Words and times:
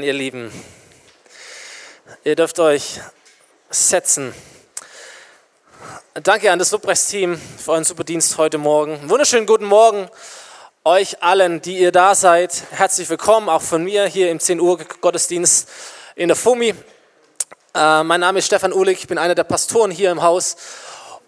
Amen, 0.00 0.06
ihr 0.06 0.14
Lieben. 0.14 0.50
Ihr 2.24 2.34
dürft 2.34 2.58
euch 2.58 3.00
setzen. 3.68 4.32
Danke 6.14 6.50
an 6.50 6.58
das 6.58 6.70
Lobpreisteam 6.70 7.38
für 7.58 7.72
euren 7.72 7.84
super 7.84 8.02
Dienst 8.02 8.38
heute 8.38 8.56
Morgen. 8.56 9.10
Wunderschönen 9.10 9.44
guten 9.44 9.66
Morgen 9.66 10.08
euch 10.84 11.22
allen, 11.22 11.60
die 11.60 11.78
ihr 11.78 11.92
da 11.92 12.14
seid. 12.14 12.62
Herzlich 12.70 13.10
willkommen 13.10 13.50
auch 13.50 13.60
von 13.60 13.84
mir 13.84 14.06
hier 14.06 14.30
im 14.30 14.40
10 14.40 14.58
Uhr 14.58 14.78
Gottesdienst 15.02 15.68
in 16.14 16.28
der 16.28 16.36
FUMI. 16.36 16.74
Äh, 17.74 18.02
mein 18.02 18.20
Name 18.20 18.38
ist 18.38 18.46
Stefan 18.46 18.72
Uhlig, 18.72 19.00
ich 19.00 19.06
bin 19.06 19.18
einer 19.18 19.34
der 19.34 19.44
Pastoren 19.44 19.90
hier 19.90 20.10
im 20.12 20.22
Haus 20.22 20.56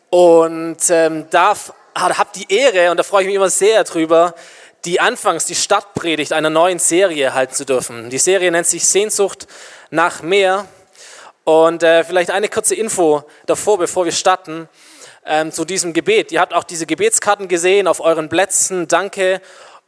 und 0.08 0.78
ähm, 0.88 1.28
darf, 1.28 1.74
habe 1.94 2.30
die 2.34 2.50
Ehre 2.50 2.90
und 2.90 2.96
da 2.96 3.02
freue 3.02 3.20
ich 3.20 3.26
mich 3.26 3.36
immer 3.36 3.50
sehr 3.50 3.84
drüber, 3.84 4.34
die 4.84 5.00
anfangs 5.00 5.44
die 5.44 5.54
Startpredigt 5.54 6.32
einer 6.32 6.50
neuen 6.50 6.78
Serie 6.78 7.34
halten 7.34 7.54
zu 7.54 7.64
dürfen. 7.64 8.10
Die 8.10 8.18
Serie 8.18 8.50
nennt 8.50 8.66
sich 8.66 8.84
Sehnsucht 8.84 9.46
nach 9.90 10.22
mehr. 10.22 10.66
Und 11.44 11.82
äh, 11.82 12.04
vielleicht 12.04 12.30
eine 12.30 12.48
kurze 12.48 12.74
Info 12.74 13.24
davor, 13.46 13.78
bevor 13.78 14.04
wir 14.04 14.12
starten, 14.12 14.68
ähm, 15.24 15.52
zu 15.52 15.64
diesem 15.64 15.92
Gebet. 15.92 16.32
Ihr 16.32 16.40
habt 16.40 16.54
auch 16.54 16.64
diese 16.64 16.86
Gebetskarten 16.86 17.48
gesehen 17.48 17.86
auf 17.86 18.00
euren 18.00 18.28
Plätzen. 18.28 18.88
Danke 18.88 19.40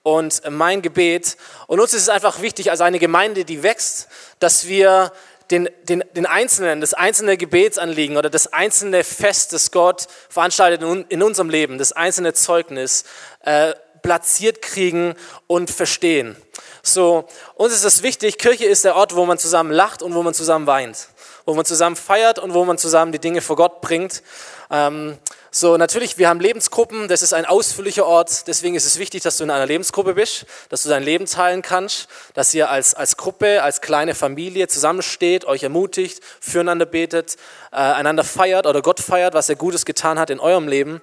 und 0.03 0.43
mein 0.51 0.83
Gebet. 0.83 1.37
Und 1.67 1.81
uns 1.81 1.95
ist 1.95 2.03
es 2.03 2.09
einfach 2.09 2.41
wichtig, 2.41 2.71
als 2.71 2.81
eine 2.81 2.99
Gemeinde, 2.99 3.45
die 3.45 3.63
wächst, 3.63 4.09
dass 4.39 4.67
wir 4.67 5.13
den, 5.51 5.69
den, 5.83 6.03
den 6.15 6.27
einzelnen, 6.27 6.81
das 6.81 6.95
einzelne 6.95 7.37
Gebetsanliegen 7.37 8.17
oder 8.17 8.31
das 8.31 8.53
einzelne 8.53 9.05
Fest, 9.05 9.53
das 9.53 9.71
Gott 9.71 10.07
veranstaltet 10.29 10.83
in, 10.83 11.05
in 11.09 11.23
unserem 11.23 11.51
Leben, 11.51 11.79
das 11.79 11.93
einzelne 11.93 12.33
Zeugnis, 12.33 13.05
äh, 13.41 13.75
platziert 14.05 14.63
kriegen 14.63 15.15
und 15.49 15.71
verstehen. 15.71 16.37
So, 16.83 17.27
uns 17.55 17.73
ist 17.73 17.85
es 17.85 18.03
wichtig, 18.03 18.37
Kirche 18.39 18.67
ist 18.67 18.85
der 18.85 18.95
Ort, 18.95 19.17
wo 19.17 19.25
man 19.25 19.39
zusammen 19.39 19.73
lacht 19.73 20.03
und 20.03 20.15
wo 20.15 20.23
man 20.23 20.35
zusammen 20.35 20.67
weint, 20.67 21.09
wo 21.47 21.55
man 21.55 21.65
zusammen 21.65 21.97
feiert 21.97 22.39
und 22.39 22.53
wo 22.53 22.65
man 22.67 22.77
zusammen 22.77 23.11
die 23.11 23.19
Dinge 23.19 23.41
vor 23.41 23.57
Gott 23.57 23.81
bringt. 23.81 24.23
Ähm, 24.71 25.17
so, 25.51 25.77
natürlich, 25.77 26.19
wir 26.19 26.29
haben 26.29 26.41
Lebensgruppen, 26.41 27.09
das 27.09 27.23
ist 27.23 27.33
ein 27.33 27.47
ausführlicher 27.47 28.05
Ort, 28.05 28.49
deswegen 28.49 28.75
ist 28.75 28.85
es 28.85 28.99
wichtig, 28.99 29.23
dass 29.23 29.37
du 29.37 29.45
in 29.45 29.51
einer 29.51 29.67
Lebensgruppe 29.67 30.15
bist, 30.15 30.47
dass 30.69 30.83
du 30.83 30.89
dein 30.89 31.05
Leben 31.05 31.27
teilen 31.27 31.63
kannst, 31.63 32.09
dass 32.35 32.53
ihr 32.53 32.69
als, 32.69 32.95
als 32.95 33.17
Gruppe, 33.17 33.63
als 33.63 33.81
kleine 33.81 34.15
Familie 34.15 34.69
zusammensteht, 34.69 35.45
euch 35.45 35.63
ermutigt, 35.63 36.21
füreinander 36.41 36.87
betet, 36.87 37.37
äh, 37.71 37.77
einander 37.77 38.25
feiert 38.25 38.67
oder 38.67 38.83
Gott 38.83 39.01
feiert, 39.01 39.33
was 39.33 39.49
er 39.49 39.55
Gutes 39.55 39.87
getan 39.87 40.19
hat 40.19 40.29
in 40.29 40.41
eurem 40.41 40.69
Leben. 40.69 41.01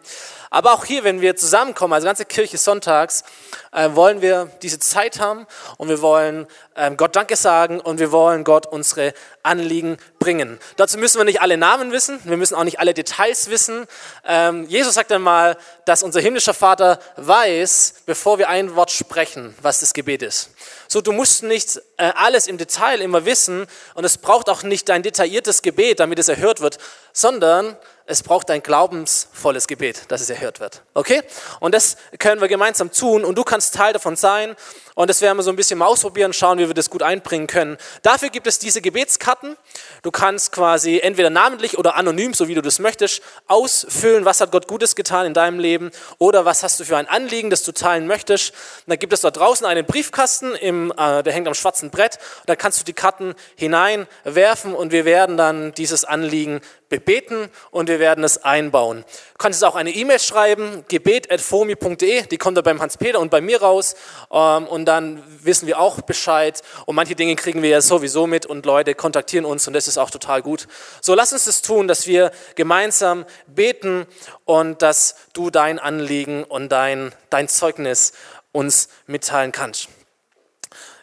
Aber 0.54 0.74
auch 0.74 0.84
hier, 0.84 1.06
wenn 1.06 1.22
wir 1.22 1.38
zusammenkommen, 1.38 1.94
als 1.94 2.04
ganze 2.04 2.26
Kirche 2.26 2.58
sonntags, 2.58 3.24
äh, 3.72 3.90
wollen 3.94 4.22
wir 4.22 4.52
diese 4.62 4.80
Zeit 4.80 5.18
haben 5.22 5.48
und 5.78 5.88
wir 5.88 6.02
wollen 6.02 6.46
äh, 6.76 6.92
Gott 6.92 7.16
Danke 7.16 7.38
sagen 7.38 7.80
und 7.80 8.00
wir 8.00 8.12
wollen 8.12 8.44
Gott 8.44 8.66
unsere 8.66 9.14
Anliegen 9.44 9.96
bringen. 10.20 10.60
Dazu 10.76 10.98
müssen 10.98 11.20
wir 11.20 11.24
nicht 11.24 11.42
alle 11.42 11.56
Namen 11.56 11.94
wissen, 11.94 12.20
wir 12.26 12.36
müssen 12.36 12.56
auch 12.56 12.66
nicht 12.66 12.82
alle 12.82 12.94
Details 12.94 13.50
wissen. 13.50 13.88
Ähm, 14.26 14.66
Jesus 14.68 14.96
sagt 14.96 15.14
einmal, 15.14 15.56
dass 15.86 16.04
unser 16.04 16.20
himmlischer 16.20 16.54
Vater 16.54 17.00
weiß, 17.16 18.04
bevor 18.06 18.38
wir 18.38 18.50
ein 18.50 18.76
Wort 18.76 18.92
sprechen, 18.92 19.56
was 19.62 19.80
das 19.80 19.94
Gebet 19.94 20.22
ist. 20.22 20.50
So, 20.90 21.00
du 21.00 21.14
musst 21.14 21.44
nicht 21.44 21.78
äh, 21.96 22.12
alles 22.14 22.48
im 22.48 22.58
Detail 22.58 23.00
immer 23.00 23.24
wissen 23.24 23.68
und 23.94 24.04
es 24.04 24.18
braucht 24.18 24.50
auch 24.50 24.64
nicht 24.64 24.90
dein 24.90 25.02
detailliertes 25.02 25.62
Gebet, 25.62 26.02
damit 26.02 26.20
es 26.20 26.28
erhört 26.28 26.60
wird, 26.60 26.78
sondern 27.14 27.78
es 28.12 28.24
braucht 28.24 28.52
ein 28.52 28.62
glaubensvolles 28.62 29.68
Gebet, 29.68 30.04
dass 30.10 30.22
es 30.22 30.30
erhört 30.30 30.60
wird. 30.60 30.84
Okay? 30.94 31.22
Und 31.60 31.74
das 31.74 31.98
können 32.20 32.42
wir 32.42 32.48
gemeinsam 32.48 32.92
tun 32.92 33.24
und 33.24 33.36
du 33.38 33.44
kannst 33.44 33.74
Teil 33.74 33.94
davon 33.94 34.16
sein. 34.16 34.56
Und 34.94 35.10
das 35.10 35.22
werden 35.22 35.38
wir 35.38 35.44
so 35.44 35.50
ein 35.50 35.56
bisschen 35.56 35.80
mal 35.80 35.86
ausprobieren, 35.86 36.34
schauen, 36.34 36.60
wie 36.60 36.68
wir 36.68 36.74
das 36.74 36.90
gut 36.90 37.02
einbringen 37.02 37.48
können. 37.48 37.78
Dafür 38.02 38.30
gibt 38.30 38.46
es 38.46 38.60
diese 38.60 38.82
Gebetskarten. 38.82 39.56
Du 40.04 40.12
kannst 40.12 40.52
quasi 40.52 41.00
entweder 41.00 41.30
namentlich 41.30 41.78
oder 41.78 41.96
anonym, 41.96 42.34
so 42.34 42.50
wie 42.50 42.56
du 42.56 42.62
das 42.62 42.78
möchtest, 42.80 43.22
ausfüllen, 43.48 44.26
was 44.26 44.42
hat 44.42 44.52
Gott 44.52 44.68
Gutes 44.68 44.96
getan 44.96 45.26
in 45.26 45.34
deinem 45.34 45.60
Leben 45.60 45.92
oder 46.18 46.44
was 46.44 46.62
hast 46.62 46.80
du 46.82 46.84
für 46.84 46.98
ein 46.98 47.08
Anliegen, 47.08 47.50
das 47.50 47.64
du 47.64 47.72
teilen 47.72 48.06
möchtest. 48.06 48.52
Und 48.52 48.90
dann 48.92 49.00
gibt 49.00 49.14
es 49.14 49.22
dort 49.22 49.38
draußen 49.38 49.66
einen 49.66 49.86
Briefkasten, 49.86 50.56
im, 50.56 50.92
äh, 50.98 51.24
der 51.24 51.32
hängt 51.32 51.48
am 51.48 51.54
schwarzen 51.54 51.90
Brett. 51.90 52.20
Und 52.42 52.50
da 52.50 52.58
kannst 52.58 52.82
du 52.82 52.84
die 52.84 52.94
Karten 52.94 53.34
hineinwerfen 53.56 54.76
und 54.76 54.92
wir 54.92 55.06
werden 55.06 55.38
dann 55.38 55.74
dieses 55.74 56.04
Anliegen 56.04 56.60
bebeten 56.92 57.50
und 57.72 57.90
wir 57.90 58.00
werden 58.00 58.24
es 58.24 58.44
einbauen. 58.44 59.04
Du 59.08 59.38
kannst 59.40 59.64
auch 59.64 59.76
eine 59.76 59.90
E-Mail 59.90 60.20
schreiben, 60.20 60.86
gebet.fomi.de, 60.90 62.28
die 62.28 62.38
kommt 62.38 62.58
da 62.58 62.62
beim 62.62 62.80
Hans-Peter 62.80 63.20
und 63.20 63.32
bei 63.32 63.42
mir 63.42 63.62
raus 63.62 63.96
ähm, 64.32 64.68
und 64.68 64.86
dann 64.86 65.24
wissen 65.44 65.68
wir 65.68 65.80
auch 65.80 66.02
Bescheid 66.02 66.62
und 66.86 66.96
manche 66.96 67.16
Dinge 67.16 67.36
kriegen 67.36 67.64
wir 67.64 67.70
ja 67.70 67.82
sowieso 67.82 68.28
mit 68.28 68.46
und 68.46 68.66
Leute 68.66 68.94
kontaktieren 68.94 69.46
uns 69.46 69.66
und 69.68 69.74
das 69.74 69.88
ist 69.88 69.98
auch 69.98 70.12
total 70.12 70.42
gut. 70.44 70.68
So, 71.02 71.16
lass 71.16 71.34
uns 71.34 71.46
das 71.46 71.62
tun, 71.62 71.88
dass 71.88 72.06
wir 72.06 72.32
gemeinsam 72.56 73.26
beten 73.48 74.06
und 74.44 74.82
dass 74.82 75.16
du 75.34 75.50
dein 75.50 75.80
Anliegen 75.80 76.44
und 76.44 76.70
dein, 76.70 77.14
dein 77.30 77.48
Zeugnis 77.48 78.12
uns 78.52 78.90
mitteilen 79.08 79.54
kannst. 79.54 79.88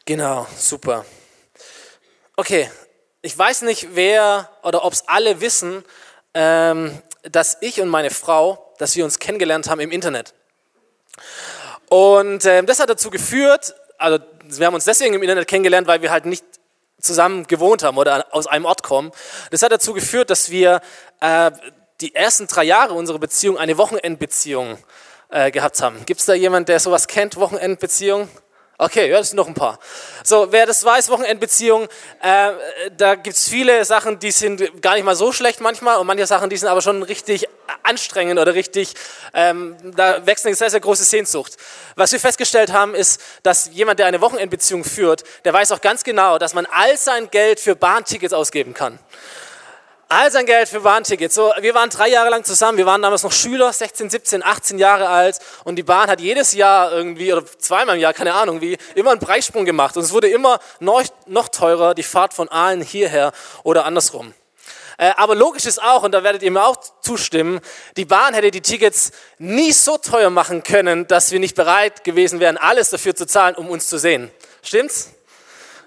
Genau, 0.04 0.46
super. 0.54 1.06
Okay, 2.36 2.70
ich 3.28 3.36
weiß 3.36 3.60
nicht, 3.60 3.88
wer 3.94 4.48
oder 4.62 4.86
ob 4.86 4.94
es 4.94 5.06
alle 5.06 5.42
wissen, 5.42 5.84
ähm, 6.32 6.98
dass 7.24 7.58
ich 7.60 7.78
und 7.78 7.88
meine 7.88 8.08
Frau, 8.08 8.72
dass 8.78 8.96
wir 8.96 9.04
uns 9.04 9.18
kennengelernt 9.18 9.68
haben 9.68 9.80
im 9.80 9.90
Internet. 9.90 10.32
Und 11.90 12.46
äh, 12.46 12.62
das 12.62 12.80
hat 12.80 12.88
dazu 12.88 13.10
geführt, 13.10 13.74
also 13.98 14.18
wir 14.44 14.66
haben 14.66 14.72
uns 14.72 14.86
deswegen 14.86 15.12
im 15.12 15.22
Internet 15.22 15.46
kennengelernt, 15.46 15.86
weil 15.86 16.00
wir 16.00 16.10
halt 16.10 16.24
nicht 16.24 16.42
zusammen 17.02 17.46
gewohnt 17.46 17.82
haben 17.82 17.98
oder 17.98 18.28
aus 18.30 18.46
einem 18.46 18.64
Ort 18.64 18.82
kommen. 18.82 19.12
Das 19.50 19.60
hat 19.60 19.72
dazu 19.72 19.92
geführt, 19.92 20.30
dass 20.30 20.48
wir 20.48 20.80
äh, 21.20 21.50
die 22.00 22.14
ersten 22.14 22.46
drei 22.46 22.64
Jahre 22.64 22.94
unserer 22.94 23.18
Beziehung 23.18 23.58
eine 23.58 23.76
Wochenendbeziehung 23.76 24.78
äh, 25.28 25.50
gehabt 25.50 25.82
haben. 25.82 26.06
Gibt 26.06 26.20
es 26.20 26.24
da 26.24 26.32
jemand, 26.32 26.70
der 26.70 26.80
sowas 26.80 27.06
kennt, 27.06 27.36
Wochenendbeziehung? 27.36 28.30
Okay, 28.80 29.10
ja, 29.10 29.18
das 29.18 29.30
sind 29.30 29.36
noch 29.36 29.48
ein 29.48 29.54
paar. 29.54 29.80
So, 30.22 30.52
wer 30.52 30.64
das 30.64 30.84
weiß, 30.84 31.08
Wochenendbeziehung, 31.08 31.88
äh, 32.22 32.52
da 32.96 33.16
gibt's 33.16 33.48
viele 33.48 33.84
Sachen, 33.84 34.20
die 34.20 34.30
sind 34.30 34.80
gar 34.80 34.94
nicht 34.94 35.02
mal 35.02 35.16
so 35.16 35.32
schlecht 35.32 35.60
manchmal 35.60 35.96
und 35.96 36.06
manche 36.06 36.28
Sachen, 36.28 36.48
die 36.48 36.56
sind 36.56 36.68
aber 36.68 36.80
schon 36.80 37.02
richtig 37.02 37.48
anstrengend 37.82 38.38
oder 38.38 38.54
richtig, 38.54 38.94
ähm, 39.34 39.76
da 39.96 40.24
wächst 40.24 40.46
eine 40.46 40.54
sehr, 40.54 40.70
sehr 40.70 40.78
große 40.78 41.02
Sehnsucht. 41.02 41.56
Was 41.96 42.12
wir 42.12 42.20
festgestellt 42.20 42.72
haben, 42.72 42.94
ist, 42.94 43.20
dass 43.42 43.68
jemand, 43.72 43.98
der 43.98 44.06
eine 44.06 44.20
Wochenendbeziehung 44.20 44.84
führt, 44.84 45.24
der 45.44 45.52
weiß 45.52 45.72
auch 45.72 45.80
ganz 45.80 46.04
genau, 46.04 46.38
dass 46.38 46.54
man 46.54 46.64
all 46.66 46.96
sein 46.96 47.28
Geld 47.30 47.58
für 47.58 47.74
Bahntickets 47.74 48.32
ausgeben 48.32 48.74
kann. 48.74 49.00
All 50.10 50.32
sein 50.32 50.46
Geld 50.46 50.70
für 50.70 50.80
Bahntickets. 50.80 51.34
So, 51.34 51.52
wir 51.60 51.74
waren 51.74 51.90
drei 51.90 52.08
Jahre 52.08 52.30
lang 52.30 52.42
zusammen. 52.42 52.78
Wir 52.78 52.86
waren 52.86 53.02
damals 53.02 53.24
noch 53.24 53.32
Schüler, 53.32 53.70
16, 53.70 54.08
17, 54.08 54.42
18 54.42 54.78
Jahre 54.78 55.06
alt. 55.06 55.38
Und 55.64 55.76
die 55.76 55.82
Bahn 55.82 56.08
hat 56.08 56.18
jedes 56.18 56.54
Jahr 56.54 56.90
irgendwie, 56.90 57.30
oder 57.30 57.44
zweimal 57.58 57.96
im 57.96 58.00
Jahr, 58.00 58.14
keine 58.14 58.32
Ahnung 58.32 58.62
wie, 58.62 58.78
immer 58.94 59.10
einen 59.10 59.20
Preissprung 59.20 59.66
gemacht. 59.66 59.98
Und 59.98 60.04
es 60.04 60.12
wurde 60.14 60.30
immer 60.30 60.60
noch, 60.80 61.02
noch 61.26 61.50
teurer, 61.50 61.94
die 61.94 62.02
Fahrt 62.02 62.32
von 62.32 62.48
Aalen 62.48 62.80
hierher 62.80 63.32
oder 63.64 63.84
andersrum. 63.84 64.32
Äh, 64.96 65.12
aber 65.18 65.34
logisch 65.34 65.66
ist 65.66 65.82
auch, 65.82 66.02
und 66.04 66.12
da 66.12 66.24
werdet 66.24 66.42
ihr 66.42 66.52
mir 66.52 66.64
auch 66.64 66.78
zustimmen, 67.02 67.60
die 67.98 68.06
Bahn 68.06 68.32
hätte 68.32 68.50
die 68.50 68.62
Tickets 68.62 69.12
nie 69.36 69.72
so 69.72 69.98
teuer 69.98 70.30
machen 70.30 70.62
können, 70.62 71.06
dass 71.06 71.32
wir 71.32 71.38
nicht 71.38 71.54
bereit 71.54 72.04
gewesen 72.04 72.40
wären, 72.40 72.56
alles 72.56 72.88
dafür 72.88 73.14
zu 73.14 73.26
zahlen, 73.26 73.56
um 73.56 73.68
uns 73.68 73.88
zu 73.88 73.98
sehen. 73.98 74.30
Stimmt's? 74.62 75.10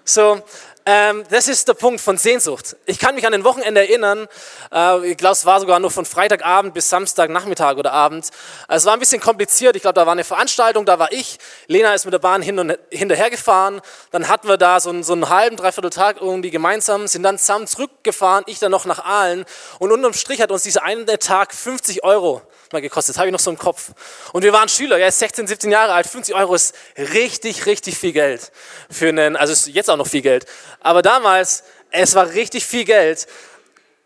So, 0.04 0.42
ähm, 0.86 1.24
das 1.30 1.48
ist 1.48 1.68
der 1.68 1.74
Punkt 1.74 2.02
von 2.02 2.18
Sehnsucht. 2.18 2.76
Ich 2.86 2.98
kann 2.98 3.16
mich 3.16 3.26
an 3.26 3.32
den 3.32 3.44
Wochenende 3.44 3.82
erinnern, 3.82 4.28
äh, 4.74 5.12
ich 5.12 5.18
glaube, 5.18 5.34
es 5.34 5.46
war 5.46 5.60
sogar 5.60 5.80
nur 5.80 5.92
von 5.92 6.06
Freitagabend 6.06 6.74
bis 6.74 6.90
Samstagnachmittag 6.90 7.78
oder 7.78 7.94
Abend. 7.94 8.30
Es 8.68 8.86
war 8.86 8.94
ein 8.94 9.00
bisschen 9.00 9.22
kompliziert. 9.22 9.76
Ich 9.76 9.84
glaube, 9.84 9.94
da 9.94 10.06
war 10.06 10.14
eine 10.14 10.24
Veranstaltung, 10.24 10.86
da 10.86 10.98
war 10.98 11.12
ich. 11.12 11.38
Lena 11.68 11.94
ist 11.94 12.06
mit 12.06 12.14
der 12.14 12.20
Bahn 12.20 12.42
hin 12.42 12.58
und 12.58 12.78
hinterher 12.90 13.30
gefahren. 13.30 13.82
Dann 14.12 14.28
hatten 14.28 14.48
wir 14.48 14.58
da 14.58 14.80
so 14.80 14.90
einen, 14.90 15.04
so 15.04 15.14
einen 15.14 15.30
halben, 15.30 15.56
dreiviertel 15.56 15.92
Tag 15.92 16.18
irgendwie 16.20 16.52
gemeinsam, 16.52 17.08
sind 17.08 17.24
dann 17.24 17.38
zusammen 17.38 17.68
zurückgefahren, 17.68 18.44
ich 18.48 18.60
dann 18.60 18.72
noch 18.72 18.86
nach 18.86 19.06
Aalen. 19.06 19.46
Und 19.80 19.92
unterm 19.92 20.14
Strich 20.14 20.42
hat 20.42 20.52
uns 20.52 20.64
dieser 20.64 20.84
eine 20.84 21.20
Tag 21.20 21.54
50 21.54 22.04
Euro 22.04 22.42
mal 22.74 22.82
gekostet. 22.82 23.16
Das 23.16 23.20
habe 23.20 23.28
ich 23.28 23.32
noch 23.32 23.40
so 23.40 23.52
im 23.52 23.58
Kopf. 23.58 23.92
Und 24.34 24.44
wir 24.44 24.54
waren 24.54 24.70
Schüler, 24.70 24.98
er 24.98 25.10
ist 25.10 25.20
16, 25.20 25.48
17 25.48 25.72
Jahre 25.72 25.94
alt. 25.94 26.08
50 26.08 26.36
Euro 26.36 26.56
ist 26.56 26.76
richtig, 26.98 27.66
richtig 27.66 27.98
viel 27.98 28.12
Geld. 28.12 28.52
Für 28.90 29.10
einen, 29.10 29.36
also 29.36 29.54
ist 29.54 29.68
jetzt 29.68 29.90
auch 29.90 29.98
noch 29.98 30.08
viel 30.08 30.22
Geld. 30.22 30.46
Aber 30.80 31.02
damals, 31.02 31.64
es 31.92 32.16
war 32.16 32.30
richtig 32.30 32.66
viel 32.66 32.86
Geld. 32.86 33.28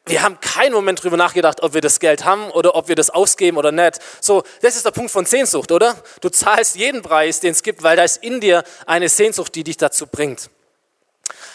Wir 0.08 0.22
haben 0.22 0.40
keinen 0.40 0.74
Moment 0.74 1.04
drüber 1.04 1.18
nachgedacht, 1.18 1.64
ob 1.64 1.74
wir 1.74 1.82
das 1.82 2.00
Geld 2.00 2.26
haben 2.26 2.52
oder 2.52 2.76
ob 2.76 2.88
wir 2.88 2.96
das 2.96 3.10
ausgeben 3.10 3.58
oder 3.58 3.72
nicht. 3.72 4.00
So, 4.22 4.44
das 4.62 4.76
ist 4.76 4.86
der 4.86 4.92
Punkt 4.92 5.10
von 5.10 5.26
Sehnsucht, 5.26 5.72
oder? 5.72 5.96
Du 6.22 6.30
zahlst 6.30 6.76
jeden 6.76 7.02
Preis, 7.02 7.40
den 7.40 7.52
es 7.52 7.64
gibt, 7.64 7.82
weil 7.82 7.98
da 7.98 8.04
ist 8.04 8.18
in 8.18 8.40
dir 8.40 8.64
eine 8.86 9.10
Sehnsucht, 9.10 9.56
die 9.56 9.64
dich 9.64 9.78
dazu 9.78 10.06
bringt. 10.06 10.52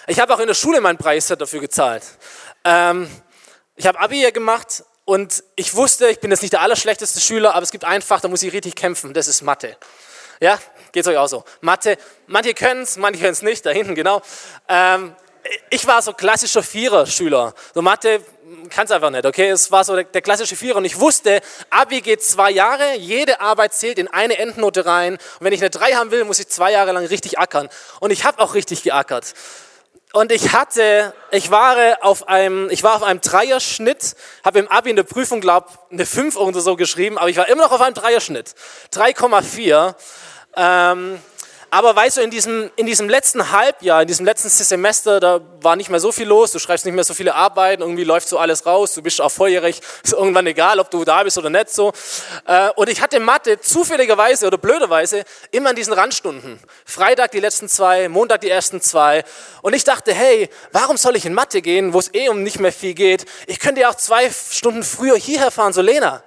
Ich 0.09 0.19
habe 0.19 0.35
auch 0.35 0.41
in 0.41 0.49
der 0.49 0.55
Schule 0.55 0.81
meinen 0.81 0.99
Preis 0.99 1.29
dafür 1.29 1.61
gezahlt. 1.61 2.03
Ähm, 2.65 3.09
ich 3.77 3.87
habe 3.87 4.01
Abi 4.01 4.17
hier 4.17 4.33
gemacht 4.33 4.85
und 5.11 5.43
ich 5.57 5.75
wusste, 5.75 6.09
ich 6.09 6.21
bin 6.21 6.31
jetzt 6.31 6.43
nicht 6.43 6.53
der 6.53 6.61
allerschlechteste 6.61 7.21
Schüler, 7.21 7.55
aber 7.55 7.63
es 7.63 7.71
gibt 7.71 7.85
ein 7.85 8.03
Fach, 8.03 8.21
da 8.21 8.29
muss 8.29 8.43
ich 8.43 8.53
richtig 8.53 8.75
kämpfen, 8.77 9.13
das 9.13 9.29
ist 9.29 9.43
Mathe. 9.43 9.77
Ja, 10.41 10.59
Geht 10.93 11.05
es 11.05 11.09
euch 11.09 11.17
auch 11.17 11.29
so? 11.29 11.45
Mathe, 11.61 11.97
manche 12.27 12.55
können 12.55 12.83
es, 12.83 12.97
manche 12.97 13.21
können 13.21 13.33
es 13.33 13.43
nicht, 13.43 13.65
da 13.65 13.71
hinten, 13.71 13.95
genau. 13.95 14.23
Ähm, 14.69 15.15
ich 15.71 15.87
war 15.87 16.03
so 16.03 16.13
klassischer 16.13 16.63
Vierer-Schüler. 16.63 17.55
So 17.75 17.83
Mathe 17.83 18.21
kann 18.69 18.87
es 18.87 18.91
einfach 18.91 19.11
nicht, 19.11 19.25
okay? 19.25 19.51
Es 19.51 19.71
war 19.71 19.85
so 19.85 19.95
der, 19.95 20.05
der, 20.05 20.21
klassische 20.21 20.57
Vierer 20.57 20.79
und 20.79 20.85
ich 20.85 20.99
wusste, 20.99 21.41
Abi 21.71 22.01
geht 22.01 22.23
zwei 22.23 22.51
Jahre, 22.51 22.97
jede 22.97 23.41
Arbeit 23.41 23.73
zählt 23.73 23.99
in 23.99 24.09
eine 24.09 24.39
Endnote 24.39 24.85
rein 24.85 25.15
und 25.15 25.21
wenn 25.41 25.53
ich 25.53 25.61
eine 25.61 25.71
drei 25.71 25.93
haben 25.93 26.11
will, 26.11 26.25
muss 26.25 26.41
ich 26.41 26.49
zwei 26.49 26.73
Jahre 26.73 26.93
lang 26.93 27.07
richtig 27.07 27.39
ackern. 27.39 27.69
Und 28.01 28.11
ich 28.11 28.25
habe 28.25 28.41
auch 28.41 28.55
richtig 28.55 28.83
geackert. 28.83 29.35
Und 30.13 30.33
ich 30.33 30.53
hatte, 30.53 31.15
ich 31.31 31.53
war 31.53 31.77
auf 32.01 32.27
einem, 32.29 32.69
ich 32.71 32.83
war 32.83 32.97
auf 32.97 33.05
einem 33.05 33.21
Dreierschnitt, 33.21 34.17
habe 34.45 34.59
im 34.59 34.67
Abi 34.67 34.91
in 34.91 34.97
der 34.97 35.05
Prüfung, 35.05 35.41
glaube 35.41 35.69
eine 35.91 36.05
5 36.05 36.37
oder 36.37 36.61
so 36.61 36.75
geschrieben, 36.75 37.17
aber 37.17 37.29
ich 37.29 37.37
war 37.37 37.49
immer 37.49 37.63
noch 37.63 37.73
auf 37.73 37.81
einem 37.81 37.95
Dreierschnitt. 37.95 38.55
3,4. 38.93 39.95
Ähm, 40.57 41.21
aber 41.71 41.95
weißt 41.95 42.17
du, 42.17 42.21
in 42.23 42.31
diesem, 42.31 42.71
in 42.75 42.87
diesem 42.87 43.09
letzten 43.09 43.53
Halbjahr, 43.53 44.03
in 44.03 44.09
diesem 44.09 44.27
letzten 44.27 44.49
Semester, 44.49 45.21
da 45.21 45.41
war 45.61 45.77
nicht 45.77 45.89
mehr 45.89 46.01
so 46.01 46.11
viel 46.11 46.27
los, 46.27 46.51
du 46.51 46.59
schreibst 46.59 46.85
nicht 46.85 46.95
mehr 46.95 47.05
so 47.05 47.15
viele 47.15 47.35
Arbeiten, 47.35 47.83
irgendwie 47.83 48.03
läuft 48.03 48.29
so 48.29 48.39
alles 48.39 48.67
raus, 48.67 48.95
du 48.95 49.03
bist 49.03 49.21
auch 49.21 49.31
volljährig, 49.31 49.81
ist 50.03 50.13
irgendwann 50.13 50.47
egal, 50.47 50.81
ob 50.81 50.91
du 50.91 51.05
da 51.05 51.23
bist 51.23 51.39
oder 51.39 51.49
nicht 51.49 51.71
so. 51.71 51.93
Äh, 52.47 52.71
und 52.75 52.89
ich 52.89 53.01
hatte 53.01 53.21
Mathe 53.21 53.61
zufälligerweise 53.61 54.49
oder 54.49 54.59
blöderweise 54.59 55.25
immer 55.53 55.71
in 55.71 55.77
diesen 55.77 55.93
Randstunden. 55.93 56.59
Freitag 56.85 57.31
die 57.31 57.41
letzten 57.41 57.69
zwei, 57.69 58.09
Montag 58.09 58.41
die 58.41 58.51
ersten 58.51 58.81
zwei. 58.81 59.25
Und 59.63 59.75
ich 59.75 59.85
dachte, 59.85 60.13
hey, 60.13 60.49
warum 60.73 60.97
soll 60.97 61.15
ich 61.15 61.25
in 61.25 61.35
Mathe 61.35 61.63
gehen, 61.63 61.93
wo 61.93 62.01
es 62.01 62.13
eh 62.15 62.29
um 62.29 62.43
nicht 62.43 62.59
mehr 62.59 62.73
viel 62.73 62.95
geht? 62.95 63.27
Ich 63.47 63.61
könnte 63.61 63.83
ja 63.83 63.91
auch 63.91 63.95
zwei 63.95 64.29
Stunden 64.31 64.83
früher 64.83 65.17
hierher 65.17 65.51
fahren, 65.53 65.73
so 65.73 65.83
Lena. 65.83 66.25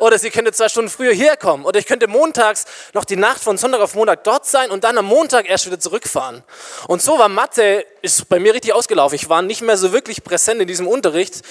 Oder 0.00 0.18
sie 0.18 0.30
könnte 0.30 0.50
zwei 0.52 0.70
Stunden 0.70 0.90
früher 0.90 1.12
herkommen. 1.12 1.66
Oder 1.66 1.78
ich 1.78 1.84
könnte 1.84 2.08
montags 2.08 2.64
noch 2.94 3.04
die 3.04 3.16
Nacht 3.16 3.42
von 3.42 3.58
Sonntag 3.58 3.82
auf 3.82 3.94
Montag 3.94 4.24
dort 4.24 4.46
sein 4.46 4.70
und 4.70 4.82
dann 4.82 4.96
am 4.96 5.04
Montag 5.04 5.48
erst 5.48 5.66
wieder 5.66 5.78
zurückfahren. 5.78 6.42
Und 6.88 7.02
so 7.02 7.18
war 7.18 7.28
Mathe, 7.28 7.84
ist 8.00 8.26
bei 8.30 8.40
mir 8.40 8.54
richtig 8.54 8.72
ausgelaufen. 8.72 9.14
Ich 9.14 9.28
war 9.28 9.42
nicht 9.42 9.60
mehr 9.60 9.76
so 9.76 9.92
wirklich 9.92 10.24
präsent 10.24 10.62
in 10.62 10.66
diesem 10.66 10.88
Unterricht. 10.88 11.42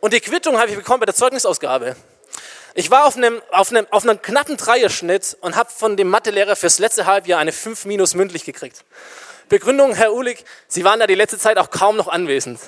Und 0.00 0.12
die 0.12 0.20
Quittung 0.20 0.58
habe 0.58 0.68
ich 0.68 0.76
bekommen 0.76 0.98
bei 0.98 1.06
der 1.06 1.14
Zeugnisausgabe. 1.14 1.94
Ich 2.74 2.90
war 2.90 3.06
auf 3.06 3.16
einem, 3.16 3.40
auf 3.52 3.70
einem, 3.70 3.86
auf 3.90 4.02
einem 4.02 4.20
knappen 4.20 4.56
Dreierschnitt 4.56 5.36
und 5.40 5.54
habe 5.54 5.70
von 5.70 5.96
dem 5.96 6.08
Mathelehrer 6.08 6.56
fürs 6.56 6.80
letzte 6.80 7.06
Halbjahr 7.06 7.38
eine 7.38 7.52
5 7.52 7.84
minus 7.84 8.14
mündlich 8.14 8.44
gekriegt. 8.44 8.84
Begründung, 9.48 9.94
Herr 9.94 10.12
Uhlig, 10.12 10.44
Sie 10.66 10.82
waren 10.82 10.98
ja 10.98 11.06
die 11.06 11.14
letzte 11.14 11.38
Zeit 11.38 11.56
auch 11.56 11.70
kaum 11.70 11.96
noch 11.96 12.08
anwesend. 12.08 12.58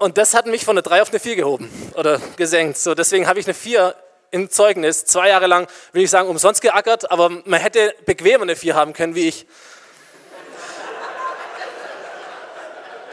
Und 0.00 0.16
das 0.16 0.32
hat 0.32 0.46
mich 0.46 0.64
von 0.64 0.78
einer 0.78 0.82
3 0.82 1.02
auf 1.02 1.10
eine 1.10 1.20
4 1.20 1.36
gehoben 1.36 1.70
oder 1.94 2.22
gesenkt. 2.38 2.78
So, 2.78 2.94
deswegen 2.94 3.26
habe 3.26 3.38
ich 3.38 3.44
eine 3.44 3.52
4 3.52 3.94
im 4.30 4.48
Zeugnis, 4.48 5.04
zwei 5.04 5.28
Jahre 5.28 5.46
lang, 5.46 5.68
will 5.92 6.02
ich 6.02 6.08
sagen, 6.08 6.26
umsonst 6.26 6.62
geackert, 6.62 7.10
aber 7.10 7.28
man 7.28 7.60
hätte 7.60 7.94
bequemer 8.06 8.44
eine 8.44 8.56
4 8.56 8.74
haben 8.74 8.94
können 8.94 9.14
wie 9.14 9.28
ich. 9.28 9.46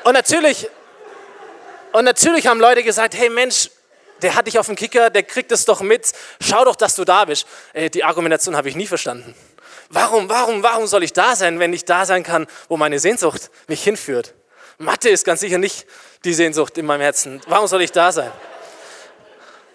Und 0.05 0.13
natürlich, 0.13 0.69
und 1.91 2.05
natürlich 2.05 2.47
haben 2.47 2.61
Leute 2.61 2.83
gesagt, 2.83 3.15
hey 3.17 3.29
Mensch, 3.29 3.69
der 4.21 4.35
hat 4.35 4.47
dich 4.47 4.57
auf 4.57 4.67
dem 4.67 4.77
Kicker, 4.77 5.09
der 5.09 5.23
kriegt 5.23 5.51
es 5.51 5.65
doch 5.65 5.81
mit, 5.81 6.13
schau 6.39 6.63
doch, 6.63 6.77
dass 6.77 6.95
du 6.95 7.03
da 7.03 7.25
bist. 7.25 7.47
Ey, 7.73 7.89
die 7.89 8.05
Argumentation 8.05 8.55
habe 8.55 8.69
ich 8.69 8.77
nie 8.77 8.87
verstanden. 8.87 9.35
Warum, 9.89 10.29
warum, 10.29 10.63
warum 10.63 10.87
soll 10.87 11.03
ich 11.03 11.11
da 11.11 11.35
sein, 11.35 11.59
wenn 11.59 11.73
ich 11.73 11.83
da 11.83 12.05
sein 12.05 12.23
kann, 12.23 12.47
wo 12.69 12.77
meine 12.77 12.99
Sehnsucht 12.99 13.51
mich 13.67 13.83
hinführt? 13.83 14.35
Mathe 14.77 15.09
ist 15.09 15.25
ganz 15.25 15.41
sicher 15.41 15.57
nicht 15.57 15.85
die 16.23 16.33
Sehnsucht 16.33 16.77
in 16.77 16.85
meinem 16.85 17.01
Herzen. 17.01 17.41
Warum 17.47 17.67
soll 17.67 17.81
ich 17.81 17.91
da 17.91 18.11
sein? 18.11 18.31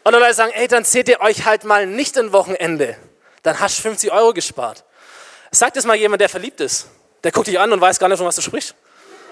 Und 0.04 0.12
dann 0.12 0.20
Leute 0.20 0.34
sagen, 0.34 0.52
ey, 0.54 0.66
dann 0.68 0.84
seht 0.84 1.08
ihr 1.08 1.20
euch 1.20 1.44
halt 1.44 1.64
mal 1.64 1.86
nicht 1.86 2.18
ein 2.18 2.32
Wochenende. 2.32 2.96
Dann 3.42 3.60
hast 3.60 3.78
du 3.78 3.82
50 3.82 4.12
Euro 4.12 4.32
gespart. 4.32 4.84
Sagt 5.50 5.76
es 5.76 5.84
mal 5.84 5.96
jemand, 5.96 6.20
der 6.20 6.28
verliebt 6.28 6.60
ist. 6.60 6.88
Der 7.22 7.30
guckt 7.30 7.46
dich 7.46 7.58
an 7.58 7.72
und 7.72 7.80
weiß 7.80 7.98
gar 7.98 8.08
nicht, 8.08 8.18
von 8.18 8.26
was 8.26 8.36
du 8.36 8.42
sprichst. 8.42 8.74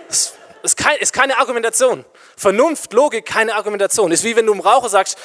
Das 0.09 0.35
ist, 0.63 0.77
kein, 0.77 0.99
ist 0.99 1.13
keine 1.13 1.39
Argumentation. 1.39 2.05
Vernunft, 2.37 2.93
Logik, 2.93 3.27
keine 3.27 3.55
Argumentation. 3.55 4.13
Ist 4.13 4.23
wie 4.23 4.37
wenn 4.37 4.47
du 4.47 4.53
einem 4.53 4.61
Raucher 4.61 4.89
sagst, 4.89 5.19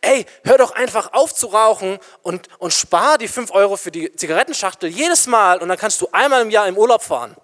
ey, 0.00 0.26
hör 0.44 0.58
doch 0.58 0.72
einfach 0.72 1.12
auf 1.12 1.34
zu 1.34 1.48
rauchen 1.48 1.98
und, 2.22 2.48
und 2.58 2.72
spar 2.72 3.18
die 3.18 3.28
5 3.28 3.50
Euro 3.52 3.76
für 3.76 3.90
die 3.90 4.14
Zigarettenschachtel 4.14 4.88
jedes 4.88 5.26
Mal 5.26 5.58
und 5.60 5.68
dann 5.68 5.78
kannst 5.78 6.00
du 6.00 6.08
einmal 6.12 6.42
im 6.42 6.50
Jahr 6.50 6.66
im 6.66 6.76
Urlaub 6.76 7.02
fahren. 7.02 7.36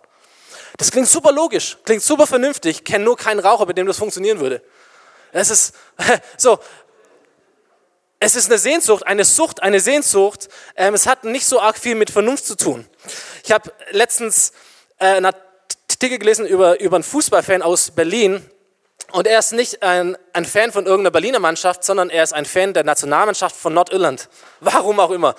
Das 0.77 0.91
klingt 0.91 1.09
super 1.09 1.33
logisch, 1.33 1.79
klingt 1.85 2.03
super 2.03 2.27
vernünftig, 2.27 2.85
kenne 2.85 3.05
nur 3.05 3.17
keinen 3.17 3.41
Raucher, 3.41 3.67
mit 3.67 3.79
dem 3.79 3.87
das 3.87 3.99
funktionieren 3.99 4.41
würde. 4.41 4.63
Es 5.33 5.51
ist 5.51 5.75
so, 6.37 6.59
es 8.19 8.37
ist 8.37 8.51
eine 8.51 8.59
Sehnsucht, 8.59 9.07
eine 9.07 9.25
Sucht, 9.25 9.63
eine 9.63 9.81
Sehnsucht. 9.81 10.49
Ähm, 10.77 10.95
es 10.95 11.07
hat 11.07 11.25
nicht 11.25 11.47
so 11.47 11.61
arg 11.61 11.79
viel 11.79 11.95
mit 11.95 12.11
Vernunft 12.11 12.47
zu 12.47 12.57
tun. 12.57 12.87
Ich 13.43 13.53
habe 13.53 13.71
letztens 13.91 14.53
äh, 14.99 15.07
einen 15.07 15.27
Artikel 15.27 16.19
gelesen 16.19 16.47
über, 16.47 16.81
über 16.81 16.97
einen 16.97 17.05
Fußballfan 17.05 17.63
aus 17.63 17.91
Berlin. 17.91 18.49
Und 19.13 19.27
er 19.27 19.39
ist 19.39 19.53
nicht 19.53 19.83
ein, 19.83 20.17
ein 20.33 20.45
Fan 20.45 20.73
von 20.73 20.87
irgendeiner 20.87 21.11
Berliner 21.11 21.39
Mannschaft, 21.39 21.85
sondern 21.85 22.11
er 22.11 22.25
ist 22.25 22.33
ein 22.33 22.47
Fan 22.47 22.73
der 22.73 22.85
Nationalmannschaft 22.85 23.55
von 23.55 23.75
Nordirland. 23.75 24.29
Warum 24.61 24.99
auch 24.99 25.11
immer 25.11 25.35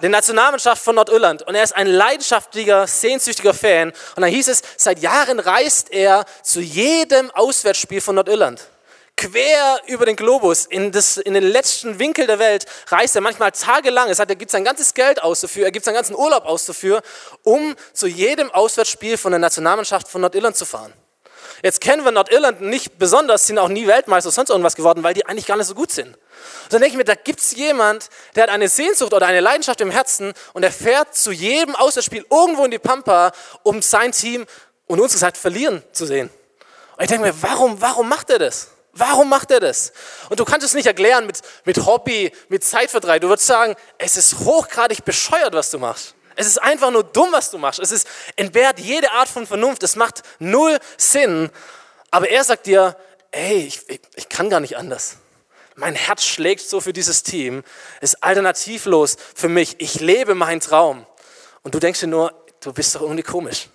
der 0.00 0.08
Nationalmannschaft 0.08 0.82
von 0.82 0.94
Nordirland. 0.94 1.42
Und 1.42 1.54
er 1.54 1.64
ist 1.64 1.74
ein 1.74 1.86
leidenschaftlicher, 1.86 2.86
sehnsüchtiger 2.86 3.54
Fan. 3.54 3.90
Und 4.16 4.22
dann 4.22 4.30
hieß 4.30 4.48
es, 4.48 4.62
seit 4.76 5.00
Jahren 5.00 5.38
reist 5.38 5.92
er 5.92 6.24
zu 6.42 6.60
jedem 6.60 7.30
Auswärtsspiel 7.32 8.00
von 8.00 8.14
Nordirland. 8.14 8.62
Quer 9.16 9.80
über 9.86 10.06
den 10.06 10.16
Globus, 10.16 10.64
in, 10.64 10.90
das, 10.90 11.18
in 11.18 11.34
den 11.34 11.44
letzten 11.44 11.98
Winkel 11.98 12.26
der 12.26 12.38
Welt, 12.38 12.64
reist 12.88 13.14
er 13.14 13.20
manchmal 13.20 13.52
tagelang. 13.52 14.08
Er 14.08 14.14
sagt, 14.14 14.30
er 14.30 14.36
gibt 14.36 14.50
sein 14.50 14.64
ganzes 14.64 14.94
Geld 14.94 15.22
aus 15.22 15.42
dafür, 15.42 15.66
er 15.66 15.70
gibt 15.70 15.84
seinen 15.84 15.94
ganzen 15.94 16.16
Urlaub 16.16 16.46
aus 16.46 16.64
dafür, 16.64 17.02
um 17.42 17.76
zu 17.92 18.06
jedem 18.06 18.50
Auswärtsspiel 18.50 19.18
von 19.18 19.32
der 19.32 19.38
Nationalmannschaft 19.38 20.08
von 20.08 20.22
Nordirland 20.22 20.56
zu 20.56 20.64
fahren. 20.64 20.92
Jetzt 21.62 21.80
kennen 21.80 22.04
wir 22.04 22.10
Nordirland 22.10 22.62
nicht 22.62 22.98
besonders, 22.98 23.46
sind 23.46 23.58
auch 23.58 23.68
nie 23.68 23.86
Weltmeister 23.86 24.30
sonst 24.30 24.50
irgendwas 24.50 24.74
geworden, 24.74 25.04
weil 25.04 25.14
die 25.14 25.26
eigentlich 25.26 25.46
gar 25.46 25.56
nicht 25.56 25.68
so 25.68 25.74
gut 25.74 25.92
sind. 25.92 26.16
Und 26.64 26.72
dann 26.72 26.80
denke 26.80 26.94
ich 26.94 26.96
mir, 26.98 27.04
da 27.04 27.14
gibt 27.14 27.40
es 27.40 27.52
jemand, 27.52 28.08
der 28.34 28.44
hat 28.44 28.50
eine 28.50 28.68
Sehnsucht 28.68 29.12
oder 29.12 29.26
eine 29.26 29.40
Leidenschaft 29.40 29.80
im 29.80 29.90
Herzen 29.90 30.32
und 30.52 30.62
er 30.62 30.72
fährt 30.72 31.14
zu 31.14 31.32
jedem 31.32 31.74
Auswärtsspiel 31.76 32.26
irgendwo 32.30 32.64
in 32.64 32.70
die 32.70 32.78
Pampa, 32.78 33.32
um 33.62 33.82
sein 33.82 34.12
Team 34.12 34.46
und 34.86 35.00
uns 35.00 35.12
gesagt 35.12 35.36
verlieren 35.36 35.82
zu 35.92 36.06
sehen. 36.06 36.30
Und 36.96 37.02
ich 37.02 37.08
denke 37.08 37.26
mir, 37.26 37.34
warum, 37.42 37.80
warum 37.80 38.08
macht 38.08 38.30
er 38.30 38.38
das? 38.38 38.68
Warum 38.92 39.28
macht 39.30 39.50
er 39.50 39.60
das? 39.60 39.92
Und 40.28 40.38
du 40.38 40.44
kannst 40.44 40.66
es 40.66 40.74
nicht 40.74 40.86
erklären 40.86 41.26
mit, 41.26 41.40
mit 41.64 41.86
Hobby, 41.86 42.30
mit 42.48 42.62
Zeitvertreib. 42.62 43.22
Du 43.22 43.28
würdest 43.28 43.46
sagen, 43.46 43.74
es 43.96 44.18
ist 44.18 44.40
hochgradig 44.40 45.04
bescheuert, 45.04 45.54
was 45.54 45.70
du 45.70 45.78
machst. 45.78 46.14
Es 46.36 46.46
ist 46.46 46.62
einfach 46.62 46.90
nur 46.90 47.04
dumm, 47.04 47.28
was 47.30 47.50
du 47.50 47.58
machst. 47.58 47.80
Es 47.80 47.90
ist, 47.90 48.06
entbehrt 48.36 48.80
jede 48.80 49.10
Art 49.12 49.28
von 49.28 49.46
Vernunft. 49.46 49.82
Es 49.82 49.96
macht 49.96 50.22
null 50.38 50.78
Sinn. 50.98 51.50
Aber 52.10 52.28
er 52.28 52.44
sagt 52.44 52.66
dir, 52.66 52.96
ey, 53.30 53.64
ich, 53.66 53.88
ich, 53.88 54.00
ich 54.14 54.28
kann 54.28 54.50
gar 54.50 54.60
nicht 54.60 54.76
anders. 54.76 55.16
Mein 55.74 55.94
Herz 55.94 56.24
schlägt 56.24 56.68
so 56.68 56.80
für 56.80 56.92
dieses 56.92 57.22
Team. 57.22 57.62
Ist 58.00 58.22
alternativlos 58.22 59.16
für 59.34 59.48
mich. 59.48 59.76
Ich 59.78 60.00
lebe 60.00 60.34
meinen 60.34 60.60
Traum. 60.60 61.06
Und 61.62 61.74
du 61.74 61.78
denkst 61.78 62.00
dir 62.00 62.06
nur, 62.08 62.32
du 62.60 62.72
bist 62.72 62.94
doch 62.94 63.02
irgendwie 63.02 63.22
komisch. 63.22 63.68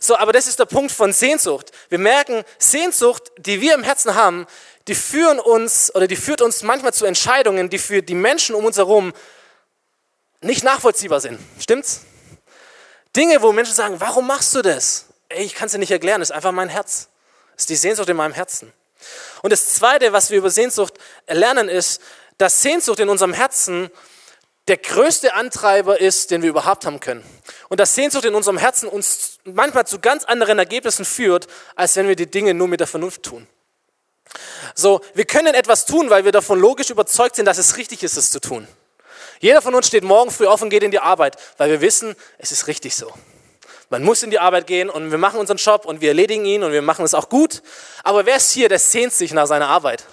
So, 0.00 0.16
aber 0.16 0.32
das 0.32 0.48
ist 0.48 0.58
der 0.58 0.64
Punkt 0.64 0.90
von 0.90 1.12
Sehnsucht. 1.12 1.70
Wir 1.88 1.98
merken, 1.98 2.42
Sehnsucht, 2.58 3.30
die 3.38 3.60
wir 3.60 3.74
im 3.74 3.84
Herzen 3.84 4.14
haben, 4.14 4.46
die 4.88 4.96
führen 4.96 5.38
uns 5.38 5.94
oder 5.94 6.08
die 6.08 6.16
führt 6.16 6.42
uns 6.42 6.62
manchmal 6.62 6.92
zu 6.92 7.04
Entscheidungen, 7.04 7.70
die 7.70 7.78
für 7.78 8.02
die 8.02 8.14
Menschen 8.14 8.56
um 8.56 8.64
uns 8.64 8.78
herum 8.78 9.12
nicht 10.40 10.64
nachvollziehbar 10.64 11.20
sind. 11.20 11.38
Stimmt's? 11.60 12.00
Dinge, 13.14 13.42
wo 13.42 13.52
Menschen 13.52 13.74
sagen, 13.74 14.00
warum 14.00 14.26
machst 14.26 14.54
du 14.54 14.62
das? 14.62 15.06
Ey, 15.28 15.44
ich 15.44 15.54
kann 15.54 15.66
es 15.66 15.72
dir 15.72 15.78
nicht 15.78 15.92
erklären, 15.92 16.20
das 16.20 16.30
ist 16.30 16.34
einfach 16.34 16.52
mein 16.52 16.68
Herz. 16.68 17.08
Das 17.52 17.62
ist 17.62 17.70
die 17.70 17.76
Sehnsucht 17.76 18.08
in 18.08 18.16
meinem 18.16 18.32
Herzen. 18.32 18.72
Und 19.42 19.52
das 19.52 19.74
Zweite, 19.74 20.12
was 20.12 20.30
wir 20.30 20.38
über 20.38 20.50
Sehnsucht 20.50 20.94
lernen, 21.28 21.68
ist, 21.68 22.00
dass 22.38 22.62
Sehnsucht 22.62 23.00
in 23.00 23.08
unserem 23.08 23.32
Herzen 23.32 23.90
der 24.68 24.76
größte 24.76 25.34
Antreiber 25.34 26.00
ist, 26.00 26.30
den 26.30 26.42
wir 26.42 26.50
überhaupt 26.50 26.86
haben 26.86 27.00
können. 27.00 27.24
Und 27.68 27.80
dass 27.80 27.94
Sehnsucht 27.94 28.24
in 28.24 28.34
unserem 28.34 28.58
Herzen 28.58 28.88
uns 28.88 29.38
manchmal 29.44 29.86
zu 29.86 29.98
ganz 29.98 30.24
anderen 30.24 30.58
Ergebnissen 30.58 31.04
führt, 31.04 31.48
als 31.74 31.96
wenn 31.96 32.06
wir 32.06 32.16
die 32.16 32.30
Dinge 32.30 32.54
nur 32.54 32.68
mit 32.68 32.80
der 32.80 32.86
Vernunft 32.86 33.24
tun. 33.24 33.46
So, 34.74 35.00
wir 35.14 35.24
können 35.24 35.54
etwas 35.54 35.84
tun, 35.84 36.10
weil 36.10 36.24
wir 36.24 36.32
davon 36.32 36.60
logisch 36.60 36.90
überzeugt 36.90 37.36
sind, 37.36 37.46
dass 37.46 37.58
es 37.58 37.76
richtig 37.76 38.02
ist, 38.02 38.16
es 38.16 38.30
zu 38.30 38.40
tun. 38.40 38.66
Jeder 39.40 39.60
von 39.60 39.74
uns 39.74 39.88
steht 39.88 40.04
morgen 40.04 40.30
früh 40.30 40.46
auf 40.46 40.62
und 40.62 40.70
geht 40.70 40.84
in 40.84 40.92
die 40.92 41.00
Arbeit, 41.00 41.36
weil 41.58 41.68
wir 41.68 41.80
wissen, 41.80 42.14
es 42.38 42.52
ist 42.52 42.68
richtig 42.68 42.94
so. 42.94 43.12
Man 43.92 44.04
muss 44.04 44.22
in 44.22 44.30
die 44.30 44.38
Arbeit 44.38 44.66
gehen 44.66 44.88
und 44.88 45.10
wir 45.10 45.18
machen 45.18 45.38
unseren 45.38 45.58
Job 45.58 45.84
und 45.84 46.00
wir 46.00 46.08
erledigen 46.08 46.46
ihn 46.46 46.62
und 46.62 46.72
wir 46.72 46.80
machen 46.80 47.04
es 47.04 47.12
auch 47.12 47.28
gut. 47.28 47.60
Aber 48.02 48.24
wer 48.24 48.36
ist 48.36 48.50
hier, 48.50 48.70
der 48.70 48.78
sehnt 48.78 49.12
sich 49.12 49.34
nach 49.34 49.46
seiner 49.46 49.68
Arbeit? 49.68 50.06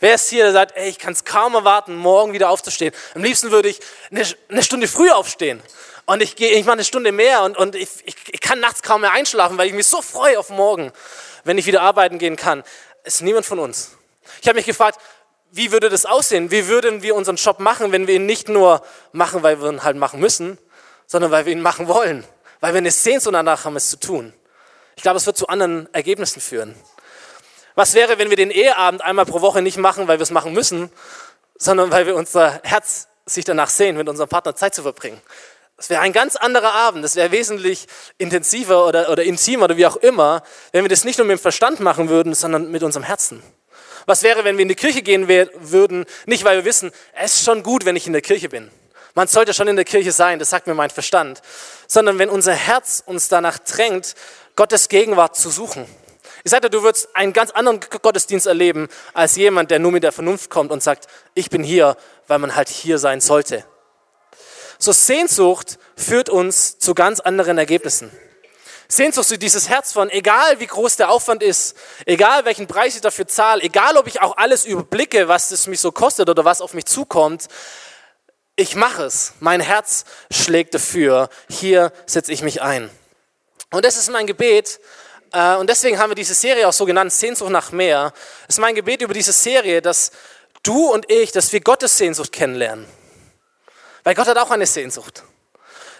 Wer 0.00 0.14
ist 0.14 0.30
hier, 0.30 0.44
der 0.44 0.54
sagt, 0.54 0.74
ey, 0.74 0.88
ich 0.88 0.98
kann 0.98 1.12
es 1.12 1.26
kaum 1.26 1.54
erwarten, 1.54 1.96
morgen 1.96 2.32
wieder 2.32 2.48
aufzustehen? 2.48 2.94
Am 3.14 3.22
liebsten 3.22 3.50
würde 3.50 3.68
ich 3.68 3.80
eine, 4.10 4.22
eine 4.48 4.62
Stunde 4.62 4.88
früher 4.88 5.18
aufstehen. 5.18 5.62
Und 6.06 6.22
ich, 6.22 6.34
gehe, 6.34 6.52
ich 6.52 6.64
mache 6.64 6.76
eine 6.76 6.84
Stunde 6.84 7.12
mehr 7.12 7.42
und, 7.42 7.58
und 7.58 7.74
ich, 7.74 7.90
ich, 8.06 8.16
ich 8.32 8.40
kann 8.40 8.58
nachts 8.58 8.80
kaum 8.80 9.02
mehr 9.02 9.12
einschlafen, 9.12 9.58
weil 9.58 9.66
ich 9.66 9.74
mich 9.74 9.86
so 9.86 10.00
freue 10.00 10.38
auf 10.38 10.48
morgen, 10.48 10.90
wenn 11.44 11.58
ich 11.58 11.66
wieder 11.66 11.82
arbeiten 11.82 12.18
gehen 12.18 12.36
kann. 12.36 12.64
Ist 13.04 13.20
niemand 13.20 13.44
von 13.44 13.58
uns. 13.58 13.90
Ich 14.40 14.48
habe 14.48 14.56
mich 14.56 14.64
gefragt, 14.64 14.98
wie 15.50 15.72
würde 15.72 15.90
das 15.90 16.06
aussehen? 16.06 16.50
Wie 16.50 16.68
würden 16.68 17.02
wir 17.02 17.16
unseren 17.16 17.36
Job 17.36 17.60
machen, 17.60 17.92
wenn 17.92 18.06
wir 18.06 18.14
ihn 18.14 18.24
nicht 18.24 18.48
nur 18.48 18.82
machen, 19.12 19.42
weil 19.42 19.60
wir 19.60 19.68
ihn 19.68 19.84
halt 19.84 19.98
machen 19.98 20.20
müssen, 20.20 20.56
sondern 21.06 21.30
weil 21.30 21.44
wir 21.44 21.52
ihn 21.52 21.60
machen 21.60 21.86
wollen? 21.86 22.24
Weil 22.60 22.74
wir 22.74 22.78
eine 22.78 22.90
Sehnsucht 22.90 23.34
danach 23.34 23.64
haben, 23.64 23.76
es 23.76 23.90
zu 23.90 23.98
tun. 23.98 24.32
Ich 24.96 25.02
glaube, 25.02 25.16
es 25.16 25.26
wird 25.26 25.36
zu 25.36 25.48
anderen 25.48 25.92
Ergebnissen 25.92 26.40
führen. 26.40 26.74
Was 27.74 27.94
wäre, 27.94 28.18
wenn 28.18 28.30
wir 28.30 28.36
den 28.36 28.50
Eheabend 28.50 29.02
einmal 29.02 29.26
pro 29.26 29.40
Woche 29.40 29.60
nicht 29.60 29.78
machen, 29.78 30.06
weil 30.06 30.18
wir 30.18 30.22
es 30.22 30.30
machen 30.30 30.52
müssen, 30.52 30.90
sondern 31.56 31.90
weil 31.90 32.06
wir 32.06 32.14
unser 32.14 32.60
Herz 32.62 33.08
sich 33.26 33.44
danach 33.44 33.70
sehen, 33.70 33.96
mit 33.96 34.08
unserem 34.08 34.28
Partner 34.28 34.54
Zeit 34.54 34.74
zu 34.74 34.82
verbringen? 34.82 35.20
Das 35.76 35.90
wäre 35.90 36.00
ein 36.02 36.12
ganz 36.12 36.36
anderer 36.36 36.72
Abend. 36.72 37.04
Das 37.04 37.16
wäre 37.16 37.32
wesentlich 37.32 37.86
intensiver 38.16 38.86
oder, 38.86 39.10
oder 39.10 39.24
intimer 39.24 39.64
oder 39.64 39.76
wie 39.76 39.86
auch 39.86 39.96
immer, 39.96 40.42
wenn 40.70 40.84
wir 40.84 40.88
das 40.88 41.04
nicht 41.04 41.18
nur 41.18 41.26
mit 41.26 41.38
dem 41.38 41.42
Verstand 41.42 41.80
machen 41.80 42.08
würden, 42.08 42.34
sondern 42.34 42.70
mit 42.70 42.84
unserem 42.84 43.02
Herzen. 43.02 43.42
Was 44.06 44.22
wäre, 44.22 44.44
wenn 44.44 44.56
wir 44.56 44.62
in 44.62 44.68
die 44.68 44.74
Kirche 44.74 45.02
gehen 45.02 45.28
würden, 45.28 46.04
nicht 46.26 46.44
weil 46.44 46.58
wir 46.58 46.64
wissen, 46.64 46.92
es 47.14 47.34
ist 47.34 47.44
schon 47.44 47.62
gut, 47.62 47.84
wenn 47.84 47.96
ich 47.96 48.06
in 48.06 48.12
der 48.12 48.22
Kirche 48.22 48.48
bin. 48.48 48.70
Man 49.14 49.28
sollte 49.28 49.54
schon 49.54 49.68
in 49.68 49.76
der 49.76 49.84
Kirche 49.84 50.10
sein, 50.10 50.40
das 50.40 50.50
sagt 50.50 50.66
mir 50.66 50.74
mein 50.74 50.90
Verstand, 50.90 51.40
sondern 51.86 52.18
wenn 52.18 52.28
unser 52.28 52.52
Herz 52.52 53.02
uns 53.06 53.28
danach 53.28 53.58
drängt, 53.58 54.14
Gottes 54.56 54.88
Gegenwart 54.88 55.36
zu 55.36 55.50
suchen. 55.50 55.86
Ich 56.42 56.50
sagte, 56.50 56.68
du 56.68 56.82
würdest 56.82 57.14
einen 57.14 57.32
ganz 57.32 57.52
anderen 57.52 57.80
Gottesdienst 57.80 58.46
erleben 58.46 58.88
als 59.14 59.36
jemand, 59.36 59.70
der 59.70 59.78
nur 59.78 59.92
mit 59.92 60.02
der 60.02 60.12
Vernunft 60.12 60.50
kommt 60.50 60.72
und 60.72 60.82
sagt, 60.82 61.06
ich 61.34 61.48
bin 61.48 61.62
hier, 61.62 61.96
weil 62.26 62.38
man 62.38 62.56
halt 62.56 62.68
hier 62.68 62.98
sein 62.98 63.20
sollte. 63.20 63.64
So 64.78 64.92
Sehnsucht 64.92 65.78
führt 65.96 66.28
uns 66.28 66.78
zu 66.78 66.94
ganz 66.94 67.20
anderen 67.20 67.56
Ergebnissen. 67.56 68.10
Sehnsucht 68.88 69.28
zu 69.28 69.38
dieses 69.38 69.68
Herz 69.68 69.92
von, 69.92 70.10
egal 70.10 70.60
wie 70.60 70.66
groß 70.66 70.96
der 70.96 71.08
Aufwand 71.08 71.42
ist, 71.42 71.76
egal 72.04 72.44
welchen 72.44 72.66
Preis 72.66 72.94
ich 72.96 73.00
dafür 73.00 73.26
zahle, 73.26 73.62
egal 73.62 73.96
ob 73.96 74.06
ich 74.06 74.20
auch 74.20 74.36
alles 74.36 74.66
überblicke, 74.66 75.28
was 75.28 75.52
es 75.52 75.66
mich 75.66 75.80
so 75.80 75.92
kostet 75.92 76.28
oder 76.28 76.44
was 76.44 76.60
auf 76.60 76.74
mich 76.74 76.84
zukommt, 76.84 77.48
ich 78.56 78.76
mache 78.76 79.04
es. 79.04 79.32
Mein 79.40 79.60
Herz 79.60 80.04
schlägt 80.30 80.74
dafür. 80.74 81.28
Hier 81.48 81.92
setze 82.06 82.32
ich 82.32 82.42
mich 82.42 82.62
ein. 82.62 82.90
Und 83.70 83.84
das 83.84 83.96
ist 83.96 84.10
mein 84.10 84.26
Gebet. 84.26 84.80
Äh, 85.32 85.56
und 85.56 85.68
deswegen 85.68 85.98
haben 85.98 86.10
wir 86.10 86.14
diese 86.14 86.34
Serie 86.34 86.68
auch 86.68 86.72
so 86.72 86.84
genannt, 86.84 87.12
Sehnsucht 87.12 87.50
nach 87.50 87.72
mehr. 87.72 88.12
Es 88.48 88.56
ist 88.56 88.60
mein 88.60 88.74
Gebet 88.74 89.02
über 89.02 89.14
diese 89.14 89.32
Serie, 89.32 89.82
dass 89.82 90.12
du 90.62 90.92
und 90.92 91.10
ich, 91.10 91.32
dass 91.32 91.52
wir 91.52 91.60
Gottes 91.60 91.98
Sehnsucht 91.98 92.30
kennenlernen. 92.32 92.86
Weil 94.04 94.14
Gott 94.14 94.28
hat 94.28 94.38
auch 94.38 94.50
eine 94.50 94.66
Sehnsucht. 94.66 95.24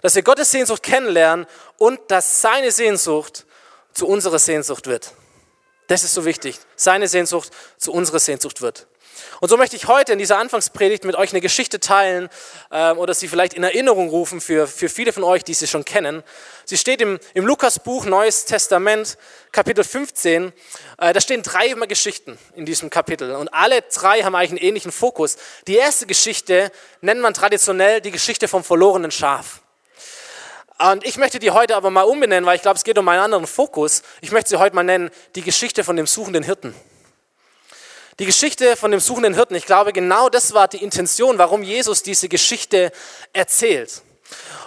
Dass 0.02 0.14
wir 0.14 0.22
Gottes 0.22 0.50
Sehnsucht 0.50 0.82
kennenlernen 0.82 1.46
und 1.78 1.98
dass 2.08 2.40
seine 2.40 2.70
Sehnsucht 2.70 3.46
zu 3.92 4.06
unserer 4.06 4.38
Sehnsucht 4.38 4.86
wird. 4.86 5.12
Das 5.86 6.04
ist 6.04 6.14
so 6.14 6.24
wichtig. 6.24 6.58
Seine 6.76 7.08
Sehnsucht 7.08 7.50
zu 7.78 7.92
unserer 7.92 8.18
Sehnsucht 8.18 8.60
wird. 8.60 8.86
Und 9.40 9.48
so 9.48 9.56
möchte 9.56 9.76
ich 9.76 9.88
heute 9.88 10.12
in 10.12 10.18
dieser 10.18 10.38
Anfangspredigt 10.38 11.04
mit 11.04 11.16
euch 11.16 11.32
eine 11.32 11.40
Geschichte 11.40 11.80
teilen 11.80 12.28
äh, 12.70 12.92
oder 12.92 13.14
sie 13.14 13.28
vielleicht 13.28 13.54
in 13.54 13.62
Erinnerung 13.62 14.08
rufen 14.08 14.40
für, 14.40 14.66
für 14.66 14.88
viele 14.88 15.12
von 15.12 15.24
euch, 15.24 15.44
die 15.44 15.54
sie 15.54 15.66
schon 15.66 15.84
kennen. 15.84 16.22
Sie 16.64 16.76
steht 16.76 17.00
im, 17.00 17.18
im 17.34 17.46
Lukas-Buch 17.46 18.06
Neues 18.06 18.44
Testament, 18.44 19.18
Kapitel 19.52 19.84
15. 19.84 20.52
Äh, 20.98 21.12
da 21.12 21.20
stehen 21.20 21.42
drei 21.42 21.74
Geschichten 21.86 22.38
in 22.54 22.66
diesem 22.66 22.90
Kapitel 22.90 23.32
und 23.32 23.52
alle 23.52 23.82
drei 23.82 24.22
haben 24.22 24.34
eigentlich 24.34 24.50
einen 24.50 24.68
ähnlichen 24.68 24.92
Fokus. 24.92 25.36
Die 25.66 25.76
erste 25.76 26.06
Geschichte 26.06 26.70
nennt 27.00 27.20
man 27.20 27.34
traditionell 27.34 28.00
die 28.00 28.10
Geschichte 28.10 28.48
vom 28.48 28.64
verlorenen 28.64 29.10
Schaf. 29.10 29.60
Und 30.78 31.04
ich 31.04 31.16
möchte 31.18 31.38
die 31.38 31.50
heute 31.50 31.76
aber 31.76 31.90
mal 31.90 32.02
umbenennen, 32.02 32.46
weil 32.46 32.56
ich 32.56 32.62
glaube, 32.62 32.76
es 32.76 32.84
geht 32.84 32.98
um 32.98 33.08
einen 33.08 33.22
anderen 33.22 33.46
Fokus. 33.46 34.02
Ich 34.20 34.32
möchte 34.32 34.50
sie 34.50 34.56
heute 34.56 34.74
mal 34.74 34.82
nennen, 34.82 35.10
die 35.34 35.42
Geschichte 35.42 35.84
von 35.84 35.96
dem 35.96 36.06
suchenden 36.06 36.42
Hirten. 36.42 36.74
Die 38.20 38.26
Geschichte 38.26 38.76
von 38.76 38.92
dem 38.92 39.00
suchenden 39.00 39.34
Hirten, 39.34 39.56
ich 39.56 39.66
glaube, 39.66 39.92
genau 39.92 40.28
das 40.28 40.54
war 40.54 40.68
die 40.68 40.82
Intention, 40.82 41.36
warum 41.38 41.62
Jesus 41.64 42.02
diese 42.02 42.28
Geschichte 42.28 42.92
erzählt. 43.32 44.02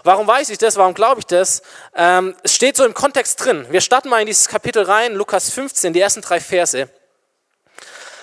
Warum 0.03 0.27
weiß 0.27 0.49
ich 0.49 0.57
das? 0.57 0.75
Warum 0.75 0.93
glaube 0.93 1.19
ich 1.19 1.25
das? 1.25 1.61
Ähm, 1.95 2.35
es 2.43 2.53
steht 2.53 2.75
so 2.75 2.85
im 2.85 2.93
Kontext 2.93 3.43
drin. 3.43 3.65
Wir 3.69 3.81
starten 3.81 4.09
mal 4.09 4.19
in 4.19 4.27
dieses 4.27 4.47
Kapitel 4.47 4.83
rein, 4.83 5.13
Lukas 5.13 5.49
15, 5.51 5.93
die 5.93 6.01
ersten 6.01 6.21
drei 6.21 6.39
Verse. 6.39 6.89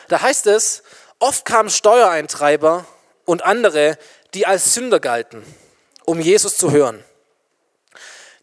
Da 0.09 0.21
heißt 0.21 0.47
es, 0.47 0.83
oft 1.19 1.45
kamen 1.45 1.71
Steuereintreiber 1.71 2.85
und 3.25 3.43
andere, 3.43 3.99
die 4.35 4.47
als 4.47 4.75
Sünder 4.75 5.01
galten, 5.01 5.43
um 6.05 6.21
Jesus 6.21 6.59
zu 6.59 6.71
hören. 6.71 7.03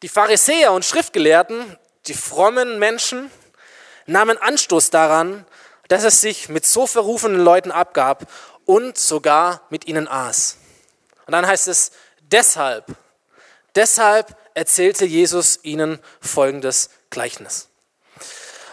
Die 0.02 0.10
Pharisäer 0.10 0.72
und 0.72 0.84
Schriftgelehrten, 0.84 1.78
die 2.08 2.16
frommen 2.16 2.80
Menschen, 2.80 3.30
nahmen 4.08 4.38
Anstoß 4.40 4.90
daran, 4.90 5.46
dass 5.92 6.06
er 6.06 6.12
sich 6.12 6.48
mit 6.48 6.66
so 6.66 6.88
verrufenen 6.88 7.42
Leuten 7.42 7.70
abgab 7.70 8.26
und 8.64 8.98
sogar 8.98 9.68
mit 9.70 9.88
ihnen 9.88 10.08
aß. 10.08 10.56
Und 11.26 11.34
dann 11.34 11.46
heißt 11.46 11.68
es, 11.68 11.92
deshalb, 12.22 12.86
deshalb 13.76 14.34
erzählte 14.54 15.04
Jesus 15.04 15.60
ihnen 15.64 16.00
folgendes 16.22 16.92
Gleichnis. 17.10 17.68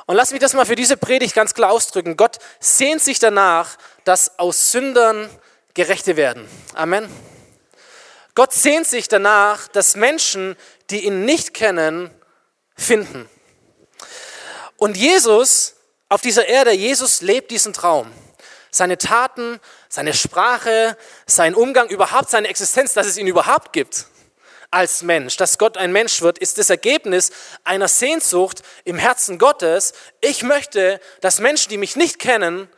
Und 0.07 0.15
lass 0.15 0.31
mich 0.31 0.39
das 0.39 0.55
mal 0.55 0.65
für 0.65 0.77
diese 0.77 0.97
Predigt 0.97 1.35
ganz 1.35 1.55
klar 1.55 1.73
ausdrücken. 1.73 2.17
Gott 2.17 2.39
sehnt 2.61 3.03
sich 3.03 3.19
danach, 3.19 3.79
dass 4.05 4.39
aus 4.39 4.71
Sündern 4.71 5.29
Gerechte 5.75 6.17
werden. 6.17 6.49
Amen. 6.75 7.11
Gott 8.37 8.53
sehnt 8.53 8.87
sich 8.87 9.09
danach, 9.09 9.67
dass 9.67 9.97
Menschen, 9.97 10.55
die 10.91 11.05
ihn 11.05 11.25
nicht 11.25 11.53
kennen, 11.53 12.13
finden. 12.77 13.29
Und 14.77 14.97
Jesus 14.97 15.75
auf 16.09 16.21
dieser 16.21 16.47
Erde, 16.47 16.73
Jesus 16.73 17.21
lebt 17.21 17.51
diesen 17.51 17.73
Traum. 17.73 18.13
Seine 18.71 18.99
Taten, 18.99 19.61
seine 19.89 20.15
Sprache, 20.15 20.97
sein 21.27 21.55
Umgang, 21.55 21.89
überhaupt 21.89 22.31
seine 22.31 22.49
Existenz, 22.49 22.93
dass 22.95 23.07
es 23.07 23.17
ihn 23.17 23.27
überhaupt 23.27 23.73
gibt 23.73 24.07
als 24.71 25.03
Mensch, 25.03 25.37
dass 25.37 25.59
Gott 25.59 25.79
ein 25.79 25.93
Mensch 25.93 26.21
wird, 26.21 26.39
ist 26.39 26.59
das 26.59 26.69
Ergebnis 26.69 27.31
einer 27.65 27.89
Sehnsucht 27.89 28.63
im 28.85 28.99
Herzen 28.99 29.39
Gottes. 29.39 29.95
Ich 30.21 30.43
möchte, 30.43 31.01
dass 31.21 31.39
Menschen, 31.39 31.71
die 31.71 31.79
mich 31.79 31.97
nicht 31.97 32.19
kennen, 32.19 32.69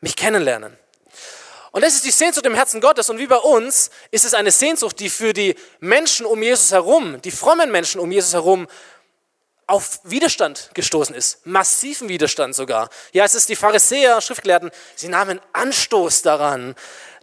mich 0.00 0.16
kennenlernen. 0.16 0.76
Und 1.70 1.82
das 1.82 1.94
ist 1.94 2.04
die 2.04 2.10
Sehnsucht 2.10 2.44
im 2.44 2.54
Herzen 2.54 2.82
Gottes. 2.82 3.08
Und 3.08 3.18
wie 3.18 3.26
bei 3.26 3.36
uns 3.36 3.90
ist 4.10 4.26
es 4.26 4.34
eine 4.34 4.50
Sehnsucht, 4.50 5.00
die 5.00 5.08
für 5.08 5.32
die 5.32 5.56
Menschen 5.80 6.26
um 6.26 6.42
Jesus 6.42 6.70
herum, 6.70 7.22
die 7.22 7.30
frommen 7.30 7.70
Menschen 7.70 7.98
um 7.98 8.12
Jesus 8.12 8.34
herum, 8.34 8.68
auf 9.72 10.00
Widerstand 10.04 10.68
gestoßen 10.74 11.14
ist, 11.14 11.46
massiven 11.46 12.10
Widerstand 12.10 12.54
sogar. 12.54 12.90
Ja, 13.12 13.24
es 13.24 13.34
ist 13.34 13.48
die 13.48 13.56
Pharisäer, 13.56 14.20
Schriftgelehrten, 14.20 14.70
sie 14.96 15.08
nahmen 15.08 15.40
Anstoß 15.54 16.20
daran, 16.20 16.74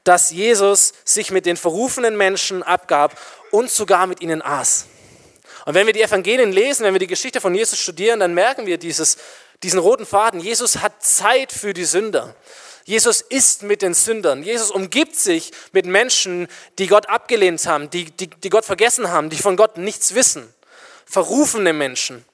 dass 0.03 0.31
Jesus 0.31 0.93
sich 1.05 1.29
mit 1.29 1.45
den 1.45 1.57
verrufenen 1.57 2.17
Menschen 2.17 2.63
abgab 2.63 3.15
und 3.51 3.69
sogar 3.69 4.07
mit 4.07 4.21
ihnen 4.21 4.41
aß. 4.41 4.87
Und 5.65 5.75
wenn 5.75 5.85
wir 5.85 5.93
die 5.93 6.01
Evangelien 6.01 6.51
lesen, 6.51 6.83
wenn 6.83 6.95
wir 6.95 6.99
die 6.99 7.05
Geschichte 7.05 7.39
von 7.39 7.53
Jesus 7.53 7.77
studieren, 7.77 8.19
dann 8.19 8.33
merken 8.33 8.65
wir 8.65 8.79
dieses, 8.79 9.17
diesen 9.61 9.79
roten 9.79 10.07
Faden. 10.07 10.39
Jesus 10.39 10.77
hat 10.77 11.03
Zeit 11.03 11.51
für 11.51 11.75
die 11.75 11.85
Sünder. 11.85 12.35
Jesus 12.83 13.21
ist 13.21 13.61
mit 13.61 13.83
den 13.83 13.93
Sündern. 13.93 14.41
Jesus 14.41 14.71
umgibt 14.71 15.17
sich 15.17 15.51
mit 15.71 15.85
Menschen, 15.85 16.47
die 16.79 16.87
Gott 16.87 17.09
abgelehnt 17.09 17.63
haben, 17.67 17.91
die, 17.91 18.05
die, 18.05 18.27
die 18.27 18.49
Gott 18.49 18.65
vergessen 18.65 19.11
haben, 19.11 19.29
die 19.29 19.37
von 19.37 19.55
Gott 19.55 19.77
nichts 19.77 20.15
wissen. 20.15 20.51
Verrufene 21.05 21.73
Menschen. 21.73 22.25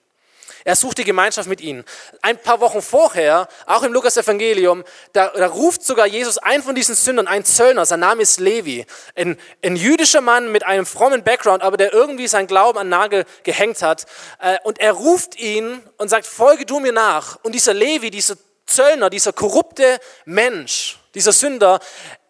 Er 0.68 0.76
sucht 0.76 0.98
die 0.98 1.04
Gemeinschaft 1.04 1.48
mit 1.48 1.62
ihnen. 1.62 1.86
Ein 2.24 2.40
paar 2.40 2.60
Wochen 2.60 2.82
vorher, 2.82 3.48
auch 3.68 3.84
im 3.84 3.94
Lukas-Evangelium, 3.94 4.84
da, 5.14 5.28
da, 5.28 5.46
ruft 5.46 5.84
sogar 5.84 6.08
Jesus 6.08 6.40
einen 6.40 6.64
von 6.64 6.74
diesen 6.74 6.96
Sündern, 6.96 7.28
ein 7.28 7.46
Zöllner, 7.46 7.86
sein 7.86 8.00
Name 8.00 8.24
ist 8.24 8.40
Levi, 8.40 8.84
ein, 9.16 9.38
ein 9.64 9.76
jüdischer 9.76 10.22
Mann 10.22 10.52
mit 10.52 10.66
einem 10.66 10.88
frommen 10.88 11.24
Background, 11.24 11.62
aber 11.62 11.78
der 11.78 11.94
irgendwie 11.94 12.28
seinen 12.28 12.48
Glauben 12.48 12.80
an 12.80 12.90
Nagel 12.90 13.26
gehängt 13.44 13.84
hat. 13.84 14.08
Äh, 14.40 14.58
und 14.64 14.80
er 14.80 14.94
ruft 14.94 15.36
ihn 15.40 15.84
und 15.98 16.10
sagt, 16.10 16.26
folge 16.26 16.66
du 16.66 16.80
mir 16.80 16.92
nach. 16.92 17.38
Und 17.44 17.54
dieser 17.54 17.76
Levi, 17.76 18.10
dieser 18.10 18.36
Zöllner, 18.66 19.12
dieser 19.12 19.34
korrupte 19.34 20.00
Mensch, 20.26 20.98
dieser 21.14 21.32
Sünder, 21.32 21.80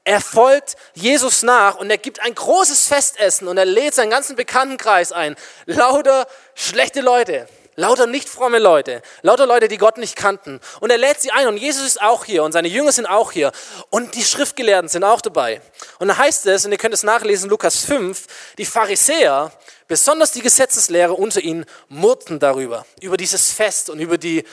er 0.03 0.19
folgt 0.19 0.75
Jesus 0.93 1.41
nach 1.41 1.77
und 1.77 1.89
er 1.89 1.97
gibt 1.97 2.19
ein 2.19 2.35
großes 2.35 2.85
Festessen 2.87 3.47
und 3.47 3.57
er 3.57 3.65
lädt 3.65 3.95
seinen 3.95 4.09
ganzen 4.11 4.35
Bekanntenkreis 4.35 5.13
ein. 5.13 5.37
Lauter 5.65 6.27
schlechte 6.53 6.99
Leute, 6.99 7.47
lauter 7.75 8.07
nicht 8.07 8.29
fromme 8.29 8.59
Leute, 8.59 9.01
lauter 9.21 9.45
Leute, 9.45 9.67
die 9.67 9.77
Gott 9.77 9.97
nicht 9.97 10.15
kannten. 10.15 10.59
Und 10.79 10.91
er 10.91 10.97
lädt 10.97 11.21
sie 11.21 11.31
ein 11.31 11.47
und 11.47 11.57
Jesus 11.57 11.85
ist 11.85 12.01
auch 12.01 12.25
hier 12.25 12.43
und 12.43 12.51
seine 12.51 12.67
Jünger 12.67 12.91
sind 12.91 13.05
auch 13.05 13.31
hier 13.31 13.51
und 13.89 14.15
die 14.15 14.23
Schriftgelehrten 14.23 14.89
sind 14.89 15.03
auch 15.03 15.21
dabei. 15.21 15.61
Und 15.99 16.07
da 16.07 16.17
heißt 16.17 16.45
es, 16.47 16.65
und 16.65 16.71
ihr 16.71 16.77
könnt 16.77 16.93
es 16.93 17.03
nachlesen, 17.03 17.49
Lukas 17.49 17.85
5, 17.85 18.25
die 18.57 18.65
Pharisäer, 18.65 19.51
besonders 19.87 20.31
die 20.31 20.41
Gesetzeslehrer 20.41 21.17
unter 21.17 21.41
ihnen, 21.41 21.65
murrten 21.89 22.39
darüber, 22.39 22.85
über 23.01 23.17
dieses 23.17 23.51
Fest 23.51 23.89
und 23.89 23.99
über 23.99 24.17
die 24.17 24.43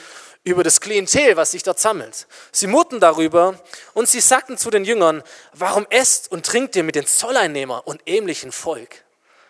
über 0.45 0.63
das 0.63 0.81
Klientel, 0.81 1.37
was 1.37 1.51
sich 1.51 1.63
dort 1.63 1.79
sammelt. 1.79 2.27
Sie 2.51 2.67
murrten 2.67 2.99
darüber 2.99 3.57
und 3.93 4.09
sie 4.09 4.19
sagten 4.19 4.57
zu 4.57 4.69
den 4.69 4.83
Jüngern, 4.83 5.23
warum 5.53 5.87
esst 5.89 6.29
und 6.29 6.45
trinkt 6.45 6.75
ihr 6.75 6.83
mit 6.83 6.95
den 6.95 7.07
Zolleinnehmern 7.07 7.81
und 7.85 8.01
ähnlichen 8.05 8.51
Volk? 8.51 9.03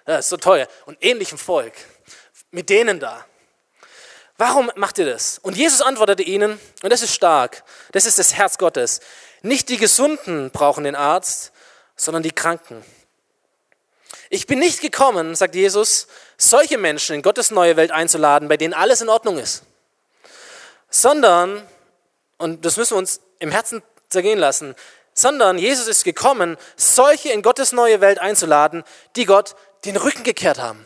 Das 0.05 0.25
ist 0.25 0.29
so 0.29 0.37
teuer. 0.37 0.67
Und 0.85 0.97
ähnlichem 1.01 1.37
Volk. 1.37 1.73
Mit 2.51 2.69
denen 2.69 2.99
da. 2.99 3.25
Warum 4.45 4.69
macht 4.75 4.97
ihr 4.97 5.05
das? 5.05 5.39
Und 5.39 5.55
Jesus 5.55 5.79
antwortete 5.79 6.21
ihnen, 6.21 6.59
und 6.81 6.89
das 6.91 7.01
ist 7.01 7.13
stark, 7.13 7.63
das 7.93 8.05
ist 8.05 8.19
das 8.19 8.33
Herz 8.33 8.57
Gottes. 8.57 8.99
Nicht 9.41 9.69
die 9.69 9.77
Gesunden 9.77 10.51
brauchen 10.51 10.83
den 10.83 10.97
Arzt, 10.97 11.53
sondern 11.95 12.23
die 12.23 12.31
Kranken. 12.31 12.83
Ich 14.29 14.45
bin 14.45 14.59
nicht 14.59 14.81
gekommen, 14.81 15.33
sagt 15.35 15.55
Jesus, 15.55 16.07
solche 16.37 16.77
Menschen 16.77 17.15
in 17.15 17.21
Gottes 17.21 17.51
neue 17.51 17.77
Welt 17.77 17.91
einzuladen, 17.91 18.49
bei 18.49 18.57
denen 18.57 18.73
alles 18.73 18.99
in 18.99 19.07
Ordnung 19.07 19.37
ist, 19.37 19.63
sondern, 20.89 21.65
und 22.37 22.65
das 22.65 22.75
müssen 22.75 22.95
wir 22.95 22.97
uns 22.97 23.21
im 23.39 23.49
Herzen 23.49 23.81
zergehen 24.09 24.39
lassen, 24.39 24.75
sondern 25.13 25.57
Jesus 25.57 25.87
ist 25.87 26.03
gekommen, 26.03 26.57
solche 26.75 27.29
in 27.29 27.43
Gottes 27.43 27.71
neue 27.71 28.01
Welt 28.01 28.19
einzuladen, 28.19 28.83
die 29.15 29.23
Gott 29.23 29.55
den 29.85 29.95
Rücken 29.95 30.23
gekehrt 30.23 30.59
haben. 30.59 30.85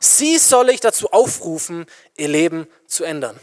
Sie 0.00 0.38
soll 0.38 0.70
ich 0.70 0.80
dazu 0.80 1.12
aufrufen, 1.12 1.86
ihr 2.16 2.28
Leben 2.28 2.66
zu 2.86 3.04
ändern. 3.04 3.38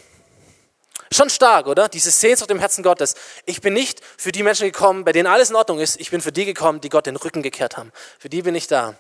Schon 1.12 1.30
stark, 1.30 1.68
oder? 1.68 1.88
Diese 1.88 2.12
Sehnsucht 2.12 2.52
im 2.52 2.60
Herzen 2.60 2.84
Gottes. 2.84 3.16
Ich 3.46 3.62
bin 3.62 3.74
nicht 3.74 4.02
für 4.18 4.32
die 4.32 4.44
Menschen 4.44 4.66
gekommen, 4.66 5.06
bei 5.06 5.14
denen 5.14 5.28
alles 5.28 5.52
in 5.52 5.56
Ordnung 5.56 5.80
ist. 5.80 6.00
Ich 6.02 6.12
bin 6.12 6.20
für 6.20 6.32
die 6.32 6.46
gekommen, 6.46 6.82
die 6.82 6.90
Gott 6.90 7.06
den 7.06 7.16
Rücken 7.16 7.44
gekehrt 7.44 7.78
haben. 7.78 7.94
Für 8.20 8.28
die 8.28 8.42
bin 8.42 8.56
ich 8.56 8.68
da. 8.68 8.96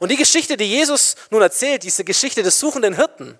Und 0.00 0.10
die 0.10 0.16
Geschichte, 0.16 0.56
die 0.56 0.64
Jesus 0.64 1.16
nun 1.30 1.42
erzählt, 1.42 1.82
diese 1.82 2.02
Geschichte 2.02 2.42
des 2.42 2.58
suchenden 2.58 2.96
Hirten, 2.96 3.38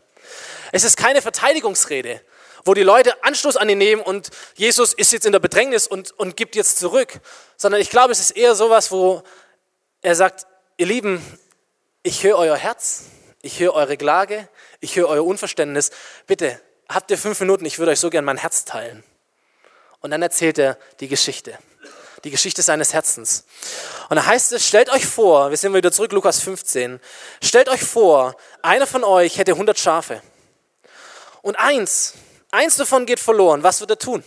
es 0.72 0.84
ist 0.84 0.96
keine 0.96 1.22
Verteidigungsrede, 1.22 2.20
wo 2.64 2.74
die 2.74 2.82
Leute 2.82 3.24
Anstoß 3.24 3.56
an 3.56 3.68
ihn 3.68 3.78
nehmen 3.78 4.02
und 4.02 4.30
Jesus 4.54 4.92
ist 4.92 5.12
jetzt 5.12 5.24
in 5.24 5.32
der 5.32 5.38
Bedrängnis 5.38 5.86
und, 5.86 6.12
und 6.12 6.36
gibt 6.36 6.56
jetzt 6.56 6.78
zurück, 6.78 7.20
sondern 7.56 7.80
ich 7.80 7.90
glaube, 7.90 8.12
es 8.12 8.20
ist 8.20 8.32
eher 8.32 8.54
sowas, 8.54 8.90
wo 8.90 9.22
er 10.02 10.14
sagt, 10.14 10.46
ihr 10.76 10.86
Lieben, 10.86 11.24
ich 12.02 12.24
höre 12.24 12.38
euer 12.38 12.56
Herz, 12.56 13.04
ich 13.46 13.60
höre 13.60 13.74
eure 13.74 13.96
Klage, 13.96 14.48
ich 14.80 14.96
höre 14.96 15.08
euer 15.08 15.24
Unverständnis. 15.24 15.90
Bitte, 16.26 16.60
habt 16.88 17.10
ihr 17.12 17.16
fünf 17.16 17.38
Minuten, 17.40 17.64
ich 17.64 17.78
würde 17.78 17.92
euch 17.92 18.00
so 18.00 18.10
gern 18.10 18.24
mein 18.24 18.38
Herz 18.38 18.64
teilen. 18.64 19.04
Und 20.00 20.10
dann 20.10 20.20
erzählt 20.20 20.58
er 20.58 20.76
die 20.98 21.06
Geschichte, 21.06 21.56
die 22.24 22.30
Geschichte 22.30 22.62
seines 22.62 22.92
Herzens. 22.92 23.44
Und 24.08 24.16
da 24.16 24.26
heißt 24.26 24.52
es, 24.52 24.66
stellt 24.66 24.90
euch 24.90 25.06
vor, 25.06 25.50
wir 25.50 25.56
sind 25.56 25.72
wieder 25.74 25.92
zurück, 25.92 26.12
Lukas 26.12 26.40
15, 26.40 27.00
stellt 27.42 27.68
euch 27.68 27.84
vor, 27.84 28.36
einer 28.62 28.86
von 28.86 29.04
euch 29.04 29.38
hätte 29.38 29.52
100 29.52 29.78
Schafe. 29.78 30.22
Und 31.40 31.54
eins, 31.54 32.14
eins 32.50 32.74
davon 32.74 33.06
geht 33.06 33.20
verloren. 33.20 33.62
Was 33.62 33.78
wird 33.78 33.90
er 33.90 33.98
tun? 33.98 34.24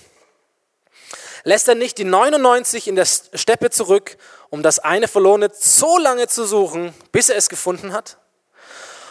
Lässt 1.43 1.67
er 1.67 1.75
nicht 1.75 1.97
die 1.97 2.05
99 2.05 2.87
in 2.87 2.95
der 2.95 3.05
Steppe 3.05 3.69
zurück, 3.69 4.17
um 4.49 4.63
das 4.63 4.79
eine 4.79 5.09
verlorene 5.09 5.51
so 5.53 5.97
lange 5.97 6.29
zu 6.29 6.45
suchen, 6.45 6.93
bis 7.11 7.27
er 7.27 7.35
es 7.35 7.49
gefunden 7.49 7.91
hat? 7.91 8.17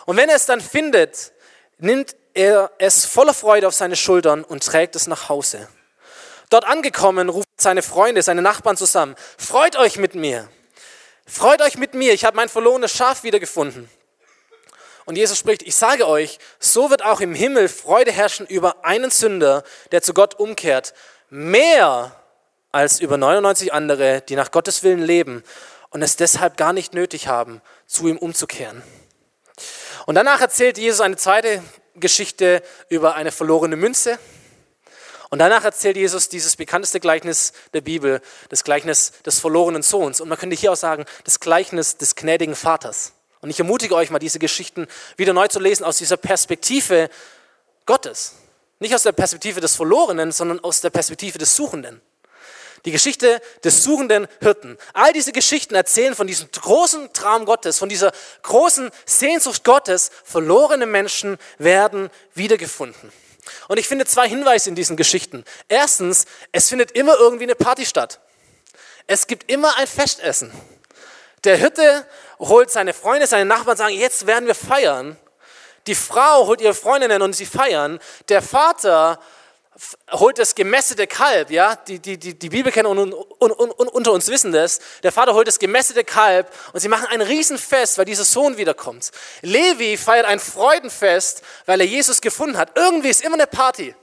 Und 0.09 0.17
wenn 0.17 0.31
er 0.31 0.37
es 0.37 0.47
dann 0.47 0.63
findet, 0.63 1.33
nimmt 1.77 2.17
er 2.33 2.71
es 2.79 3.05
voller 3.05 3.35
Freude 3.35 3.69
auf 3.69 3.75
seine 3.75 3.95
Schultern 3.95 4.43
und 4.43 4.65
trägt 4.65 4.97
es 4.97 5.07
nach 5.07 5.29
Hause. 5.29 5.69
Dort 6.49 6.65
angekommen, 6.65 7.29
ruft 7.29 7.47
seine 7.59 7.83
Freunde, 7.83 8.23
seine 8.23 8.41
Nachbarn 8.41 8.79
zusammen. 8.79 9.17
Freut 9.37 9.77
euch 9.77 9.99
mit 9.99 10.15
mir. 10.15 10.49
Freut 11.27 11.61
euch 11.61 11.77
mit 11.77 11.93
mir. 11.93 12.15
Ich 12.15 12.25
habe 12.25 12.39
mein 12.39 12.49
verlorenes 12.49 12.91
Schaf 12.91 13.23
wiedergefunden. 13.23 13.91
Und 15.05 15.17
Jesus 15.17 15.37
spricht, 15.37 15.63
ich 15.63 15.77
sage 15.77 16.09
euch, 16.09 16.39
so 16.59 16.89
wird 16.89 17.05
auch 17.05 17.21
im 17.21 17.35
Himmel 17.35 17.69
Freude 17.69 18.11
herrschen 18.11 18.47
über 18.47 18.87
einen 18.87 19.11
Sünder, 19.11 19.63
der 19.93 20.01
zu 20.01 20.15
Gott 20.15 20.37
umkehrt, 20.37 20.95
mehr 21.29 22.17
als 22.73 23.01
über 23.01 23.19
99 23.19 23.75
andere, 23.75 24.23
die 24.23 24.37
nach 24.37 24.53
Gottes 24.53 24.83
Willen 24.83 25.03
leben 25.03 25.45
und 25.91 26.01
es 26.01 26.17
deshalb 26.17 26.57
gar 26.57 26.73
nicht 26.73 26.95
nötig 26.95 27.29
haben, 27.29 27.61
zu 27.87 28.09
ihm 28.09 28.17
umzukehren. 28.17 28.83
Und 30.09 30.15
danach 30.15 30.41
erzählt 30.41 30.79
Jesus 30.79 31.03
eine 31.03 31.17
zweite 31.17 31.63
Geschichte 31.95 32.63
über 32.89 33.15
eine 33.15 33.31
verlorene 33.31 33.77
Münze. 33.77 34.19
Und 35.29 35.39
danach 35.39 35.65
erzählt 35.65 35.99
Jesus 35.99 36.31
dieses 36.31 36.57
bekannteste 36.57 36.99
Gleichnis 36.99 37.53
der 37.75 37.83
Bibel, 37.83 38.23
das 38.49 38.65
Gleichnis 38.65 39.13
des 39.27 39.39
verlorenen 39.39 39.83
Sohns. 39.83 40.23
Und 40.23 40.31
man 40.31 40.39
könnte 40.39 40.57
hier 40.57 40.73
auch 40.73 40.79
sagen, 40.79 41.05
das 41.25 41.41
Gleichnis 41.41 41.99
des 41.99 42.15
gnädigen 42.15 42.55
Vaters. 42.57 43.13
Und 43.43 43.51
ich 43.51 43.59
ermutige 43.59 43.95
euch 43.95 44.09
mal, 44.09 44.19
diese 44.19 44.39
Geschichten 44.39 44.87
wieder 45.19 45.35
neu 45.35 45.47
zu 45.47 45.61
lesen 45.61 45.85
aus 45.85 45.99
dieser 45.99 46.17
Perspektive 46.17 47.11
Gottes. 47.85 48.37
Nicht 48.79 48.95
aus 48.95 49.03
der 49.03 49.13
Perspektive 49.13 49.61
des 49.61 49.77
Verlorenen, 49.77 50.33
sondern 50.33 50.59
aus 50.61 50.81
der 50.81 50.89
Perspektive 50.89 51.37
des 51.37 51.55
Suchenden. 51.55 52.01
Die 52.85 52.93
Geschichte 52.93 53.41
des 53.65 53.83
suchenden 53.83 54.29
Hirten. 54.41 54.79
All 54.93 55.13
diese 55.13 55.33
Geschichten 55.33 55.75
erzählen 55.75 56.15
von 56.15 56.27
diesem 56.27 56.51
großen 56.51 57.13
Traum 57.13 57.45
Gottes, 57.45 57.79
von 57.79 57.89
dieser 57.89 58.13
großen 58.43 58.91
Sehnsucht 59.05 59.65
Gottes. 59.65 60.11
Verlorene 60.25 60.87
Menschen 60.87 61.39
werden 61.59 62.11
wiedergefunden. 62.35 63.13
Und 63.69 63.79
ich 63.79 63.89
finde 63.89 64.05
zwei 64.07 64.29
Hinweise 64.29 64.69
in 64.69 64.75
diesen 64.75 64.97
Geschichten. 64.97 65.45
Erstens, 65.69 66.27
es 66.53 66.69
findet 66.69 66.93
immer 66.93 67.17
irgendwie 67.17 67.45
eine 67.45 67.55
Party 67.55 67.87
statt. 67.87 68.21
Es 69.07 69.27
gibt 69.27 69.51
immer 69.51 69.77
ein 69.77 69.87
Festessen. 69.87 70.53
Der 71.45 71.57
Hirte 71.57 72.07
holt 72.39 72.71
seine 72.71 72.93
Freunde, 72.93 73.27
seine 73.27 73.45
Nachbarn, 73.47 73.77
sagen, 73.77 73.95
jetzt 73.95 74.27
werden 74.27 74.47
wir 74.47 74.55
feiern. 74.55 75.17
Die 75.87 75.95
Frau 75.95 76.47
holt 76.47 76.61
ihre 76.61 76.75
Freundinnen 76.75 77.23
und 77.23 77.33
sie 77.33 77.47
feiern. 77.47 77.99
Der 78.29 78.43
Vater 78.43 79.19
holt 80.11 80.39
das 80.39 80.55
gemästete 80.55 81.07
Kalb, 81.07 81.51
ja, 81.51 81.77
die, 81.77 81.99
die, 81.99 82.19
die, 82.19 82.39
die 82.39 82.49
Bibelkenner 82.49 82.89
und, 82.89 82.99
und, 82.99 83.53
und, 83.53 83.89
unter 83.89 84.13
uns 84.13 84.29
wissen 84.29 84.53
das. 84.53 84.81
Der 85.03 85.13
Vater 85.13 85.35
holt 85.35 85.47
das 85.47 85.59
gemästete 85.59 86.05
Kalb 86.05 86.53
und 86.73 86.81
sie 86.81 86.89
machen 86.89 87.07
ein 87.07 87.21
Riesenfest, 87.21 87.99
weil 87.99 88.05
dieser 88.05 88.25
Sohn 88.25 88.57
wiederkommt. 88.57 89.11
Levi 89.43 89.97
feiert 89.97 90.27
ein 90.27 90.41
Freudenfest, 90.41 91.43
weil 91.67 91.81
er 91.81 91.87
Jesus 91.87 92.21
gefunden 92.21 92.59
hat. 92.59 92.77
Irgendwie 92.77 93.09
ist 93.09 93.23
immer 93.23 93.35
eine 93.35 93.47
Party. 93.47 93.95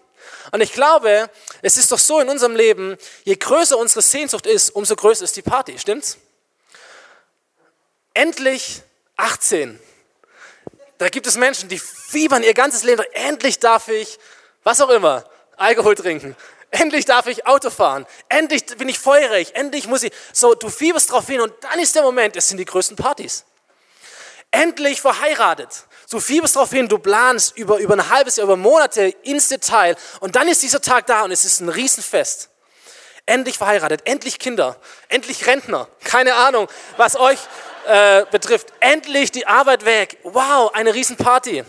Und 0.52 0.62
ich 0.62 0.74
glaube, 0.74 1.30
es 1.62 1.78
ist 1.78 1.92
doch 1.92 2.00
so 2.00 2.20
in 2.20 2.30
unserem 2.30 2.56
Leben, 2.56 2.98
je 3.24 3.36
größer 3.36 3.78
unsere 3.78 4.02
Sehnsucht 4.02 4.46
ist, 4.46 4.70
umso 4.70 4.96
größer 4.96 5.24
ist 5.24 5.36
die 5.36 5.42
Party, 5.42 5.78
stimmt's? 5.78 6.18
Endlich 8.14 8.82
18. 9.18 9.80
Da 10.98 11.10
gibt 11.10 11.28
es 11.28 11.36
Menschen, 11.36 11.68
die 11.68 11.80
fiebern 11.80 12.44
ihr 12.44 12.54
ganzes 12.54 12.84
Leben. 12.84 13.04
Endlich 13.12 13.60
darf 13.60 13.90
ich, 13.90 14.18
was 14.64 14.80
auch 14.80 14.90
immer, 14.90 15.26
Alkohol 15.58 15.96
trinken. 15.96 16.36
Endlich 16.72 17.06
darf 17.06 17.28
ich 17.28 17.48
Auto 17.48 17.70
fahren. 17.70 18.06
Endlich 18.28 18.66
bin 18.78 18.90
ich 18.90 19.00
feurig. 19.00 19.56
Endlich 19.56 19.88
muss 19.88 20.04
ich. 20.04 20.12
So, 20.34 20.56
du 20.56 20.70
fieberst 20.70 21.12
drauf 21.12 21.28
hin 21.28 21.42
und 21.42 21.54
dann 21.62 21.80
ist 21.80 21.96
der 21.96 22.04
Moment, 22.04 22.36
es 22.36 22.48
sind 22.48 22.58
die 22.58 22.66
größten 22.66 22.98
Partys. 22.98 23.46
Endlich 24.52 25.02
verheiratet. 25.02 25.86
Du 26.10 26.20
fieberst 26.20 26.56
drauf 26.56 26.72
hin, 26.72 26.88
du 26.88 27.00
planst 27.00 27.58
über, 27.58 27.78
über 27.80 27.94
ein 27.96 28.10
halbes 28.10 28.36
Jahr, 28.36 28.46
über 28.46 28.58
Monate 28.58 29.08
ins 29.24 29.50
Detail 29.50 29.96
und 30.20 30.36
dann 30.36 30.48
ist 30.48 30.62
dieser 30.64 30.82
Tag 30.82 31.08
da 31.08 31.24
und 31.24 31.32
es 31.32 31.46
ist 31.46 31.62
ein 31.62 31.70
Riesenfest. 31.70 32.50
Endlich 33.28 33.58
verheiratet, 33.58 34.02
endlich 34.06 34.38
Kinder, 34.38 34.78
endlich 35.10 35.48
Rentner. 35.48 35.88
Keine 36.04 36.36
Ahnung, 36.36 36.68
was 36.98 37.20
euch 37.20 37.40
äh, 37.88 38.26
betrifft. 38.30 38.68
Endlich 38.80 39.32
die 39.32 39.48
Arbeit 39.48 39.86
weg. 39.86 40.18
Wow, 40.24 40.72
eine 40.74 40.94
Riesenparty. 40.94 41.64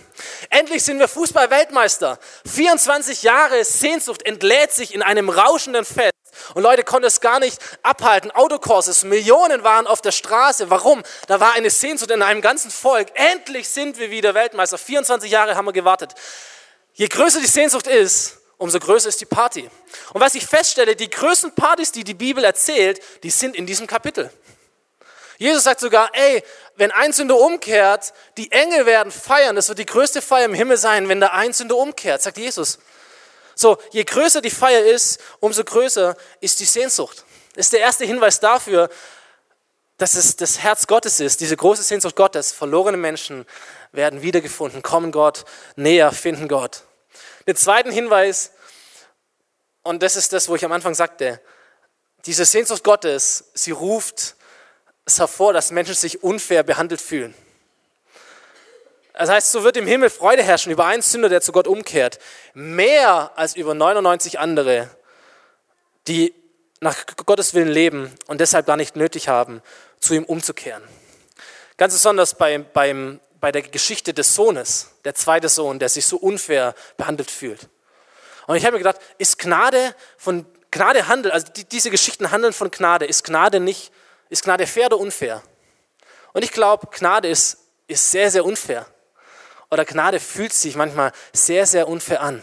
Endlich 0.51 0.83
sind 0.83 0.99
wir 0.99 1.09
Fußball-Weltmeister. 1.09 2.19
24 2.47 3.23
Jahre 3.23 3.64
Sehnsucht 3.64 4.23
entlädt 4.25 4.73
sich 4.73 4.95
in 4.95 5.03
einem 5.03 5.29
rauschenden 5.31 5.85
Fest. 5.85 6.12
Und 6.55 6.62
Leute 6.62 6.85
konnten 6.85 7.07
es 7.07 7.21
gar 7.21 7.40
nicht 7.40 7.59
abhalten. 7.83 8.31
Autokurses, 8.31 9.05
Millionen 9.05 9.64
waren 9.64 9.87
auf 9.87 10.03
der 10.03 10.12
Straße. 10.12 10.71
Warum? 10.71 11.03
Da 11.27 11.40
war 11.40 11.55
eine 11.55 11.71
Sehnsucht 11.71 12.11
in 12.11 12.23
einem 12.23 12.42
ganzen 12.42 12.71
Volk. 12.71 13.09
Endlich 13.14 13.69
sind 13.69 13.99
wir 13.99 14.11
wieder 14.11 14.35
Weltmeister. 14.35 14.79
24 14.79 15.31
Jahre 15.31 15.57
haben 15.57 15.64
wir 15.64 15.73
gewartet. 15.73 16.12
Je 16.92 17.09
größer 17.09 17.40
die 17.40 17.47
Sehnsucht 17.47 17.87
ist, 17.87 18.38
umso 18.59 18.79
größer 18.79 19.09
ist 19.09 19.21
die 19.21 19.27
Party. 19.27 19.69
Und 20.12 20.21
was 20.21 20.35
ich 20.35 20.47
feststelle, 20.47 20.97
die 20.97 21.11
größten 21.11 21.55
Partys, 21.55 21.92
die 21.92 22.05
die 22.05 22.14
Bibel 22.14 22.45
erzählt, 22.45 23.01
die 23.23 23.31
sind 23.31 23.57
in 23.57 23.66
diesem 23.66 23.87
Kapitel. 23.87 24.31
Jesus 25.38 25.64
sagt 25.64 25.81
sogar, 25.81 26.11
ey, 26.14 26.42
wenn 26.77 26.90
ein 26.90 27.12
Sünder 27.12 27.38
umkehrt, 27.38 28.14
die 28.37 28.51
Engel 28.53 28.87
werden 28.87 29.12
feiern. 29.12 29.57
Das 29.57 29.69
wird 29.69 29.79
die 29.79 29.87
größte 29.87 30.23
Feier 30.23 30.47
im 30.47 30.55
Himmel 30.55 30.79
sein, 30.79 31.09
wenn 31.09 31.21
der 31.21 31.35
ein 31.35 31.53
Sünder 31.53 31.77
umkehrt, 31.77 32.23
sagt 32.23 32.38
Jesus. 32.38 32.79
So, 33.55 33.79
je 33.90 34.05
größer 34.05 34.40
die 34.40 34.51
Feier 34.51 34.85
ist, 34.85 35.21
umso 35.40 35.64
größer 35.64 36.16
ist 36.40 36.61
die 36.61 36.64
Sehnsucht. 36.64 37.25
Das 37.55 37.66
ist 37.66 37.73
der 37.73 37.81
erste 37.81 38.05
Hinweis 38.05 38.40
dafür, 38.40 38.90
dass 39.99 40.14
es 40.14 40.37
das 40.37 40.59
Herz 40.59 40.87
Gottes 40.87 41.21
ist, 41.21 41.40
diese 41.40 41.57
große 41.57 41.83
Sehnsucht 41.83 42.16
Gottes. 42.16 42.53
Verlorene 42.53 42.99
Menschen 42.99 43.47
werden 43.92 44.21
wiedergefunden, 44.21 44.83
kommen 44.83 45.11
Gott 45.11 45.45
näher, 45.75 46.12
finden 46.12 46.49
Gott. 46.49 46.86
Den 47.47 47.57
zweiten 47.57 47.91
Hinweis, 47.91 48.53
und 49.83 50.03
das 50.03 50.17
ist 50.17 50.33
das, 50.33 50.49
wo 50.49 50.57
ich 50.57 50.65
am 50.65 50.73
Anfang 50.73 50.95
sagte, 50.95 51.41
diese 52.25 52.45
Sehnsucht 52.45 52.83
Gottes, 52.83 53.51
sie 53.55 53.71
ruft 53.71 54.35
es 55.05 55.19
hervor, 55.21 55.53
dass 55.53 55.71
Menschen 55.71 55.95
sich 55.95 56.25
unfair 56.25 56.65
behandelt 56.65 57.01
fühlen. 57.01 57.35
Das 59.13 59.31
heißt, 59.31 59.53
so 59.53 59.65
wird 59.65 59.77
im 59.77 59.87
Himmel 59.87 60.11
Freude 60.11 60.43
herrschen 60.43 60.73
über 60.73 60.85
einen 60.85 61.01
Sünder, 61.03 61.29
der 61.29 61.41
zu 61.41 61.53
Gott 61.53 61.67
umkehrt, 61.67 62.19
mehr 62.53 63.33
als 63.37 63.57
über 63.57 63.75
99 63.75 64.39
andere, 64.39 64.91
die 66.07 66.35
nach 66.81 67.07
Gottes 67.25 67.55
Willen 67.55 67.69
leben 67.69 68.13
und 68.27 68.41
deshalb 68.41 68.67
gar 68.67 68.77
nicht 68.77 68.97
nötig 68.97 69.29
haben, 69.29 69.63
zu 70.01 70.15
ihm 70.15 70.25
umzukehren. 70.25 70.83
Ganz 71.79 71.95
besonders 71.95 72.35
bei, 72.35 72.59
beim, 72.59 73.21
bei 73.40 73.53
der 73.53 73.62
Geschichte 73.62 74.14
des 74.14 74.35
Sohnes, 74.35 74.90
der 75.05 75.14
zweite 75.14 75.49
Sohn, 75.49 75.79
der 75.79 75.88
sich 75.88 76.07
so 76.07 76.16
unfair 76.16 76.75
behandelt 76.96 77.31
fühlt. 77.31 77.68
Und 78.46 78.57
ich 78.57 78.64
habe 78.64 78.72
mir 78.72 78.79
gedacht, 78.79 79.01
ist 79.18 79.38
Gnade 79.38 79.94
von 80.16 80.46
Gnade 80.70 81.09
handelt, 81.09 81.33
also 81.33 81.46
die, 81.53 81.64
diese 81.64 81.90
Geschichten 81.90 82.31
handeln 82.31 82.53
von 82.53 82.70
Gnade. 82.70 83.07
Ist 83.07 83.25
Gnade 83.25 83.61
nicht, 83.61 83.92
ist 84.29 84.44
Gnade 84.44 84.66
fair 84.66 84.87
oder 84.87 84.99
unfair? 84.99 85.42
Und 86.33 86.44
ich 86.44 86.53
glaube, 86.53 86.88
Gnade 86.90 87.29
ist, 87.29 87.59
ist 87.87 88.11
sehr, 88.11 88.31
sehr 88.31 88.44
unfair. 88.44 88.87
Oder 89.70 89.85
Gnade 89.85 90.20
fühlt 90.20 90.53
sich 90.53 90.77
manchmal 90.77 91.12
sehr, 91.33 91.66
sehr 91.66 91.88
unfair 91.88 92.20
an. 92.20 92.42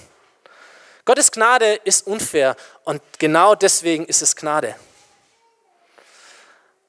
Gottes 1.05 1.31
Gnade 1.31 1.75
ist 1.83 2.07
unfair 2.07 2.55
und 2.85 3.01
genau 3.19 3.55
deswegen 3.55 4.05
ist 4.05 4.21
es 4.21 4.35
Gnade. 4.35 4.75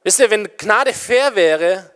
Wisst 0.02 0.20
ihr, 0.20 0.30
wenn 0.30 0.48
Gnade 0.56 0.92
fair 0.92 1.34
wäre, 1.34 1.90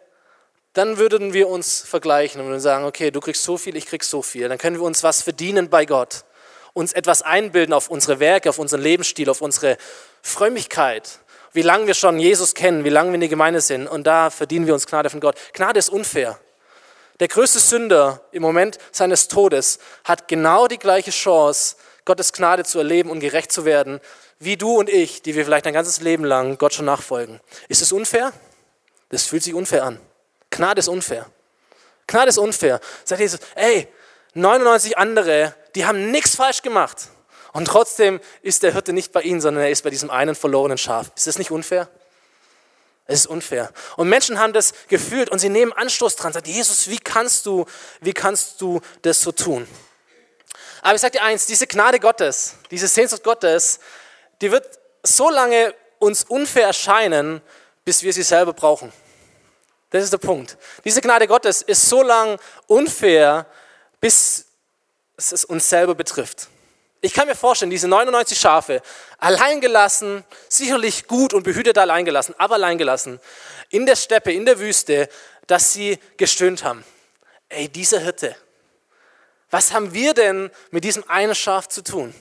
dann 0.72 0.98
würden 0.98 1.33
wir 1.33 1.48
uns 1.48 1.81
vergleichen 1.81 2.40
und 2.40 2.61
sagen, 2.61 2.85
okay, 2.85 3.11
du 3.11 3.20
kriegst 3.20 3.42
so 3.42 3.57
viel, 3.57 3.76
ich 3.76 3.87
krieg 3.87 4.04
so 4.04 4.22
viel. 4.22 4.48
Dann 4.48 4.59
können 4.59 4.76
wir 4.76 4.85
uns 4.85 5.02
was 5.02 5.22
verdienen 5.22 5.70
bei 5.70 5.85
Gott, 5.85 6.24
uns 6.72 6.92
etwas 6.92 7.22
einbilden 7.22 7.72
auf 7.72 7.88
unsere 7.88 8.20
Werke, 8.20 8.50
auf 8.50 8.59
unseren 8.59 8.83
Lebensstil, 8.83 9.28
auf 9.31 9.40
unsere 9.40 9.76
Frömmigkeit, 10.22 11.20
wie 11.52 11.62
lange 11.62 11.87
wir 11.87 11.94
schon 11.94 12.18
Jesus 12.18 12.54
kennen, 12.54 12.85
wie 12.85 12.90
lange 12.90 13.11
wir 13.11 13.14
in 13.14 13.20
der 13.20 13.28
Gemeinde 13.28 13.61
sind 13.61 13.87
und 13.88 14.07
da 14.07 14.31
verdienen 14.31 14.66
wir 14.66 14.74
uns 14.74 14.87
Gnade 14.87 15.11
von 15.11 15.20
Gott. 15.20 15.37
Gnade 15.52 15.78
ist 15.78 15.88
unfair. 15.88 16.38
Der 17.20 17.28
größte 17.28 17.59
Sünder 17.59 18.20
im 18.31 18.42
Moment 18.42 18.78
seines 18.92 19.26
Todes 19.26 19.81
hat 20.04 20.28
genau 20.28 20.68
die 20.68 20.78
gleiche 20.78 21.11
Chance, 21.11 21.76
Gottes 22.04 22.33
Gnade 22.33 22.64
zu 22.64 22.78
erleben 22.78 23.11
und 23.11 23.20
gerecht 23.20 23.50
zu 23.50 23.64
werden, 23.64 24.00
wie 24.38 24.57
du 24.57 24.78
und 24.78 24.88
ich, 24.88 25.22
die 25.22 25.35
wir 25.35 25.44
vielleicht 25.44 25.66
ein 25.66 25.74
ganzes 25.74 26.00
Leben 26.00 26.24
lang 26.24 26.59
Gott 26.59 26.74
schon 26.74 26.85
nachfolgen. 26.85 27.40
Ist 27.68 27.83
es 27.83 27.90
unfair? 27.90 28.33
Das 29.09 29.24
fühlt 29.24 29.42
sich 29.42 29.54
unfair 29.54 29.85
an. 29.85 30.00
Gnade 30.50 30.80
ist 30.80 30.88
unfair. 30.88 31.26
Gnade 32.06 32.28
ist 32.30 32.38
unfair. 32.38 32.80
Sagt 33.04 33.20
Jesus, 33.20 33.40
ey, 33.54 33.88
99 34.34 34.96
andere, 34.96 35.54
die 35.74 35.87
haben 35.87 36.11
nichts 36.11 36.37
falsch 36.37 36.62
gemacht. 36.62 37.08
Und 37.52 37.66
trotzdem 37.66 38.20
ist 38.42 38.62
der 38.62 38.72
Hirte 38.72 38.92
nicht 38.92 39.12
bei 39.12 39.22
ihnen, 39.22 39.40
sondern 39.40 39.64
er 39.64 39.70
ist 39.70 39.82
bei 39.82 39.90
diesem 39.90 40.11
einen 40.11 40.34
verlorenen 40.34 40.78
Schaf. 40.78 41.11
Ist 41.16 41.26
das 41.26 41.38
nicht 41.38 41.50
unfair? 41.50 41.88
Es 43.06 43.20
ist 43.20 43.26
unfair. 43.26 43.72
Und 43.96 44.08
Menschen 44.08 44.38
haben 44.38 44.52
das 44.52 44.74
gefühlt 44.88 45.30
und 45.30 45.38
sie 45.38 45.48
nehmen 45.48 45.72
Anstoß 45.72 46.16
dran. 46.16 46.32
Sagt 46.32 46.46
Jesus, 46.46 46.88
wie 46.88 46.98
kannst 46.98 47.46
du, 47.46 47.64
wie 48.00 48.12
kannst 48.12 48.61
du 48.61 48.80
das 49.02 49.22
so 49.22 49.32
tun? 49.32 49.66
Aber 50.82 50.94
ich 50.94 51.00
sage 51.00 51.12
dir 51.12 51.22
eins, 51.22 51.46
diese 51.46 51.66
Gnade 51.66 52.00
Gottes, 52.00 52.54
diese 52.70 52.87
Sehnsucht 52.87 53.24
Gottes, 53.24 53.80
die 54.40 54.52
wird 54.52 54.78
so 55.02 55.30
lange 55.30 55.74
uns 55.98 56.24
unfair 56.24 56.66
erscheinen, 56.66 57.40
bis 57.84 58.02
wir 58.02 58.12
sie 58.12 58.22
selber 58.22 58.52
brauchen. 58.52 58.92
Das 59.90 60.05
ist 60.05 60.12
der 60.12 60.18
Punkt. 60.18 60.57
Diese 60.85 61.01
Gnade 61.01 61.27
Gottes 61.27 61.62
ist 61.62 61.88
so 61.88 62.03
lang 62.03 62.38
unfair, 62.66 63.46
bis 64.01 64.46
es 65.16 65.44
uns 65.44 65.68
selber 65.68 65.94
betrifft. 65.94 66.48
Ich 67.01 67.14
kann 67.14 67.29
mir 67.29 67.37
vorstellen, 67.37 67.70
diese 67.70 67.87
99 67.87 68.38
Schafe, 68.38 68.83
alleingelassen, 69.18 70.24
sicherlich 70.48 71.07
gut 71.07 71.33
und 71.33 71.44
behütet 71.44 71.79
alleingelassen, 71.79 72.35
aber 72.38 72.57
alleingelassen, 72.57 73.20
in 73.70 73.87
der 73.87 73.96
Steppe, 73.96 74.33
in 74.33 74.44
der 74.44 74.59
Wüste, 74.59 75.09
dass 75.46 75.72
sie 75.72 75.98
gestöhnt 76.16 76.64
haben. 76.64 76.85
Ey, 77.48 77.68
dieser 77.68 78.01
Hirte, 78.01 78.37
was 79.51 79.72
haben 79.72 79.94
wir 79.94 80.12
denn 80.12 80.51
mit 80.70 80.85
diesem 80.85 81.09
einen 81.09 81.35
Schaf 81.35 81.68
zu 81.68 81.83
tun? 81.83 82.14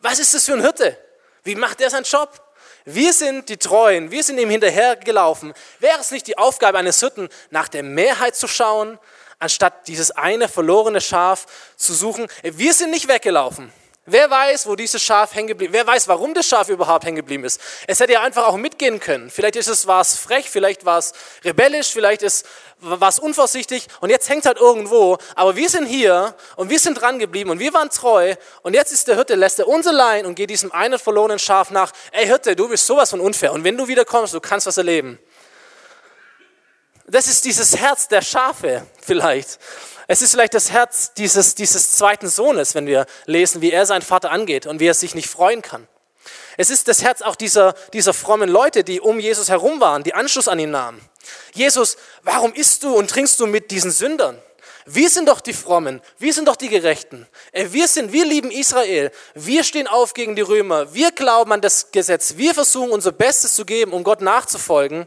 Was 0.00 0.18
ist 0.18 0.34
das 0.34 0.44
für 0.44 0.54
ein 0.54 0.60
Hirte? 0.60 0.98
Wie 1.44 1.54
macht 1.54 1.80
er 1.80 1.88
seinen 1.88 2.04
Job? 2.04 2.42
Wir 2.84 3.12
sind 3.12 3.48
die 3.48 3.56
Treuen, 3.56 4.10
wir 4.10 4.22
sind 4.22 4.38
ihm 4.38 4.50
hinterhergelaufen. 4.50 5.52
Wäre 5.78 6.00
es 6.00 6.10
nicht 6.10 6.26
die 6.26 6.38
Aufgabe 6.38 6.78
eines 6.78 7.00
Hirten, 7.00 7.28
nach 7.50 7.68
der 7.68 7.82
Mehrheit 7.82 8.36
zu 8.36 8.48
schauen, 8.48 8.98
anstatt 9.38 9.88
dieses 9.88 10.10
eine 10.10 10.48
verlorene 10.48 11.00
Schaf 11.00 11.46
zu 11.76 11.94
suchen? 11.94 12.26
Wir 12.42 12.72
sind 12.74 12.90
nicht 12.90 13.08
weggelaufen. 13.08 13.72
Wer 14.12 14.28
weiß, 14.28 14.66
wo 14.66 14.74
dieses 14.74 15.00
Schaf 15.00 15.36
hängen 15.36 15.46
geblieben 15.46 15.72
ist? 15.72 15.78
Wer 15.78 15.86
weiß, 15.86 16.08
warum 16.08 16.34
das 16.34 16.48
Schaf 16.48 16.68
überhaupt 16.68 17.04
hängen 17.04 17.14
geblieben 17.14 17.44
ist? 17.44 17.60
Es 17.86 18.00
hätte 18.00 18.14
ja 18.14 18.22
einfach 18.22 18.44
auch 18.44 18.56
mitgehen 18.56 18.98
können. 18.98 19.30
Vielleicht 19.30 19.54
ist 19.54 19.68
es, 19.68 19.86
war 19.86 20.00
es 20.00 20.16
frech, 20.16 20.50
vielleicht 20.50 20.84
war 20.84 20.98
es 20.98 21.12
rebellisch, 21.44 21.92
vielleicht 21.92 22.22
ist, 22.22 22.44
war 22.80 23.08
es 23.08 23.20
unvorsichtig 23.20 23.86
und 24.00 24.10
jetzt 24.10 24.28
hängt 24.28 24.40
es 24.40 24.46
halt 24.46 24.58
irgendwo. 24.58 25.16
Aber 25.36 25.54
wir 25.54 25.68
sind 25.68 25.86
hier 25.86 26.34
und 26.56 26.70
wir 26.70 26.80
sind 26.80 27.00
dran 27.00 27.20
geblieben 27.20 27.50
und 27.50 27.60
wir 27.60 27.72
waren 27.72 27.88
treu 27.88 28.34
und 28.62 28.74
jetzt 28.74 28.90
ist 28.90 29.06
der 29.06 29.14
Hirte, 29.14 29.36
lässt 29.36 29.60
er 29.60 29.68
uns 29.68 29.86
allein 29.86 30.26
und 30.26 30.34
geht 30.34 30.50
diesem 30.50 30.72
einen 30.72 30.98
verlorenen 30.98 31.38
Schaf 31.38 31.70
nach. 31.70 31.92
Ey 32.10 32.26
Hirte, 32.26 32.56
du 32.56 32.68
bist 32.68 32.88
sowas 32.88 33.10
von 33.10 33.20
unfair 33.20 33.52
und 33.52 33.62
wenn 33.62 33.76
du 33.76 33.86
wieder 33.86 34.04
kommst, 34.04 34.34
du 34.34 34.40
kannst 34.40 34.66
was 34.66 34.76
erleben. 34.76 35.20
Das 37.06 37.28
ist 37.28 37.44
dieses 37.44 37.76
Herz 37.76 38.08
der 38.08 38.22
Schafe 38.22 38.86
vielleicht. 39.00 39.58
Es 40.12 40.22
ist 40.22 40.32
vielleicht 40.32 40.54
das 40.54 40.72
Herz 40.72 41.14
dieses, 41.14 41.54
dieses 41.54 41.92
zweiten 41.92 42.28
Sohnes, 42.28 42.74
wenn 42.74 42.88
wir 42.88 43.06
lesen, 43.26 43.62
wie 43.62 43.70
er 43.70 43.86
seinen 43.86 44.02
Vater 44.02 44.32
angeht 44.32 44.66
und 44.66 44.80
wie 44.80 44.88
er 44.88 44.94
sich 44.94 45.14
nicht 45.14 45.30
freuen 45.30 45.62
kann. 45.62 45.86
Es 46.56 46.68
ist 46.68 46.88
das 46.88 47.04
Herz 47.04 47.22
auch 47.22 47.36
dieser, 47.36 47.74
dieser 47.92 48.12
frommen 48.12 48.48
Leute, 48.48 48.82
die 48.82 49.00
um 49.00 49.20
Jesus 49.20 49.50
herum 49.50 49.80
waren, 49.80 50.02
die 50.02 50.12
Anschluss 50.12 50.48
an 50.48 50.58
ihn 50.58 50.72
nahmen. 50.72 51.00
Jesus, 51.54 51.96
warum 52.24 52.52
isst 52.54 52.82
du 52.82 52.92
und 52.92 53.08
trinkst 53.08 53.38
du 53.38 53.46
mit 53.46 53.70
diesen 53.70 53.92
Sündern? 53.92 54.42
Wir 54.84 55.08
sind 55.10 55.28
doch 55.28 55.40
die 55.40 55.52
Frommen, 55.52 56.00
wir 56.18 56.34
sind 56.34 56.48
doch 56.48 56.56
die 56.56 56.70
Gerechten. 56.70 57.28
Äh, 57.52 57.66
wir 57.70 57.86
sind, 57.86 58.12
wir 58.12 58.24
lieben 58.24 58.50
Israel. 58.50 59.12
Wir 59.34 59.62
stehen 59.62 59.86
auf 59.86 60.14
gegen 60.14 60.34
die 60.34 60.42
Römer. 60.42 60.92
Wir 60.92 61.12
glauben 61.12 61.52
an 61.52 61.60
das 61.60 61.92
Gesetz. 61.92 62.34
Wir 62.36 62.52
versuchen 62.52 62.90
unser 62.90 63.12
Bestes 63.12 63.54
zu 63.54 63.64
geben, 63.64 63.92
um 63.92 64.02
Gott 64.02 64.22
nachzufolgen. 64.22 65.06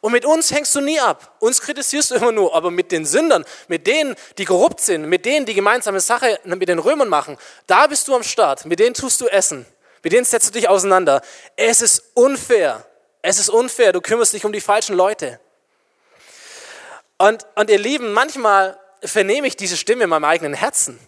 Und 0.00 0.12
mit 0.12 0.24
uns 0.24 0.50
hängst 0.50 0.74
du 0.74 0.80
nie 0.80 1.00
ab. 1.00 1.36
Uns 1.40 1.60
kritisierst 1.60 2.10
du 2.10 2.14
immer 2.16 2.32
nur. 2.32 2.54
Aber 2.54 2.70
mit 2.70 2.92
den 2.92 3.04
Sündern, 3.04 3.44
mit 3.68 3.86
denen, 3.86 4.14
die 4.38 4.44
korrupt 4.44 4.80
sind, 4.80 5.06
mit 5.06 5.24
denen, 5.24 5.46
die 5.46 5.54
gemeinsame 5.54 6.00
Sache 6.00 6.38
mit 6.44 6.68
den 6.68 6.78
Römern 6.78 7.08
machen, 7.08 7.36
da 7.66 7.86
bist 7.86 8.08
du 8.08 8.14
am 8.14 8.22
Start. 8.22 8.66
Mit 8.66 8.78
denen 8.78 8.94
tust 8.94 9.20
du 9.20 9.26
Essen. 9.28 9.66
Mit 10.02 10.12
denen 10.12 10.24
setzt 10.24 10.48
du 10.48 10.52
dich 10.52 10.68
auseinander. 10.68 11.22
Es 11.56 11.80
ist 11.80 12.02
unfair. 12.14 12.86
Es 13.22 13.38
ist 13.38 13.48
unfair. 13.48 13.92
Du 13.92 14.00
kümmerst 14.00 14.32
dich 14.32 14.44
um 14.44 14.52
die 14.52 14.60
falschen 14.60 14.96
Leute. 14.96 15.40
Und, 17.18 17.46
und 17.56 17.68
ihr 17.68 17.78
Lieben, 17.78 18.12
manchmal 18.12 18.78
vernehme 19.02 19.48
ich 19.48 19.56
diese 19.56 19.76
Stimme 19.76 20.04
in 20.04 20.10
meinem 20.10 20.24
eigenen 20.24 20.54
Herzen. 20.54 20.98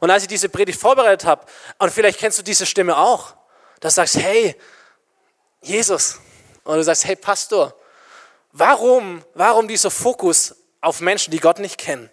Und 0.00 0.10
als 0.10 0.22
ich 0.22 0.28
diese 0.28 0.48
Predigt 0.48 0.80
vorbereitet 0.80 1.26
habe, 1.26 1.44
und 1.78 1.90
vielleicht 1.90 2.18
kennst 2.18 2.38
du 2.38 2.42
diese 2.42 2.66
Stimme 2.66 2.96
auch, 2.96 3.34
da 3.80 3.90
sagst, 3.90 4.16
hey, 4.16 4.54
Jesus. 5.62 6.20
Und 6.64 6.76
du 6.76 6.84
sagst, 6.84 7.04
hey, 7.04 7.16
Pastor, 7.16 7.74
Warum, 8.58 9.22
warum 9.34 9.68
dieser 9.68 9.88
Fokus 9.88 10.56
auf 10.80 11.00
Menschen, 11.00 11.30
die 11.30 11.38
Gott 11.38 11.60
nicht 11.60 11.78
kennen? 11.78 12.10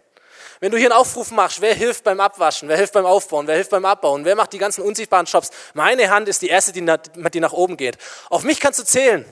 Wenn 0.60 0.72
du 0.72 0.78
hier 0.78 0.92
einen 0.92 1.00
Aufruf 1.00 1.32
machst, 1.32 1.60
wer 1.60 1.74
hilft 1.74 2.04
beim 2.04 2.20
Abwaschen, 2.20 2.70
wer 2.70 2.78
hilft 2.78 2.94
beim 2.94 3.08
Aufbauen, 3.08 3.48
wer 3.48 3.56
hilft 3.56 3.72
beim 3.72 3.84
Abbauen, 3.84 4.26
wer 4.26 4.36
macht 4.36 4.54
die 4.54 4.60
ganzen 4.60 4.84
unsichtbaren 4.84 5.26
Jobs? 5.26 5.50
Meine 5.74 6.12
Hand 6.12 6.28
ist 6.28 6.44
die 6.44 6.48
erste, 6.50 6.72
die 6.72 6.82
nach, 6.82 7.00
die 7.34 7.40
nach 7.40 7.52
oben 7.52 7.78
geht. 7.78 7.98
Auf 8.30 8.44
mich 8.44 8.60
kannst 8.60 8.78
du 8.78 8.84
zählen. 8.84 9.26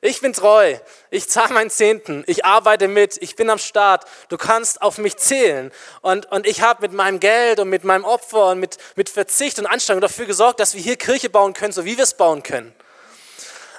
Ich 0.00 0.20
bin 0.20 0.32
treu. 0.32 0.76
Ich 1.10 1.28
zahle 1.28 1.54
meinen 1.54 1.70
Zehnten. 1.70 2.24
Ich 2.26 2.44
arbeite 2.44 2.88
mit. 2.88 3.16
Ich 3.22 3.36
bin 3.36 3.48
am 3.48 3.58
Start. 3.58 4.04
Du 4.28 4.36
kannst 4.36 4.82
auf 4.82 4.98
mich 4.98 5.16
zählen. 5.18 5.70
Und, 6.00 6.26
und 6.32 6.48
ich 6.48 6.62
habe 6.62 6.82
mit 6.82 6.92
meinem 6.92 7.20
Geld 7.20 7.60
und 7.60 7.68
mit 7.68 7.84
meinem 7.84 8.04
Opfer 8.04 8.48
und 8.48 8.58
mit, 8.58 8.76
mit 8.96 9.08
Verzicht 9.08 9.60
und 9.60 9.66
Anstrengung 9.66 10.00
dafür 10.00 10.26
gesorgt, 10.26 10.58
dass 10.58 10.74
wir 10.74 10.82
hier 10.82 10.96
Kirche 10.96 11.30
bauen 11.30 11.52
können, 11.52 11.72
so 11.72 11.84
wie 11.84 11.96
wir 11.96 12.04
es 12.04 12.14
bauen 12.14 12.42
können. 12.42 12.74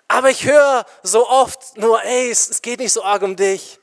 Aber 0.07 0.29
ich 0.29 0.45
höre 0.45 0.85
so 1.03 1.27
oft 1.27 1.77
nur, 1.77 2.03
ey, 2.03 2.29
es 2.29 2.61
geht 2.61 2.79
nicht 2.79 2.93
so 2.93 3.03
arg 3.03 3.21
um 3.23 3.35
dich. 3.35 3.79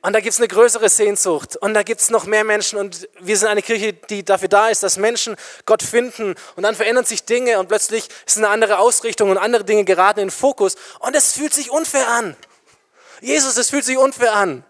Und 0.00 0.12
da 0.12 0.20
gibt 0.20 0.32
es 0.32 0.38
eine 0.38 0.48
größere 0.48 0.88
Sehnsucht. 0.88 1.56
Und 1.56 1.74
da 1.74 1.82
gibt 1.82 2.00
es 2.00 2.10
noch 2.10 2.24
mehr 2.24 2.44
Menschen. 2.44 2.78
Und 2.78 3.08
wir 3.20 3.36
sind 3.36 3.48
eine 3.48 3.62
Kirche, 3.62 3.92
die 3.92 4.24
dafür 4.24 4.48
da 4.48 4.68
ist, 4.68 4.82
dass 4.82 4.96
Menschen 4.96 5.36
Gott 5.66 5.82
finden. 5.82 6.36
Und 6.54 6.62
dann 6.62 6.76
verändern 6.76 7.04
sich 7.04 7.24
Dinge 7.24 7.58
und 7.58 7.68
plötzlich 7.68 8.08
ist 8.24 8.38
eine 8.38 8.48
andere 8.48 8.78
Ausrichtung 8.78 9.30
und 9.30 9.38
andere 9.38 9.64
Dinge 9.64 9.84
geraten 9.84 10.20
in 10.20 10.26
den 10.26 10.30
Fokus. 10.30 10.76
Und 11.00 11.16
es 11.16 11.32
fühlt 11.32 11.52
sich 11.52 11.70
unfair 11.70 12.08
an. 12.08 12.36
Jesus, 13.20 13.56
es 13.56 13.70
fühlt 13.70 13.84
sich 13.84 13.98
unfair 13.98 14.34
an. 14.34 14.64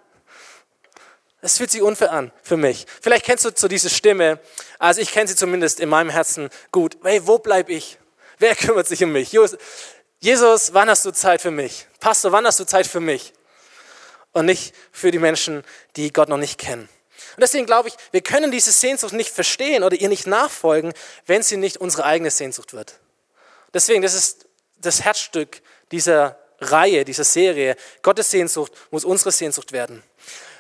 Es 1.41 1.59
fühlt 1.59 1.71
sich 1.71 1.83
unfair 1.83 2.11
an 2.11 2.33
für 2.43 2.57
mich. 2.57 2.87
Vielleicht 3.01 3.25
kennst 3.27 3.45
du 3.45 3.51
so 3.55 3.69
diese 3.69 3.91
Stimme. 3.91 4.41
Also 4.79 5.01
ich 5.03 5.13
kenne 5.13 5.29
sie 5.29 5.37
zumindest 5.37 5.79
in 5.79 5.89
meinem 5.91 6.11
Herzen 6.11 6.49
gut. 6.73 6.97
Hey, 7.05 7.27
wo 7.27 7.39
bleib 7.39 7.69
ich? 7.69 7.99
Wer 8.39 8.57
kümmert 8.57 8.89
sich 8.89 9.05
um 9.05 9.13
mich? 9.13 9.37
Jesus, 10.21 10.75
wann 10.75 10.91
hast 10.91 11.05
du 11.05 11.13
Zeit 11.13 11.41
für 11.41 11.53
mich? 11.53 11.87
Pastor, 12.01 12.33
wann 12.33 12.45
hast 12.47 12.59
du 12.59 12.65
Zeit 12.65 12.87
für 12.87 13.01
mich? 13.01 13.33
Und 14.33 14.47
nicht 14.47 14.75
für 14.91 15.11
die 15.11 15.19
Menschen, 15.19 15.65
die 15.97 16.13
Gott 16.13 16.29
noch 16.29 16.37
nicht 16.37 16.59
kennen. 16.59 16.89
Und 17.37 17.41
deswegen 17.41 17.67
glaube 17.67 17.89
ich, 17.89 17.95
wir 18.11 18.21
können 18.21 18.51
diese 18.51 18.73
Sehnsucht 18.73 19.13
nicht 19.13 19.31
verstehen 19.31 19.85
oder 19.85 19.97
ihr 19.97 20.09
nicht 20.09 20.27
nachfolgen, 20.27 20.93
wenn 21.27 21.43
sie 21.43 21.57
nicht 21.57 21.77
unsere 21.77 22.05
eigene 22.05 22.31
Sehnsucht 22.31 22.75
wird. 22.75 22.99
Deswegen, 23.73 24.03
das 24.03 24.15
ist 24.15 24.47
das 24.79 25.03
Herzstück 25.03 25.63
dieser 25.93 26.39
Reihe, 26.61 27.05
dieser 27.05 27.25
Serie. 27.25 27.77
Gottes 28.03 28.31
Sehnsucht 28.31 28.73
muss 28.91 29.05
unsere 29.05 29.31
Sehnsucht 29.31 29.73
werden. 29.73 30.03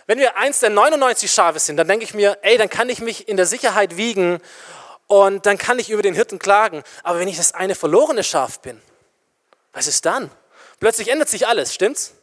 Wenn 0.06 0.20
wir 0.20 0.36
eins 0.36 0.60
der 0.60 0.70
99 0.70 1.30
Schafe 1.30 1.58
sind, 1.58 1.76
dann 1.76 1.88
denke 1.88 2.04
ich 2.04 2.14
mir, 2.14 2.38
ey, 2.42 2.56
dann 2.58 2.70
kann 2.70 2.88
ich 2.88 3.00
mich 3.00 3.28
in 3.28 3.36
der 3.36 3.46
Sicherheit 3.46 3.96
wiegen 3.96 4.40
und 5.08 5.46
dann 5.46 5.58
kann 5.58 5.78
ich 5.78 5.90
über 5.90 6.02
den 6.02 6.14
Hirten 6.14 6.38
klagen. 6.38 6.82
Aber 7.02 7.18
wenn 7.18 7.28
ich 7.28 7.36
das 7.36 7.52
eine 7.52 7.74
verlorene 7.74 8.22
Schaf 8.22 8.60
bin, 8.60 8.80
was 9.72 9.86
ist 9.86 10.04
dann? 10.06 10.30
Plötzlich 10.80 11.08
ändert 11.08 11.28
sich 11.28 11.46
alles, 11.46 11.74
stimmt's? 11.74 12.14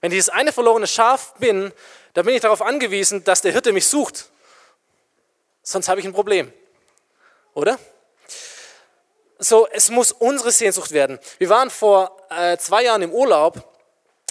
Wenn 0.00 0.10
ich 0.10 0.16
dieses 0.16 0.30
eine 0.30 0.52
verlorene 0.52 0.86
Schaf 0.86 1.34
bin, 1.34 1.72
dann 2.12 2.24
bin 2.24 2.34
ich 2.34 2.42
darauf 2.42 2.62
angewiesen, 2.62 3.24
dass 3.24 3.42
der 3.42 3.52
Hirte 3.52 3.72
mich 3.72 3.86
sucht. 3.86 4.26
Sonst 5.62 5.88
habe 5.88 6.00
ich 6.00 6.06
ein 6.06 6.12
Problem. 6.12 6.52
Oder? 7.54 7.78
so, 9.38 9.68
es 9.70 9.90
muss 9.90 10.12
unsere 10.12 10.50
Sehnsucht 10.50 10.92
werden. 10.92 11.18
Wir 11.38 11.48
waren 11.48 11.70
vor 11.70 12.16
äh, 12.30 12.56
zwei 12.58 12.84
Jahren 12.84 13.02
im 13.02 13.12
Urlaub 13.12 13.62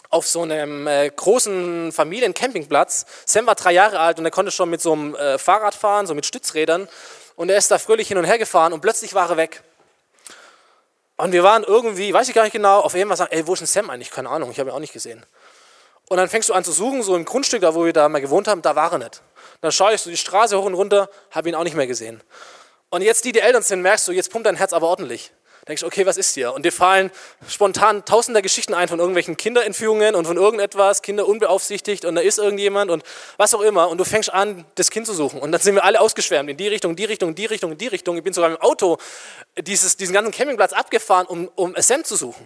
auf 0.10 0.28
so 0.28 0.44
einem 0.44 0.88
äh, 0.88 1.10
großen 1.10 1.92
Familiencampingplatz. 1.92 3.06
Sam 3.26 3.48
war 3.48 3.56
drei 3.56 3.72
Jahre 3.72 4.00
alt 4.00 4.20
und 4.20 4.26
er 4.26 4.32
konnte 4.32 4.52
schon 4.52 4.70
mit 4.70 4.82
so 4.82 4.94
einem 4.94 5.16
äh, 5.16 5.38
Fahrrad 5.38 5.76
fahren, 5.76 6.08
so 6.08 6.14
mit 6.14 6.26
Stützrädern. 6.26 6.88
Und 7.36 7.50
er 7.50 7.58
ist 7.58 7.72
da 7.72 7.80
fröhlich 7.80 8.08
hin 8.08 8.18
und 8.18 8.26
her 8.26 8.38
gefahren 8.38 8.74
und 8.74 8.82
plötzlich 8.82 9.14
war 9.14 9.30
er 9.30 9.38
weg. 9.38 9.64
Und 11.24 11.32
wir 11.32 11.42
waren 11.42 11.64
irgendwie, 11.64 12.14
weiß 12.14 12.28
ich 12.28 12.36
gar 12.36 12.44
nicht 12.44 12.52
genau, 12.52 12.82
auf 12.82 12.92
Fall 13.08 13.16
sagen, 13.16 13.32
ey, 13.32 13.48
wo 13.48 13.54
ist 13.54 13.60
denn 13.60 13.68
Sam 13.68 13.90
eigentlich? 13.90 14.12
Keine 14.12 14.30
Ahnung, 14.30 14.52
ich 14.52 14.60
habe 14.60 14.70
ihn 14.70 14.74
auch 14.74 14.80
nicht 14.80 14.92
gesehen. 14.92 15.26
Und 16.10 16.18
dann 16.18 16.28
fängst 16.28 16.50
du 16.50 16.54
an 16.54 16.66
zu 16.66 16.74
suchen, 16.74 17.02
so 17.02 17.16
im 17.16 17.24
Grundstück, 17.24 17.62
da 17.62 17.74
wo 17.74 17.86
wir 17.86 17.94
da 17.94 18.10
mal 18.10 18.20
gewohnt 18.20 18.50
haben, 18.50 18.62
da 18.62 18.76
war 18.76 18.92
er 18.92 18.98
nicht. 18.98 19.22
Dann 19.62 19.72
schaue 19.72 19.94
ich 19.94 20.02
so 20.02 20.10
die 20.10 20.18
Straße 20.18 20.58
hoch 20.58 20.66
und 20.66 20.74
runter, 20.74 21.10
habe 21.32 21.48
ihn 21.48 21.56
auch 21.56 21.64
nicht 21.64 21.78
mehr 21.78 21.88
gesehen. 21.88 22.22
Und 22.90 23.04
jetzt, 23.04 23.24
die 23.24 23.32
die 23.32 23.40
Eltern 23.40 23.64
sind, 23.64 23.82
merkst 23.82 24.06
du, 24.06 24.12
jetzt 24.12 24.32
pumpt 24.32 24.48
dein 24.48 24.58
Herz 24.58 24.74
aber 24.74 24.90
ordentlich. 24.90 25.32
Denkst 25.68 25.84
okay, 25.84 26.06
was 26.06 26.18
ist 26.18 26.34
hier? 26.34 26.54
Und 26.54 26.66
dir 26.66 26.74
fallen 26.74 27.10
spontan 27.48 28.04
tausende 28.04 28.42
Geschichten 28.42 28.74
ein 28.74 28.90
von 28.90 29.00
irgendwelchen 29.00 29.38
Kinderentführungen 29.38 30.14
und 30.14 30.26
von 30.26 30.36
irgendetwas, 30.36 31.02
Kinder 31.02 31.26
unbeaufsichtigt 31.26 32.04
und 32.04 32.16
da 32.16 32.22
ist 32.22 32.38
irgendjemand 32.38 32.92
und 32.92 33.04
was 33.38 33.54
auch 33.54 33.62
immer. 33.62 33.88
Und 33.88 33.98
du 33.98 34.04
fängst 34.04 34.34
an, 34.34 34.66
das 34.76 34.92
Kind 34.92 35.06
zu 35.06 35.14
suchen. 35.14 35.40
Und 35.40 35.54
dann 35.54 35.62
sind 35.62 35.76
wir 35.76 35.86
alle 35.86 36.02
ausgeschwärmt 36.02 36.50
in 36.50 36.58
die 36.58 36.68
Richtung, 36.68 36.98
die 36.98 37.06
Richtung, 37.06 37.34
die 37.34 37.46
Richtung, 37.46 37.78
die 37.78 37.88
Richtung. 37.88 38.18
Ich 38.18 38.24
bin 38.24 38.34
sogar 38.34 38.50
dem 38.50 38.60
Auto 38.60 38.98
dieses, 39.58 39.96
diesen 39.96 40.14
ganzen 40.14 40.34
Campingplatz 40.34 40.74
abgefahren, 40.74 41.28
um, 41.28 41.50
um 41.56 41.74
Sam 41.78 42.04
zu 42.04 42.18
suchen. 42.18 42.46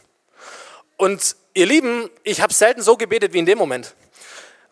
Und 0.95 1.35
ihr 1.55 1.65
Lieben, 1.65 2.11
ich 2.23 2.41
habe 2.41 2.53
selten 2.53 2.83
so 2.83 2.97
gebetet 2.97 3.33
wie 3.33 3.39
in 3.39 3.47
dem 3.47 3.57
Moment. 3.57 3.95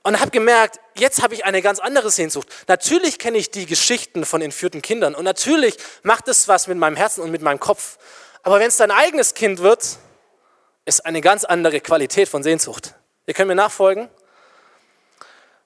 Und 0.03 0.19
habe 0.19 0.29
gemerkt, 0.29 0.79
jetzt 0.95 1.23
habe 1.23 1.33
ich 1.33 1.45
eine 1.45 1.63
ganz 1.63 1.79
andere 1.79 2.11
Sehnsucht. 2.11 2.47
Natürlich 2.67 3.17
kenne 3.17 3.39
ich 3.39 3.49
die 3.49 3.65
Geschichten 3.65 4.23
von 4.23 4.39
entführten 4.39 4.83
Kindern 4.83 5.15
und 5.15 5.23
natürlich 5.23 5.77
macht 6.03 6.27
es 6.27 6.47
was 6.47 6.67
mit 6.67 6.77
meinem 6.77 6.95
Herzen 6.95 7.21
und 7.21 7.31
mit 7.31 7.41
meinem 7.41 7.59
Kopf. 7.59 7.97
Aber 8.45 8.59
wenn 8.59 8.67
es 8.67 8.77
dein 8.77 8.91
eigenes 8.91 9.33
Kind 9.33 9.59
wird, 9.59 9.97
ist 10.85 11.03
eine 11.03 11.19
ganz 11.19 11.45
andere 11.45 11.81
Qualität 11.81 12.29
von 12.29 12.43
Sehnsucht. 12.43 12.93
Ihr 13.25 13.33
könnt 13.33 13.47
mir 13.47 13.55
nachfolgen? 13.55 14.07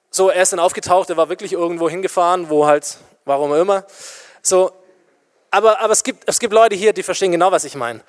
So, 0.09 0.29
er 0.29 0.41
ist 0.41 0.53
dann 0.53 0.61
aufgetaucht, 0.61 1.09
er 1.09 1.17
war 1.17 1.27
wirklich 1.27 1.51
irgendwo 1.51 1.89
hingefahren, 1.89 2.49
wo 2.49 2.67
halt, 2.67 2.95
warum 3.25 3.53
immer. 3.53 3.85
So, 4.41 4.71
aber, 5.51 5.81
aber 5.81 5.91
es, 5.91 6.03
gibt, 6.03 6.23
es 6.25 6.39
gibt 6.39 6.53
Leute 6.53 6.73
hier, 6.73 6.93
die 6.93 7.03
verstehen 7.03 7.33
genau, 7.33 7.51
was 7.51 7.65
ich 7.65 7.75
meine. 7.75 8.01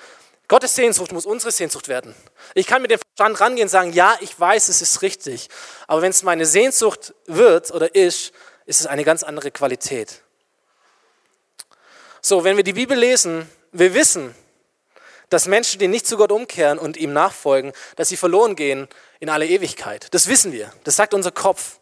Gottes 0.46 0.76
Sehnsucht 0.76 1.11
muss 1.11 1.26
unsere 1.26 1.50
Sehnsucht 1.50 1.88
werden. 1.88 2.14
Ich 2.54 2.68
kann 2.68 2.80
mit 2.80 2.92
dem 2.92 3.00
Verstand 3.00 3.40
rangehen 3.40 3.66
und 3.66 3.70
sagen, 3.70 3.92
ja, 3.92 4.16
ich 4.20 4.38
weiß, 4.38 4.68
es 4.68 4.83
ist 4.83 5.02
richtig. 5.02 5.48
Aber 5.88 6.00
wenn 6.00 6.11
es 6.11 6.22
meine 6.22 6.46
Sehnsucht 6.46 7.12
wird 7.26 7.72
oder 7.72 7.92
ist, 7.96 8.33
ist 8.66 8.80
es 8.80 8.87
eine 8.87 9.02
ganz 9.02 9.24
andere 9.24 9.50
Qualität. 9.50 10.22
So, 12.22 12.44
wenn 12.44 12.56
wir 12.56 12.62
die 12.62 12.74
Bibel 12.74 12.96
lesen, 12.96 13.50
wir 13.72 13.94
wissen, 13.94 14.33
dass 15.30 15.46
Menschen, 15.46 15.78
die 15.78 15.88
nicht 15.88 16.06
zu 16.06 16.16
Gott 16.16 16.32
umkehren 16.32 16.78
und 16.78 16.96
ihm 16.96 17.12
nachfolgen, 17.12 17.72
dass 17.96 18.08
sie 18.08 18.16
verloren 18.16 18.56
gehen 18.56 18.88
in 19.20 19.30
alle 19.30 19.46
Ewigkeit. 19.46 20.12
Das 20.12 20.26
wissen 20.26 20.52
wir. 20.52 20.72
Das 20.84 20.96
sagt 20.96 21.14
unser 21.14 21.30
Kopf. 21.30 21.78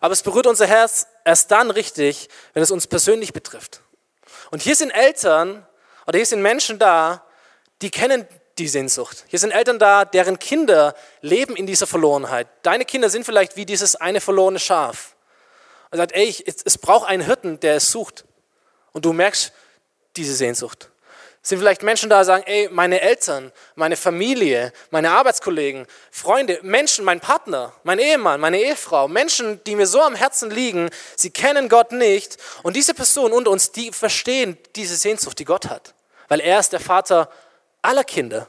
Aber 0.00 0.12
es 0.12 0.22
berührt 0.22 0.46
unser 0.46 0.66
Herz 0.66 1.08
erst 1.24 1.50
dann 1.50 1.70
richtig, 1.70 2.28
wenn 2.54 2.62
es 2.62 2.70
uns 2.70 2.86
persönlich 2.86 3.32
betrifft. 3.32 3.82
Und 4.50 4.62
hier 4.62 4.76
sind 4.76 4.90
Eltern 4.90 5.66
oder 6.06 6.16
hier 6.16 6.26
sind 6.26 6.42
Menschen 6.42 6.78
da, 6.78 7.24
die 7.82 7.90
kennen 7.90 8.26
die 8.58 8.68
Sehnsucht. 8.68 9.24
Hier 9.26 9.38
sind 9.38 9.50
Eltern 9.50 9.78
da, 9.78 10.04
deren 10.04 10.38
Kinder 10.38 10.94
leben 11.22 11.56
in 11.56 11.66
dieser 11.66 11.88
Verlorenheit. 11.88 12.46
Deine 12.62 12.84
Kinder 12.84 13.10
sind 13.10 13.24
vielleicht 13.24 13.56
wie 13.56 13.66
dieses 13.66 13.96
eine 13.96 14.20
verlorene 14.20 14.60
Schaf. 14.60 15.16
Und 15.90 15.98
sagt, 15.98 16.12
ey, 16.12 16.34
es 16.46 16.78
braucht 16.78 17.08
einen 17.08 17.22
Hirten, 17.22 17.58
der 17.60 17.76
es 17.76 17.90
sucht. 17.90 18.24
Und 18.92 19.04
du 19.04 19.12
merkst 19.12 19.52
diese 20.16 20.34
Sehnsucht 20.34 20.91
sind 21.42 21.58
vielleicht 21.58 21.82
Menschen 21.82 22.08
da, 22.08 22.22
sagen, 22.22 22.44
ey, 22.46 22.68
meine 22.70 23.00
Eltern, 23.00 23.50
meine 23.74 23.96
Familie, 23.96 24.72
meine 24.90 25.10
Arbeitskollegen, 25.10 25.86
Freunde, 26.12 26.60
Menschen, 26.62 27.04
mein 27.04 27.18
Partner, 27.18 27.72
mein 27.82 27.98
Ehemann, 27.98 28.40
meine 28.40 28.60
Ehefrau, 28.60 29.08
Menschen, 29.08 29.62
die 29.64 29.74
mir 29.74 29.88
so 29.88 30.00
am 30.00 30.14
Herzen 30.14 30.50
liegen, 30.50 30.88
sie 31.16 31.30
kennen 31.30 31.68
Gott 31.68 31.90
nicht. 31.90 32.36
Und 32.62 32.76
diese 32.76 32.94
Personen 32.94 33.34
unter 33.34 33.50
uns, 33.50 33.72
die 33.72 33.90
verstehen 33.90 34.56
diese 34.76 34.94
Sehnsucht, 34.94 35.38
die 35.40 35.44
Gott 35.44 35.68
hat. 35.68 35.94
Weil 36.28 36.40
er 36.40 36.60
ist 36.60 36.72
der 36.72 36.80
Vater 36.80 37.28
aller 37.82 38.04
Kinder. 38.04 38.46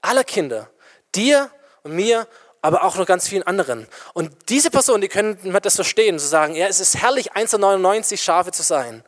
Aller 0.00 0.24
Kinder. 0.24 0.70
Dir 1.16 1.50
und 1.82 1.96
mir, 1.96 2.28
aber 2.62 2.84
auch 2.84 2.94
noch 2.94 3.06
ganz 3.06 3.28
vielen 3.28 3.42
anderen. 3.42 3.88
Und 4.14 4.30
diese 4.48 4.70
Personen, 4.70 5.00
die 5.00 5.08
können 5.08 5.36
das 5.62 5.74
verstehen, 5.74 6.20
zu 6.20 6.28
sagen, 6.28 6.54
ja, 6.54 6.68
es 6.68 6.78
ist 6.78 7.02
herrlich, 7.02 7.32
1,99 7.32 8.22
Schafe 8.22 8.52
zu 8.52 8.62
sein. 8.62 9.02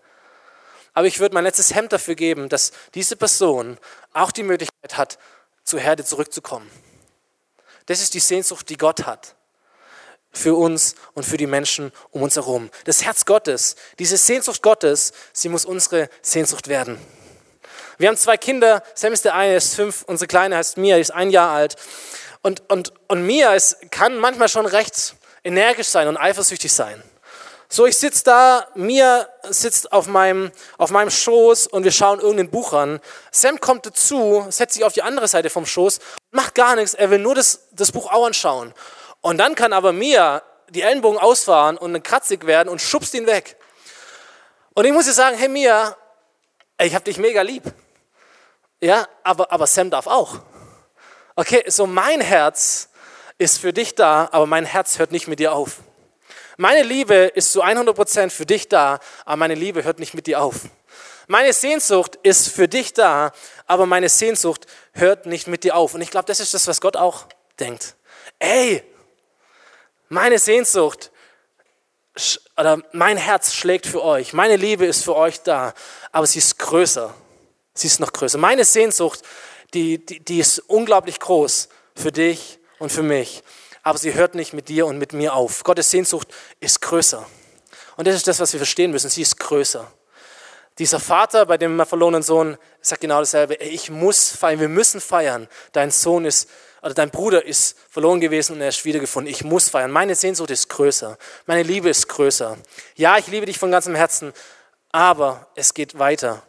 Aber 0.94 1.06
ich 1.06 1.18
würde 1.18 1.34
mein 1.34 1.44
letztes 1.44 1.74
Hemd 1.74 1.92
dafür 1.92 2.14
geben, 2.14 2.48
dass 2.48 2.72
diese 2.94 3.16
Person 3.16 3.78
auch 4.12 4.32
die 4.32 4.44
Möglichkeit 4.44 4.96
hat, 4.96 5.18
zur 5.64 5.80
Herde 5.80 6.04
zurückzukommen. 6.04 6.70
Das 7.86 8.00
ist 8.00 8.14
die 8.14 8.20
Sehnsucht, 8.20 8.68
die 8.68 8.76
Gott 8.76 9.04
hat 9.04 9.34
für 10.32 10.54
uns 10.54 10.94
und 11.14 11.24
für 11.24 11.36
die 11.36 11.46
Menschen 11.46 11.92
um 12.10 12.22
uns 12.22 12.36
herum. 12.36 12.70
Das 12.84 13.04
Herz 13.04 13.24
Gottes, 13.24 13.76
diese 13.98 14.16
Sehnsucht 14.16 14.62
Gottes, 14.62 15.12
sie 15.32 15.48
muss 15.48 15.64
unsere 15.64 16.08
Sehnsucht 16.22 16.68
werden. 16.68 16.98
Wir 17.98 18.08
haben 18.08 18.16
zwei 18.16 18.36
Kinder, 18.36 18.82
Sam 18.94 19.12
ist 19.12 19.24
der 19.24 19.34
eine, 19.34 19.56
ist 19.56 19.76
fünf, 19.76 20.02
unsere 20.02 20.26
Kleine 20.26 20.56
heißt 20.56 20.76
Mia, 20.76 20.96
die 20.96 21.02
ist 21.02 21.12
ein 21.12 21.30
Jahr 21.30 21.50
alt. 21.50 21.76
Und, 22.42 22.68
und, 22.70 22.92
und 23.08 23.24
Mia 23.24 23.54
ist, 23.54 23.90
kann 23.90 24.18
manchmal 24.18 24.48
schon 24.48 24.66
recht 24.66 25.14
energisch 25.44 25.88
sein 25.88 26.08
und 26.08 26.16
eifersüchtig 26.16 26.72
sein. 26.72 27.02
So, 27.74 27.86
ich 27.86 27.98
sitze 27.98 28.22
da, 28.22 28.68
Mia 28.76 29.26
sitzt 29.50 29.90
auf 29.90 30.06
meinem, 30.06 30.52
auf 30.78 30.90
meinem 30.92 31.10
Schoß 31.10 31.66
und 31.66 31.82
wir 31.82 31.90
schauen 31.90 32.20
irgendein 32.20 32.48
Buch 32.48 32.72
an. 32.72 33.00
Sam 33.32 33.58
kommt 33.58 33.84
dazu, 33.84 34.46
setzt 34.48 34.74
sich 34.74 34.84
auf 34.84 34.92
die 34.92 35.02
andere 35.02 35.26
Seite 35.26 35.50
vom 35.50 35.66
Schoß, 35.66 35.98
macht 36.30 36.54
gar 36.54 36.76
nichts, 36.76 36.94
er 36.94 37.10
will 37.10 37.18
nur 37.18 37.34
das, 37.34 37.66
das 37.72 37.90
Buch 37.90 38.12
auch 38.12 38.26
anschauen. 38.26 38.72
Und 39.22 39.38
dann 39.38 39.56
kann 39.56 39.72
aber 39.72 39.92
Mia 39.92 40.44
die 40.68 40.82
Ellenbogen 40.82 41.18
ausfahren 41.18 41.76
und 41.76 42.00
kratzig 42.04 42.46
werden 42.46 42.68
und 42.68 42.80
schubst 42.80 43.12
ihn 43.12 43.26
weg. 43.26 43.56
Und 44.74 44.84
ich 44.84 44.92
muss 44.92 45.06
dir 45.06 45.12
sagen, 45.12 45.36
hey 45.36 45.48
Mia, 45.48 45.96
ich 46.80 46.94
habe 46.94 47.04
dich 47.04 47.18
mega 47.18 47.42
lieb. 47.42 47.64
Ja, 48.80 49.08
aber, 49.24 49.50
aber 49.50 49.66
Sam 49.66 49.90
darf 49.90 50.06
auch. 50.06 50.38
Okay, 51.34 51.64
so 51.66 51.88
mein 51.88 52.20
Herz 52.20 52.88
ist 53.36 53.58
für 53.58 53.72
dich 53.72 53.96
da, 53.96 54.28
aber 54.30 54.46
mein 54.46 54.64
Herz 54.64 55.00
hört 55.00 55.10
nicht 55.10 55.26
mit 55.26 55.40
dir 55.40 55.52
auf. 55.52 55.80
Meine 56.56 56.82
Liebe 56.82 57.14
ist 57.14 57.52
zu 57.52 57.64
100% 57.64 58.30
für 58.30 58.46
dich 58.46 58.68
da, 58.68 59.00
aber 59.24 59.36
meine 59.36 59.54
Liebe 59.54 59.82
hört 59.82 59.98
nicht 59.98 60.14
mit 60.14 60.26
dir 60.26 60.40
auf. 60.40 60.54
Meine 61.26 61.52
Sehnsucht 61.52 62.18
ist 62.22 62.48
für 62.48 62.68
dich 62.68 62.92
da, 62.92 63.32
aber 63.66 63.86
meine 63.86 64.08
Sehnsucht 64.08 64.66
hört 64.92 65.26
nicht 65.26 65.46
mit 65.48 65.64
dir 65.64 65.74
auf. 65.74 65.94
Und 65.94 66.02
ich 66.02 66.10
glaube, 66.10 66.26
das 66.26 66.38
ist 66.38 66.54
das, 66.54 66.66
was 66.66 66.80
Gott 66.80 66.96
auch 66.96 67.26
denkt. 67.58 67.96
Ey, 68.38 68.84
meine 70.08 70.38
Sehnsucht 70.38 71.10
oder 72.56 72.80
mein 72.92 73.16
Herz 73.16 73.54
schlägt 73.54 73.86
für 73.86 74.02
euch. 74.02 74.32
Meine 74.32 74.56
Liebe 74.56 74.86
ist 74.86 75.02
für 75.02 75.16
euch 75.16 75.40
da, 75.40 75.74
aber 76.12 76.26
sie 76.26 76.38
ist 76.38 76.58
größer. 76.58 77.12
Sie 77.72 77.88
ist 77.88 77.98
noch 77.98 78.12
größer. 78.12 78.38
Meine 78.38 78.64
Sehnsucht, 78.64 79.22
die, 79.72 80.04
die, 80.04 80.20
die 80.20 80.38
ist 80.38 80.60
unglaublich 80.60 81.18
groß 81.18 81.68
für 81.96 82.12
dich 82.12 82.60
und 82.78 82.92
für 82.92 83.02
mich 83.02 83.42
aber 83.84 83.98
sie 83.98 84.14
hört 84.14 84.34
nicht 84.34 84.54
mit 84.54 84.68
dir 84.68 84.86
und 84.86 84.98
mit 84.98 85.12
mir 85.12 85.34
auf. 85.34 85.62
Gottes 85.62 85.90
Sehnsucht 85.90 86.26
ist 86.58 86.80
größer. 86.80 87.24
Und 87.96 88.08
das 88.08 88.16
ist 88.16 88.26
das, 88.26 88.40
was 88.40 88.52
wir 88.52 88.58
verstehen 88.58 88.90
müssen. 88.90 89.10
Sie 89.10 89.22
ist 89.22 89.38
größer. 89.38 89.86
Dieser 90.78 90.98
Vater 90.98 91.46
bei 91.46 91.58
dem 91.58 91.84
verlorenen 91.86 92.22
Sohn 92.22 92.56
sagt 92.80 93.02
genau 93.02 93.20
dasselbe. 93.20 93.54
Ich 93.56 93.90
muss 93.90 94.30
feiern, 94.30 94.58
wir 94.58 94.68
müssen 94.68 95.00
feiern. 95.00 95.48
Dein 95.72 95.92
Sohn 95.92 96.24
ist, 96.24 96.48
oder 96.82 96.94
dein 96.94 97.10
Bruder 97.10 97.44
ist 97.44 97.76
verloren 97.88 98.20
gewesen 98.20 98.54
und 98.54 98.62
er 98.62 98.70
ist 98.70 98.84
wiedergefunden. 98.84 99.30
Ich 99.30 99.44
muss 99.44 99.68
feiern. 99.68 99.92
Meine 99.92 100.16
Sehnsucht 100.16 100.50
ist 100.50 100.68
größer. 100.70 101.16
Meine 101.46 101.62
Liebe 101.62 101.90
ist 101.90 102.08
größer. 102.08 102.56
Ja, 102.96 103.18
ich 103.18 103.28
liebe 103.28 103.46
dich 103.46 103.58
von 103.58 103.70
ganzem 103.70 103.94
Herzen, 103.94 104.32
aber 104.90 105.46
es 105.54 105.74
geht 105.74 105.98
weiter 105.98 106.42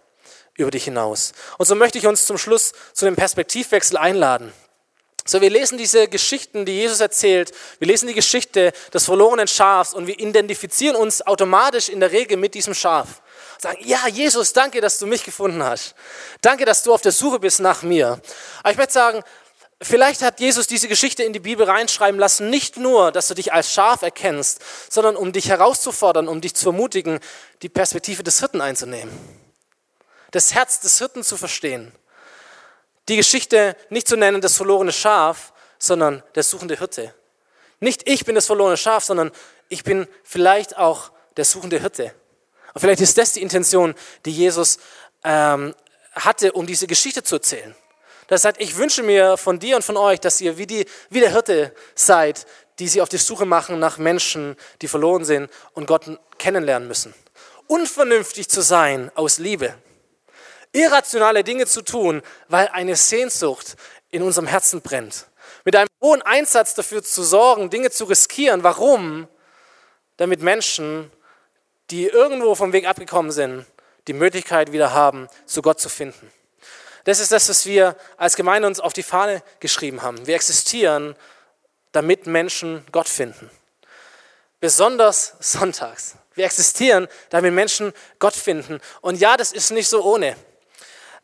über 0.55 0.71
dich 0.71 0.85
hinaus. 0.85 1.33
Und 1.57 1.65
so 1.65 1.75
möchte 1.75 1.97
ich 1.97 2.07
uns 2.07 2.25
zum 2.25 2.37
Schluss 2.37 2.71
zu 2.93 3.05
dem 3.05 3.17
Perspektivwechsel 3.17 3.97
einladen. 3.97 4.53
So, 5.27 5.41
wir 5.41 5.49
lesen 5.49 5.79
diese 5.79 6.07
Geschichten, 6.07 6.65
die 6.65 6.73
Jesus 6.73 6.99
erzählt. 6.99 7.51
Wir 7.79 7.87
lesen 7.87 8.07
die 8.07 8.13
Geschichte 8.13 8.71
des 8.93 9.05
verlorenen 9.05 9.47
Schafs 9.47 9.95
und 9.95 10.05
wir 10.05 10.19
identifizieren 10.19 10.95
uns 10.95 11.23
automatisch 11.23 11.89
in 11.89 11.99
der 11.99 12.11
Regel 12.11 12.37
mit 12.37 12.53
diesem 12.53 12.75
Schaf. 12.75 13.23
Sagen, 13.57 13.79
ja, 13.81 14.07
Jesus, 14.07 14.53
danke, 14.53 14.81
dass 14.81 14.99
du 14.99 15.07
mich 15.07 15.23
gefunden 15.23 15.63
hast. 15.63 15.95
Danke, 16.41 16.65
dass 16.65 16.83
du 16.83 16.93
auf 16.93 17.01
der 17.01 17.11
Suche 17.11 17.39
bist 17.39 17.59
nach 17.59 17.81
mir. 17.81 18.21
Aber 18.59 18.71
ich 18.71 18.77
möchte 18.77 18.93
sagen, 18.93 19.23
vielleicht 19.81 20.21
hat 20.21 20.39
Jesus 20.39 20.67
diese 20.67 20.87
Geschichte 20.87 21.23
in 21.23 21.33
die 21.33 21.39
Bibel 21.39 21.65
reinschreiben 21.65 22.19
lassen, 22.19 22.51
nicht 22.51 22.77
nur, 22.77 23.11
dass 23.11 23.27
du 23.27 23.33
dich 23.33 23.51
als 23.51 23.73
Schaf 23.73 24.03
erkennst, 24.03 24.59
sondern 24.91 25.15
um 25.15 25.31
dich 25.31 25.49
herauszufordern, 25.49 26.27
um 26.27 26.39
dich 26.39 26.53
zu 26.53 26.69
ermutigen, 26.69 27.19
die 27.63 27.69
Perspektive 27.69 28.21
des 28.21 28.41
Hirten 28.41 28.61
einzunehmen. 28.61 29.17
Das 30.29 30.53
Herz 30.53 30.81
des 30.81 30.99
Hirten 30.99 31.23
zu 31.23 31.35
verstehen 31.35 31.93
die 33.07 33.17
Geschichte 33.17 33.75
nicht 33.89 34.07
zu 34.07 34.17
nennen, 34.17 34.41
das 34.41 34.57
verlorene 34.57 34.91
Schaf, 34.91 35.53
sondern 35.77 36.23
der 36.33 36.43
suchende 36.43 36.77
Hirte. 36.77 37.13
Nicht 37.79 38.07
ich 38.09 38.25
bin 38.25 38.35
das 38.35 38.47
verlorene 38.47 38.77
Schaf, 38.77 39.03
sondern 39.03 39.31
ich 39.69 39.83
bin 39.83 40.07
vielleicht 40.23 40.77
auch 40.77 41.11
der 41.37 41.45
suchende 41.45 41.79
Hirte. 41.79 42.13
Und 42.73 42.81
vielleicht 42.81 43.01
ist 43.01 43.17
das 43.17 43.33
die 43.33 43.41
Intention, 43.41 43.95
die 44.25 44.31
Jesus 44.31 44.79
ähm, 45.23 45.75
hatte, 46.13 46.51
um 46.53 46.65
diese 46.65 46.87
Geschichte 46.87 47.23
zu 47.23 47.35
erzählen. 47.35 47.75
Das 48.27 48.41
sagt, 48.41 48.59
ich 48.59 48.77
wünsche 48.77 49.03
mir 49.03 49.37
von 49.37 49.59
dir 49.59 49.75
und 49.75 49.83
von 49.83 49.97
euch, 49.97 50.19
dass 50.19 50.41
ihr 50.41 50.57
wie, 50.57 50.65
die, 50.65 50.85
wie 51.09 51.19
der 51.19 51.31
Hirte 51.31 51.73
seid, 51.93 52.45
die 52.79 52.87
sie 52.87 53.01
auf 53.01 53.09
die 53.09 53.17
Suche 53.17 53.45
machen 53.45 53.79
nach 53.79 53.97
Menschen, 53.97 54.55
die 54.81 54.87
verloren 54.87 55.25
sind 55.25 55.49
und 55.73 55.85
Gott 55.85 56.19
kennenlernen 56.37 56.87
müssen. 56.87 57.13
Unvernünftig 57.67 58.49
zu 58.49 58.61
sein 58.61 59.11
aus 59.15 59.37
Liebe. 59.37 59.75
Irrationale 60.75 61.43
Dinge 61.43 61.65
zu 61.65 61.81
tun, 61.81 62.21
weil 62.49 62.67
eine 62.67 62.97
Sehnsucht 62.97 63.75
in 64.11 64.21
unserem 64.21 64.45
Herzen 64.45 64.81
brennt. 64.81 65.27
Mit 65.63 65.75
einem 65.75 65.87
hohen 66.01 66.21
Einsatz 66.21 66.73
dafür 66.73 67.01
zu 67.01 67.23
sorgen, 67.23 67.69
Dinge 67.69 67.91
zu 67.91 68.03
riskieren. 68.03 68.63
Warum? 68.63 69.27
Damit 70.17 70.41
Menschen, 70.41 71.11
die 71.91 72.07
irgendwo 72.07 72.55
vom 72.55 72.73
Weg 72.73 72.87
abgekommen 72.87 73.31
sind, 73.31 73.65
die 74.07 74.13
Möglichkeit 74.13 74.73
wieder 74.73 74.93
haben, 74.93 75.29
zu 75.45 75.61
Gott 75.61 75.79
zu 75.79 75.87
finden. 75.87 76.29
Das 77.05 77.19
ist 77.19 77.31
das, 77.31 77.47
was 77.47 77.65
wir 77.65 77.95
als 78.17 78.35
Gemeinde 78.35 78.67
uns 78.67 78.79
auf 78.79 78.91
die 78.91 79.03
Fahne 79.03 79.43
geschrieben 79.59 80.01
haben. 80.01 80.27
Wir 80.27 80.35
existieren, 80.35 81.15
damit 81.93 82.27
Menschen 82.27 82.85
Gott 82.91 83.07
finden. 83.07 83.49
Besonders 84.59 85.35
sonntags. 85.39 86.15
Wir 86.33 86.45
existieren, 86.45 87.07
damit 87.29 87.53
Menschen 87.53 87.93
Gott 88.19 88.35
finden. 88.35 88.81
Und 89.01 89.19
ja, 89.19 89.37
das 89.37 89.53
ist 89.53 89.71
nicht 89.71 89.87
so 89.87 90.03
ohne. 90.03 90.35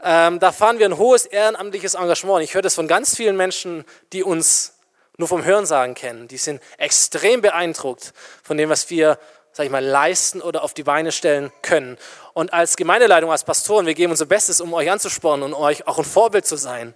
Ähm, 0.04 0.40
da 0.40 0.52
fahren 0.52 0.80
wir 0.80 0.88
ein 0.88 0.98
hohes 0.98 1.26
ehrenamtliches 1.26 1.94
Engagement. 1.94 2.44
Ich 2.44 2.54
höre 2.54 2.62
das 2.62 2.76
von 2.76 2.88
ganz 2.88 3.16
vielen 3.16 3.38
Menschen, 3.38 3.86
die 4.14 4.24
uns 4.24 4.74
nur 5.18 5.28
vom 5.28 5.44
Hörensagen 5.44 5.94
kennen. 5.94 6.28
Die 6.28 6.38
sind 6.38 6.62
extrem 6.78 7.42
beeindruckt 7.42 8.14
von 8.44 8.58
dem, 8.58 8.70
was 8.70 8.90
wir 8.90 9.20
sag 9.54 9.66
ich 9.66 9.72
mal, 9.72 9.84
leisten 9.84 10.42
oder 10.42 10.64
auf 10.64 10.74
die 10.74 10.84
Beine 10.84 11.12
stellen 11.12 11.52
können. 11.62 11.98
Und 12.34 12.54
als 12.54 12.78
Gemeindeleitung, 12.78 13.32
als 13.32 13.44
Pastoren, 13.44 13.86
wir 13.86 13.94
geben 13.94 14.12
unser 14.12 14.26
Bestes, 14.26 14.62
um 14.62 14.74
euch 14.74 14.90
anzuspornen 14.90 15.44
und 15.44 15.54
euch 15.54 15.88
auch 15.88 15.98
ein 15.98 16.06
Vorbild 16.06 16.46
zu 16.46 16.56
sein. 16.56 16.96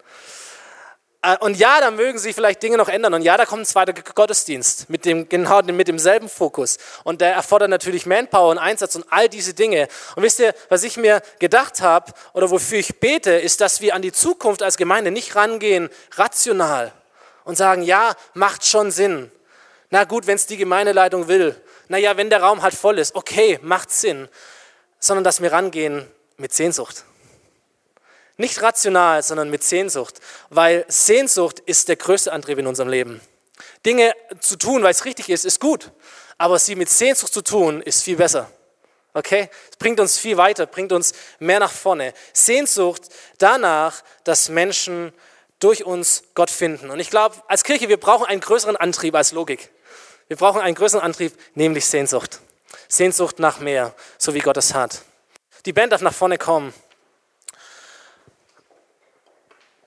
Äh, 1.26 1.38
und 1.40 1.58
ja, 1.58 1.80
da 1.80 1.92
mögen 1.92 2.20
sich 2.20 2.36
vielleicht 2.36 2.62
Dinge 2.62 2.78
noch 2.78 2.90
ändern. 2.90 3.14
Und 3.14 3.22
ja, 3.22 3.38
da 3.38 3.46
kommt 3.46 3.64
ein 3.64 3.66
zweiter 3.66 3.94
Gottesdienst 3.94 4.90
mit 4.90 5.06
dem, 5.06 5.28
genau 5.30 5.62
mit 5.64 5.88
demselben 5.88 6.30
Fokus. 6.30 6.78
Und 7.04 7.22
der 7.22 7.34
erfordert 7.34 7.70
natürlich 7.70 8.06
Manpower 8.06 8.50
und 8.50 8.58
Einsatz 8.58 8.96
und 8.96 9.06
all 9.10 9.30
diese 9.30 9.54
Dinge. 9.54 9.88
Und 10.16 10.24
wisst 10.24 10.40
ihr, 10.40 10.54
was 10.70 10.84
ich 10.84 10.98
mir 10.98 11.22
gedacht 11.40 11.82
habe 11.82 12.12
oder 12.34 12.52
wofür 12.52 12.80
ich 12.80 13.00
bete, 13.00 13.32
ist, 13.32 13.62
dass 13.62 13.82
wir 13.82 13.96
an 13.96 14.02
die 14.02 14.12
Zukunft 14.12 14.64
als 14.64 14.78
Gemeinde 14.78 15.12
nicht 15.12 15.36
rangehen 15.36 15.90
rational 16.16 16.92
und 17.44 17.58
sagen, 17.58 17.82
ja, 17.84 18.14
macht 18.34 18.66
schon 18.66 18.92
Sinn. 18.92 19.32
Na 19.90 20.04
gut, 20.04 20.28
wenn 20.28 20.36
es 20.36 20.46
die 20.46 20.58
Gemeindeleitung 20.58 21.28
will 21.28 21.62
naja, 21.88 22.18
wenn 22.18 22.30
der 22.30 22.42
Raum 22.42 22.62
halt 22.62 22.74
voll 22.74 23.00
ist, 23.00 23.16
okay, 23.16 23.60
macht 23.62 23.92
Sinn, 23.92 24.28
sondern 25.00 25.24
dass 25.24 25.42
wir 25.42 25.52
rangehen 25.52 26.08
mit 26.38 26.54
Sehnsucht. 26.54 27.04
Nicht 28.38 28.62
rational, 28.62 29.24
sondern 29.24 29.50
mit 29.50 29.63
Sehnsucht, 29.63 30.19
weil 30.50 30.86
Sehnsucht 30.88 31.60
ist 31.60 31.88
der 31.88 31.95
größte 31.95 32.34
Antrieb 32.34 32.58
in 32.58 32.67
unserem 32.67 32.89
Leben. 32.89 33.21
Dinge 33.86 34.13
zu 34.39 34.58
tun, 34.58 34.84
weil 34.84 34.91
es 34.91 35.06
richtig 35.06 35.30
ist, 35.30 35.45
ist 35.45 35.60
gut, 35.60 35.91
aber 36.38 36.60
sie 36.60 36.76
mit 36.76 36.89
Sehnsucht 36.89 37.34
zu 37.34 37.41
tun, 37.41 37.82
ist 37.82 38.04
viel 38.04 38.17
besser. 38.17 38.52
Okay? 39.13 39.50
Es 39.71 39.78
bringt 39.78 40.00
uns 40.00 40.17
viel 40.17 40.36
weiter, 40.36 40.65
bringt 40.65 40.91
uns 40.91 41.13
mehr 41.39 41.60
nach 41.60 41.71
vorne. 41.71 42.13
Sehnsucht 42.34 43.04
danach, 43.38 44.04
dass 44.26 44.50
Menschen 44.50 45.13
durch 45.60 45.86
uns 45.86 46.24
Gott 46.34 46.52
finden. 46.52 46.89
Und 46.89 47.00
ich 47.00 47.10
glaube, 47.10 47.36
als 47.48 47.63
Kirche, 47.63 47.88
wir 47.88 47.98
brauchen 47.98 48.26
einen 48.26 48.41
größeren 48.41 48.76
Antrieb 48.76 49.15
als 49.15 49.32
Logik. 49.32 49.71
Wir 50.28 50.36
brauchen 50.36 50.60
einen 50.60 50.76
größeren 50.76 51.02
Antrieb, 51.02 51.34
nämlich 51.54 51.86
Sehnsucht. 51.86 52.41
Sehnsucht 52.89 53.39
nach 53.39 53.60
mehr, 53.60 53.93
so 54.17 54.34
wie 54.34 54.39
Gott 54.39 54.58
es 54.58 54.74
hat. 54.74 55.02
Die 55.65 55.74
Band 55.74 55.93
darf 55.93 56.02
nach 56.02 56.13
vorne 56.13 56.38
kommen. 56.38 56.74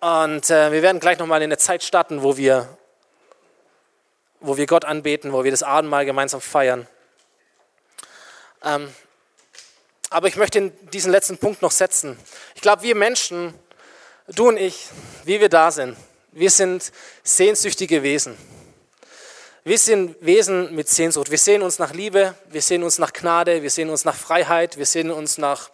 Und 0.01 0.49
äh, 0.51 0.71
wir 0.71 0.83
werden 0.83 1.01
gleich 1.01 1.19
nochmal 1.19 1.41
in 1.43 1.49
eine 1.49 1.59
Zeit 1.59 1.83
starten, 1.83 2.23
wo 2.23 2.37
wir, 2.37 2.69
wo 4.39 4.57
wir 4.57 4.67
Gott 4.67 4.85
anbeten, 4.85 5.33
wo 5.33 5.43
wir 5.43 5.51
das 5.51 5.65
Abendmahl 5.65 6.05
gemeinsam 6.05 6.41
feiern. 6.41 6.87
Ähm, 8.63 8.93
aber 10.11 10.29
ich 10.29 10.37
möchte 10.37 10.71
diesen 10.93 11.11
letzten 11.11 11.39
Punkt 11.39 11.63
noch 11.63 11.73
setzen. 11.73 12.17
Ich 12.55 12.63
glaube, 12.63 12.83
wir 12.83 12.95
Menschen, 12.95 13.55
du 14.29 14.49
und 14.49 14.57
ich, 14.57 14.89
wie 15.25 15.41
wir 15.41 15.49
da 15.49 15.73
sind, 15.73 15.97
wir 16.31 16.51
sind 16.51 16.93
sehnsüchtige 17.25 18.05
Wesen. 18.05 18.39
Wir 19.65 19.79
sind 19.79 20.17
Wesen 20.21 20.75
mit 20.77 20.89
Sehnsucht. 20.89 21.31
Wir 21.31 21.39
sehen 21.39 21.63
uns 21.63 21.81
nach 21.81 21.93
Liebe, 21.93 22.35
wir 22.49 22.63
sehen 22.63 22.85
uns 22.85 22.99
nach 22.99 23.13
Gnade, 23.13 23.63
wir 23.63 23.71
sehen 23.71 23.91
uns 23.91 24.05
nach 24.05 24.15
Freiheit, 24.15 24.79
wir 24.79 24.87
sehen 24.87 25.11
uns 25.11 25.39
nach, 25.39 25.71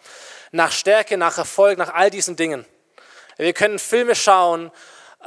nach 0.51 0.71
Stärke, 0.71 1.15
nach 1.15 1.37
Erfolg, 1.37 1.77
nach 1.77 1.93
all 1.93 2.09
diesen 2.09 2.35
Dingen. 2.35 2.65
Wir 3.37 3.51
können 3.51 3.79
Filme 3.79 4.15
schauen, 4.15 4.71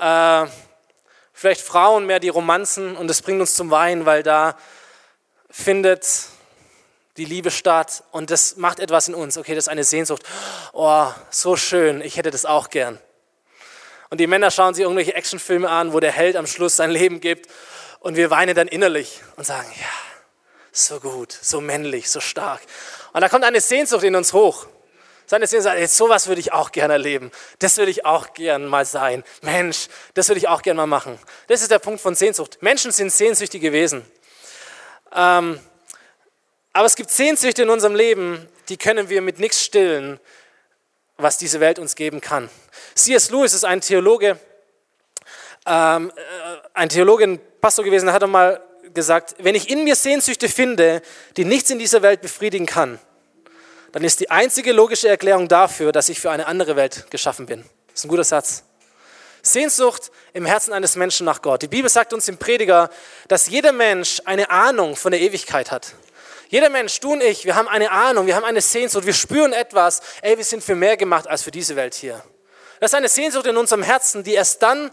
äh, 0.00 0.46
vielleicht 1.34 1.60
Frauen 1.60 2.06
mehr 2.06 2.20
die 2.20 2.30
Romanzen 2.30 2.96
und 2.96 3.06
das 3.08 3.20
bringt 3.20 3.40
uns 3.40 3.54
zum 3.54 3.70
Weinen, 3.70 4.06
weil 4.06 4.22
da 4.22 4.56
findet 5.50 6.06
die 7.18 7.26
Liebe 7.26 7.50
statt 7.50 8.02
und 8.10 8.30
das 8.30 8.56
macht 8.56 8.80
etwas 8.80 9.08
in 9.08 9.14
uns. 9.14 9.36
Okay, 9.36 9.54
das 9.54 9.64
ist 9.64 9.68
eine 9.68 9.84
Sehnsucht. 9.84 10.22
Oh, 10.72 11.08
so 11.30 11.56
schön, 11.56 12.00
ich 12.00 12.16
hätte 12.16 12.30
das 12.30 12.46
auch 12.46 12.70
gern. 12.70 12.98
Und 14.08 14.20
die 14.20 14.26
Männer 14.26 14.50
schauen 14.50 14.72
sich 14.72 14.84
irgendwelche 14.84 15.14
Actionfilme 15.14 15.68
an, 15.68 15.92
wo 15.92 16.00
der 16.00 16.12
Held 16.12 16.36
am 16.36 16.46
Schluss 16.46 16.76
sein 16.76 16.90
Leben 16.90 17.20
gibt 17.20 17.46
und 18.00 18.16
wir 18.16 18.30
weinen 18.30 18.54
dann 18.54 18.68
innerlich 18.68 19.20
und 19.36 19.44
sagen, 19.44 19.68
ja, 19.78 19.86
so 20.72 20.98
gut, 20.98 21.32
so 21.32 21.60
männlich, 21.60 22.08
so 22.08 22.20
stark. 22.20 22.62
Und 23.12 23.20
da 23.20 23.28
kommt 23.28 23.44
eine 23.44 23.60
Sehnsucht 23.60 24.04
in 24.04 24.16
uns 24.16 24.32
hoch. 24.32 24.66
Seine 25.30 25.46
Sehnsucht, 25.46 25.74
jetzt 25.76 25.94
sowas 25.94 26.26
würde 26.26 26.40
ich 26.40 26.54
auch 26.54 26.72
gerne 26.72 26.94
erleben. 26.94 27.30
Das 27.58 27.76
würde 27.76 27.90
ich 27.90 28.06
auch 28.06 28.32
gerne 28.32 28.66
mal 28.66 28.86
sein. 28.86 29.22
Mensch, 29.42 29.88
das 30.14 30.30
würde 30.30 30.38
ich 30.38 30.48
auch 30.48 30.62
gerne 30.62 30.78
mal 30.78 30.86
machen. 30.86 31.18
Das 31.48 31.60
ist 31.60 31.70
der 31.70 31.78
Punkt 31.78 32.00
von 32.00 32.14
Sehnsucht. 32.14 32.56
Menschen 32.62 32.92
sind 32.92 33.12
sehnsüchtige 33.12 33.70
Wesen. 33.70 34.06
Ähm, 35.14 35.60
aber 36.72 36.86
es 36.86 36.96
gibt 36.96 37.10
Sehnsüchte 37.10 37.64
in 37.64 37.68
unserem 37.68 37.94
Leben, 37.94 38.48
die 38.70 38.78
können 38.78 39.10
wir 39.10 39.20
mit 39.20 39.38
nichts 39.38 39.62
stillen, 39.62 40.18
was 41.18 41.36
diese 41.36 41.60
Welt 41.60 41.78
uns 41.78 41.94
geben 41.94 42.22
kann. 42.22 42.48
C.S. 42.94 43.28
Lewis 43.28 43.52
ist 43.52 43.66
ein 43.66 43.82
Theologe, 43.82 44.40
ähm, 45.66 46.10
äh, 46.16 46.22
ein 46.72 46.88
Theologe, 46.88 47.24
ein 47.24 47.40
Pastor 47.60 47.84
gewesen, 47.84 48.06
der 48.06 48.14
hat 48.14 48.22
einmal 48.22 48.62
gesagt, 48.94 49.34
wenn 49.40 49.54
ich 49.54 49.68
in 49.68 49.84
mir 49.84 49.94
Sehnsüchte 49.94 50.48
finde, 50.48 51.02
die 51.36 51.44
nichts 51.44 51.68
in 51.68 51.78
dieser 51.78 52.00
Welt 52.00 52.22
befriedigen 52.22 52.64
kann, 52.64 52.98
dann 53.92 54.05
ist 54.05 54.20
die 54.20 54.31
einzige 54.31 54.72
logische 54.72 55.09
Erklärung 55.09 55.48
dafür, 55.48 55.92
dass 55.92 56.09
ich 56.09 56.20
für 56.20 56.31
eine 56.31 56.46
andere 56.46 56.77
Welt 56.77 57.11
geschaffen 57.11 57.46
bin. 57.46 57.64
Das 57.88 58.01
ist 58.01 58.05
ein 58.05 58.09
guter 58.09 58.24
Satz. 58.24 58.64
Sehnsucht 59.42 60.11
im 60.33 60.46
Herzen 60.46 60.72
eines 60.72 60.96
Menschen 60.96 61.24
nach 61.24 61.42
Gott. 61.42 61.62
Die 61.62 61.68
Bibel 61.68 61.88
sagt 61.88 62.12
uns 62.12 62.29
im 62.29 62.38
Prediger, 62.38 62.90
dass 63.29 63.48
jeder 63.48 63.72
Mensch 63.72 64.20
eine 64.24 64.51
Ahnung 64.51 64.96
von 64.96 65.12
der 65.12 65.20
Ewigkeit 65.20 65.70
hat. 65.70 65.94
Jeder 66.48 66.70
Mensch, 66.70 66.98
du 67.01 67.12
und 67.12 67.22
ich, 67.22 67.44
wir 67.44 67.55
haben 67.55 67.68
eine 67.68 67.90
Ahnung, 67.90 68.27
wir 68.27 68.35
haben 68.35 68.44
eine 68.44 68.61
Sehnsucht, 68.61 69.07
wir 69.07 69.12
spüren 69.12 69.53
etwas, 69.53 70.01
ey, 70.22 70.37
wir 70.37 70.44
sind 70.44 70.64
für 70.64 70.74
mehr 70.74 70.96
gemacht 70.96 71.27
als 71.27 71.42
für 71.42 71.51
diese 71.51 71.77
Welt 71.77 71.94
hier. 71.94 72.22
Das 72.81 72.92
ist 72.92 72.94
eine 72.94 73.09
Sehnsucht 73.09 73.46
in 73.46 73.57
unserem 73.57 73.83
Herzen, 73.83 74.22
die 74.22 74.35
erst 74.35 74.62
dann 74.62 74.90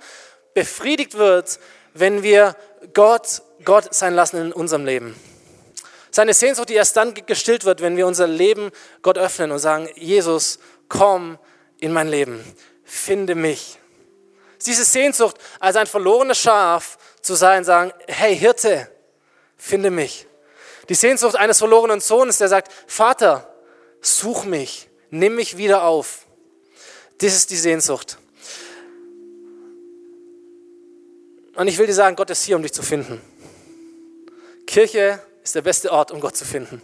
befriedigt 0.54 1.14
wird, 1.14 1.60
wenn 1.94 2.24
wir 2.24 2.56
Gott 2.94 3.42
Gott 3.66 3.94
sein 3.94 4.14
lassen 4.14 4.38
in 4.38 4.54
unserem 4.54 4.86
Leben. 4.86 5.16
Seine 6.16 6.34
Sehnsucht, 6.34 6.70
die 6.70 6.76
erst 6.76 6.96
dann 6.96 7.14
gestillt 7.14 7.66
wird, 7.66 7.82
wenn 7.82 7.98
wir 7.98 8.08
unser 8.08 8.26
Leben 8.26 8.72
Gott 9.02 9.18
öffnen 9.18 9.52
und 9.52 9.60
sagen, 9.60 9.90
Jesus, 9.96 10.60
komm 10.88 11.38
in 11.82 11.92
mein 11.92 12.08
Leben, 12.08 12.42
finde 12.86 13.36
mich. 13.36 13.80
Diese 14.66 14.86
Sehnsucht, 14.86 15.36
als 15.60 15.76
ein 15.76 15.88
verlorenes 15.88 16.38
Schaf 16.38 16.98
zu 17.22 17.36
sein, 17.36 17.66
sagen, 17.66 17.92
hey 18.08 18.34
Hirte, 18.34 18.90
finde 19.58 19.92
mich. 19.92 20.26
Die 20.88 20.94
Sehnsucht 20.94 21.36
eines 21.36 21.58
verlorenen 21.58 22.00
Sohnes, 22.00 22.38
der 22.38 22.48
sagt, 22.48 22.72
Vater, 22.88 23.54
such 24.00 24.46
mich, 24.46 24.88
nimm 25.10 25.36
mich 25.36 25.58
wieder 25.58 25.84
auf. 25.84 26.28
Das 27.18 27.36
ist 27.36 27.52
die 27.52 27.58
Sehnsucht. 27.58 28.20
Und 31.56 31.68
ich 31.68 31.78
will 31.78 31.88
dir 31.88 31.94
sagen, 31.94 32.16
Gott 32.16 32.30
ist 32.30 32.46
hier, 32.46 32.56
um 32.56 32.62
dich 32.62 32.72
zu 32.72 32.84
finden. 32.84 33.22
Kirche 34.66 35.20
ist 35.46 35.56
der 35.56 35.62
beste 35.62 35.92
Ort, 35.92 36.12
um 36.12 36.20
Gott 36.20 36.36
zu 36.36 36.44
finden. 36.44 36.82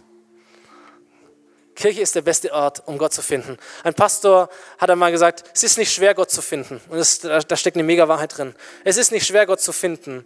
Kirche 1.74 2.00
ist 2.00 2.14
der 2.14 2.22
beste 2.22 2.52
Ort, 2.52 2.86
um 2.86 2.96
Gott 2.96 3.12
zu 3.12 3.20
finden. 3.20 3.56
Ein 3.82 3.94
Pastor 3.94 4.48
hat 4.78 4.88
einmal 4.88 5.10
gesagt, 5.10 5.42
es 5.52 5.64
ist 5.64 5.78
nicht 5.78 5.92
schwer, 5.92 6.14
Gott 6.14 6.30
zu 6.30 6.42
finden. 6.42 6.80
Und 6.88 6.96
das, 6.98 7.18
da 7.18 7.56
steckt 7.56 7.76
eine 7.76 7.82
mega 7.82 8.06
Wahrheit 8.06 8.38
drin. 8.38 8.54
Es 8.84 8.98
ist 8.98 9.10
nicht 9.10 9.26
schwer, 9.26 9.46
Gott 9.46 9.60
zu 9.60 9.72
finden. 9.72 10.24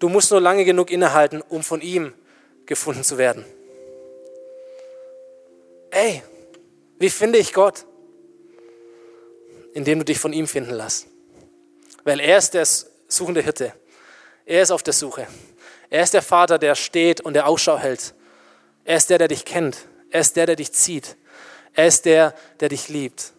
Du 0.00 0.10
musst 0.10 0.30
nur 0.30 0.40
lange 0.40 0.66
genug 0.66 0.90
innehalten, 0.90 1.40
um 1.48 1.62
von 1.62 1.80
ihm 1.80 2.12
gefunden 2.66 3.04
zu 3.04 3.16
werden. 3.16 3.44
Ey, 5.90 6.22
wie 6.98 7.10
finde 7.10 7.38
ich 7.38 7.54
Gott? 7.54 7.86
Indem 9.72 10.00
du 10.00 10.04
dich 10.04 10.18
von 10.18 10.34
ihm 10.34 10.46
finden 10.46 10.74
lässt. 10.74 11.06
Weil 12.04 12.20
er 12.20 12.36
ist 12.36 12.52
der 12.52 12.66
suchende 13.06 13.40
Hirte. 13.40 13.72
Er 14.44 14.62
ist 14.62 14.72
auf 14.72 14.82
der 14.82 14.92
Suche. 14.92 15.26
Er 15.90 16.02
ist 16.02 16.14
der 16.14 16.22
Vater, 16.22 16.58
der 16.58 16.74
steht 16.74 17.20
und 17.20 17.34
der 17.34 17.46
Ausschau 17.46 17.78
hält. 17.78 18.14
Er 18.84 18.96
ist 18.96 19.10
der, 19.10 19.18
der 19.18 19.28
dich 19.28 19.44
kennt. 19.44 19.78
Er 20.10 20.20
ist 20.20 20.36
der, 20.36 20.46
der 20.46 20.56
dich 20.56 20.72
zieht. 20.72 21.16
Er 21.74 21.86
ist 21.86 22.04
der, 22.04 22.34
der 22.60 22.68
dich 22.68 22.88
liebt. 22.88 23.32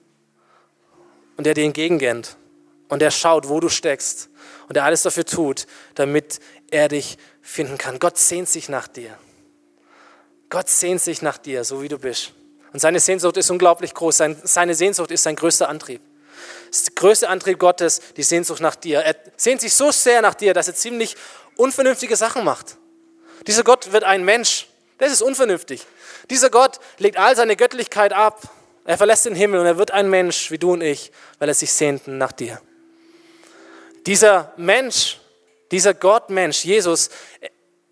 und 1.40 1.46
der 1.46 1.54
dir 1.54 1.64
entgegenrennt 1.64 2.36
und 2.90 3.02
der 3.02 3.12
schaut, 3.12 3.48
wo 3.48 3.62
du 3.62 3.70
steckst 3.70 4.30
und 4.68 4.76
der 4.76 4.84
alles 4.84 5.04
dafür 5.04 5.24
tut, 5.24 5.68
damit 5.96 6.42
er 6.70 6.90
dich 6.90 7.18
finden 7.42 7.78
kann. 7.78 7.98
Gott 7.98 8.18
sehnt 8.18 8.50
sich 8.50 8.68
nach 8.68 8.90
dir. 8.90 9.18
Gott 10.50 10.68
sehnt 10.68 11.00
sich 11.00 11.22
nach 11.22 11.38
dir, 11.38 11.64
so 11.64 11.82
wie 11.82 11.88
du 11.88 11.98
bist. 11.98 12.34
Und 12.74 12.82
seine 12.82 13.00
Sehnsucht 13.00 13.38
ist 13.38 13.50
unglaublich 13.50 13.94
groß. 13.94 14.22
Seine 14.44 14.76
Sehnsucht 14.76 15.12
ist 15.12 15.24
sein 15.24 15.38
größter 15.38 15.70
Antrieb. 15.70 16.02
Das 16.72 16.94
größte 16.94 17.30
Antrieb 17.30 17.58
Gottes, 17.58 18.02
die 18.18 18.24
Sehnsucht 18.24 18.60
nach 18.60 18.76
dir. 18.76 19.00
Er 19.00 19.16
sehnt 19.38 19.62
sich 19.62 19.74
so 19.74 19.92
sehr 19.92 20.22
nach 20.22 20.34
dir, 20.34 20.54
dass 20.54 20.68
er 20.68 20.76
ziemlich 20.76 21.16
unvernünftige 21.60 22.16
Sachen 22.16 22.44
macht. 22.44 22.78
Dieser 23.48 23.64
Gott 23.64 23.92
wird 23.92 24.04
ein 24.04 24.24
Mensch. 24.24 24.68
Das 24.98 25.12
ist 25.12 25.22
unvernünftig. 25.22 25.86
Dieser 26.30 26.50
Gott 26.50 26.80
legt 26.98 27.18
all 27.18 27.36
seine 27.36 27.56
Göttlichkeit 27.56 28.14
ab. 28.14 28.42
Er 28.86 28.98
verlässt 28.98 29.26
den 29.26 29.36
Himmel 29.36 29.60
und 29.60 29.66
er 29.66 29.78
wird 29.78 29.92
ein 29.92 30.10
Mensch 30.10 30.52
wie 30.52 30.58
du 30.58 30.74
und 30.74 30.82
ich, 30.82 31.12
weil 31.38 31.50
er 31.50 31.54
sich 31.54 31.72
sehnten 31.72 32.18
nach 32.18 32.32
dir. 32.32 32.62
Dieser 34.06 34.54
Mensch, 34.58 35.20
dieser 35.72 35.94
Gott-Mensch, 35.94 36.64
Jesus, 36.64 37.10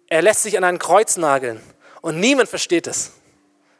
er 0.07 0.21
lässt 0.21 0.43
sich 0.43 0.57
an 0.57 0.63
ein 0.63 0.79
Kreuz 0.79 1.17
nageln 1.17 1.61
und 2.01 2.19
niemand 2.19 2.49
versteht 2.49 2.87
es. 2.87 3.11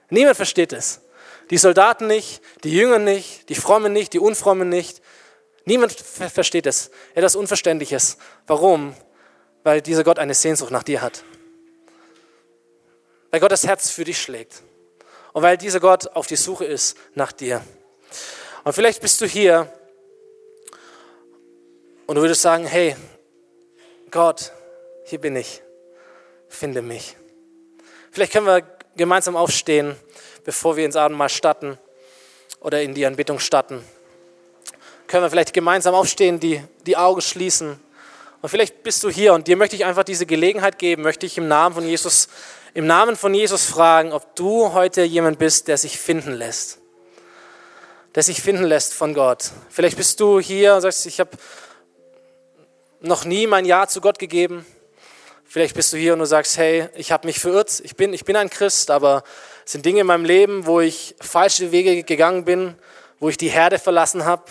Niemand 0.09 0.35
versteht 0.35 0.73
es. 0.73 1.01
Die 1.49 1.57
Soldaten 1.57 2.07
nicht, 2.07 2.41
die 2.63 2.71
Jünger 2.71 2.99
nicht, 2.99 3.49
die 3.49 3.55
Frommen 3.55 3.93
nicht, 3.93 4.13
die 4.13 4.19
Unfrommen 4.19 4.69
nicht. 4.69 5.01
Niemand 5.65 5.93
versteht 5.93 6.65
es. 6.65 6.91
Etwas 7.15 7.35
Unverständliches. 7.35 8.17
Warum? 8.45 8.93
Weil 9.68 9.82
dieser 9.82 10.05
Gott 10.05 10.18
eine 10.18 10.34
Sehnsucht 10.34 10.72
nach 10.72 10.84
dir 10.84 11.01
hat. 11.01 11.26
Weil 13.32 13.41
Gott 13.41 13.51
das 13.51 13.68
Herz 13.68 13.89
für 13.89 14.05
dich 14.05 14.18
schlägt. 14.22 14.63
Und 15.34 15.43
weil 15.43 15.57
dieser 15.57 15.82
Gott 15.82 16.07
auf 16.15 16.26
die 16.26 16.38
Suche 16.38 16.63
ist 16.63 16.97
nach 17.15 17.34
dir. 17.34 17.61
Und 18.63 18.72
vielleicht 18.72 19.01
bist 19.01 19.20
du 19.20 19.26
hier 19.26 19.70
und 22.05 22.15
du 22.15 22.22
würdest 22.22 22.43
sagen, 22.43 22.65
hey, 22.65 22.95
Gott, 24.09 24.53
hier 25.03 25.20
bin 25.20 25.36
ich, 25.36 25.61
finde 26.47 26.82
mich. 26.82 27.18
Vielleicht 28.11 28.32
können 28.32 28.45
wir 28.45 28.61
gemeinsam 28.95 29.36
aufstehen, 29.36 29.97
bevor 30.45 30.78
wir 30.78 30.86
ins 30.86 30.95
Abendmahl 30.95 31.28
starten 31.28 31.78
oder 32.61 32.82
in 32.82 32.93
die 32.93 33.05
Anbetung 33.05 33.39
starten. 33.39 33.84
Können 35.07 35.24
wir 35.24 35.30
vielleicht 35.30 35.53
gemeinsam 35.53 35.93
aufstehen, 35.93 36.39
die, 36.39 36.63
die 36.86 36.95
Augen 36.95 37.20
schließen. 37.20 37.82
Und 38.41 38.49
vielleicht 38.49 38.83
bist 38.83 39.03
du 39.03 39.09
hier 39.09 39.33
und 39.33 39.47
dir 39.47 39.57
möchte 39.57 39.75
ich 39.75 39.85
einfach 39.85 40.03
diese 40.03 40.25
Gelegenheit 40.25 40.77
geben, 40.77 41.01
möchte 41.01 41.25
ich 41.25 41.38
im 41.38 41.47
Namen 41.47 41.73
von 41.75 41.88
Jesus, 41.88 42.27
im 42.73 42.85
Namen 42.85 43.15
von 43.15 43.33
Jesus 43.33 43.65
fragen, 43.65 44.11
ob 44.11 44.35
du 44.35 44.73
heute 44.73 45.03
jemand 45.03 45.39
bist, 45.39 45.67
der 45.67 45.77
sich 45.77 45.97
finden 45.97 46.33
lässt. 46.33 46.79
Der 48.13 48.23
sich 48.23 48.41
finden 48.41 48.63
lässt 48.63 48.93
von 48.93 49.13
Gott. 49.13 49.51
Vielleicht 49.69 49.97
bist 49.97 50.19
du 50.19 50.39
hier 50.39 50.75
und 50.75 50.81
sagst, 50.81 51.05
ich 51.05 51.19
habe 51.19 51.31
noch 52.99 53.25
nie 53.25 53.47
mein 53.47 53.65
Ja 53.65 53.88
zu 53.88 54.01
Gott 54.01 54.19
gegeben. 54.19 54.65
Vielleicht 55.45 55.75
bist 55.75 55.93
du 55.93 55.97
hier 55.97 56.13
und 56.13 56.19
du 56.19 56.25
sagst, 56.25 56.57
hey, 56.57 56.89
ich 56.95 57.11
habe 57.11 57.25
mich 57.25 57.39
verirrt, 57.39 57.79
ich 57.83 57.95
bin, 57.95 58.13
ich 58.13 58.25
bin 58.25 58.35
ein 58.35 58.49
Christ, 58.49 58.91
aber 58.91 59.23
es 59.65 59.71
sind 59.71 59.85
Dinge 59.85 60.01
in 60.01 60.07
meinem 60.07 60.25
Leben, 60.25 60.65
wo 60.65 60.81
ich 60.81 61.15
falsche 61.21 61.71
Wege 61.71 62.03
gegangen 62.03 62.43
bin, 62.45 62.75
wo 63.19 63.29
ich 63.29 63.38
die 63.38 63.49
Herde 63.49 63.79
verlassen 63.79 64.25
habe, 64.25 64.43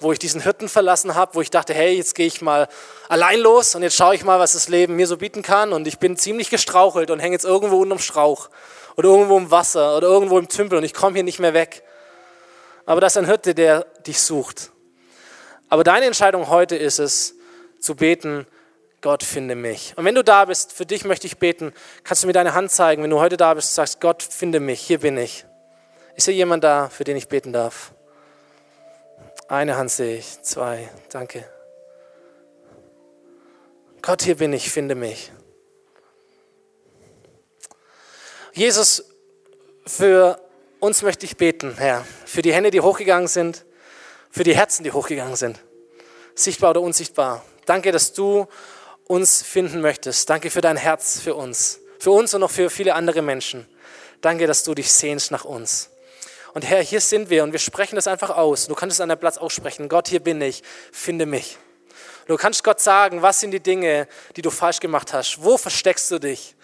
wo 0.00 0.12
ich 0.12 0.18
diesen 0.18 0.40
Hirten 0.40 0.68
verlassen 0.68 1.14
habe, 1.14 1.34
wo 1.34 1.40
ich 1.40 1.50
dachte, 1.50 1.74
hey, 1.74 1.96
jetzt 1.96 2.14
gehe 2.14 2.26
ich 2.26 2.40
mal 2.40 2.68
allein 3.08 3.40
los 3.40 3.74
und 3.74 3.82
jetzt 3.82 3.96
schaue 3.96 4.14
ich 4.14 4.24
mal, 4.24 4.38
was 4.38 4.52
das 4.52 4.68
Leben 4.68 4.96
mir 4.96 5.06
so 5.06 5.16
bieten 5.16 5.42
kann 5.42 5.72
und 5.72 5.86
ich 5.86 5.98
bin 5.98 6.16
ziemlich 6.16 6.50
gestrauchelt 6.50 7.10
und 7.10 7.20
hänge 7.20 7.34
jetzt 7.34 7.44
irgendwo 7.44 7.80
unterm 7.80 7.98
Strauch 7.98 8.48
oder 8.96 9.08
irgendwo 9.08 9.36
im 9.38 9.50
Wasser 9.50 9.96
oder 9.96 10.08
irgendwo 10.08 10.38
im 10.38 10.48
Tümpel 10.48 10.78
und 10.78 10.84
ich 10.84 10.94
komme 10.94 11.14
hier 11.14 11.24
nicht 11.24 11.40
mehr 11.40 11.54
weg. 11.54 11.82
Aber 12.86 13.00
das 13.00 13.14
ist 13.14 13.18
ein 13.18 13.26
Hirte, 13.26 13.54
der 13.54 13.86
dich 14.06 14.20
sucht. 14.20 14.70
Aber 15.68 15.84
deine 15.84 16.06
Entscheidung 16.06 16.48
heute 16.48 16.76
ist 16.76 16.98
es, 16.98 17.34
zu 17.80 17.94
beten, 17.94 18.46
Gott 19.00 19.22
finde 19.22 19.54
mich. 19.54 19.92
Und 19.96 20.04
wenn 20.04 20.14
du 20.14 20.24
da 20.24 20.44
bist, 20.44 20.72
für 20.72 20.86
dich 20.86 21.04
möchte 21.04 21.26
ich 21.26 21.38
beten, 21.38 21.72
kannst 22.02 22.22
du 22.22 22.26
mir 22.26 22.32
deine 22.32 22.54
Hand 22.54 22.70
zeigen, 22.70 23.02
wenn 23.02 23.10
du 23.10 23.20
heute 23.20 23.36
da 23.36 23.54
bist, 23.54 23.74
sagst, 23.74 24.00
Gott 24.00 24.22
finde 24.22 24.58
mich, 24.58 24.80
hier 24.80 24.98
bin 24.98 25.16
ich. 25.16 25.44
Ist 26.16 26.24
hier 26.24 26.34
jemand 26.34 26.64
da, 26.64 26.88
für 26.88 27.04
den 27.04 27.16
ich 27.16 27.28
beten 27.28 27.52
darf? 27.52 27.92
Eine 29.48 29.78
Hand 29.78 29.90
sehe 29.90 30.18
ich, 30.18 30.42
zwei, 30.42 30.90
danke. 31.08 31.48
Gott, 34.02 34.20
hier 34.20 34.36
bin 34.36 34.52
ich, 34.52 34.70
finde 34.70 34.94
mich. 34.94 35.32
Jesus, 38.52 39.04
für 39.86 40.38
uns 40.80 41.00
möchte 41.00 41.24
ich 41.24 41.38
beten, 41.38 41.74
Herr, 41.78 42.04
für 42.26 42.42
die 42.42 42.52
Hände, 42.52 42.70
die 42.70 42.82
hochgegangen 42.82 43.26
sind, 43.26 43.64
für 44.30 44.44
die 44.44 44.54
Herzen, 44.54 44.84
die 44.84 44.92
hochgegangen 44.92 45.36
sind, 45.36 45.58
sichtbar 46.34 46.70
oder 46.70 46.82
unsichtbar. 46.82 47.42
Danke, 47.64 47.90
dass 47.90 48.12
du 48.12 48.46
uns 49.06 49.40
finden 49.40 49.80
möchtest. 49.80 50.28
Danke 50.28 50.50
für 50.50 50.60
dein 50.60 50.76
Herz 50.76 51.20
für 51.20 51.34
uns, 51.34 51.80
für 51.98 52.10
uns 52.10 52.34
und 52.34 52.42
auch 52.42 52.50
für 52.50 52.68
viele 52.68 52.94
andere 52.94 53.22
Menschen. 53.22 53.66
Danke, 54.20 54.46
dass 54.46 54.62
du 54.62 54.74
dich 54.74 54.92
sehnst 54.92 55.30
nach 55.30 55.46
uns. 55.46 55.88
Und 56.54 56.64
Herr, 56.64 56.82
hier 56.82 57.00
sind 57.00 57.30
wir 57.30 57.44
und 57.44 57.52
wir 57.52 57.58
sprechen 57.58 57.96
das 57.96 58.06
einfach 58.06 58.30
aus. 58.30 58.66
Du 58.66 58.74
kannst 58.74 58.94
es 58.94 59.00
an 59.00 59.08
deinem 59.08 59.18
Platz 59.18 59.36
aussprechen. 59.38 59.88
Gott, 59.88 60.08
hier 60.08 60.20
bin 60.20 60.40
ich, 60.40 60.62
finde 60.92 61.26
mich. 61.26 61.58
Du 62.26 62.36
kannst 62.36 62.62
Gott 62.62 62.80
sagen, 62.80 63.22
was 63.22 63.40
sind 63.40 63.52
die 63.52 63.60
Dinge, 63.60 64.06
die 64.36 64.42
du 64.42 64.50
falsch 64.50 64.80
gemacht 64.80 65.12
hast? 65.12 65.42
Wo 65.42 65.56
versteckst 65.56 66.10
du 66.10 66.18
dich? 66.18 66.54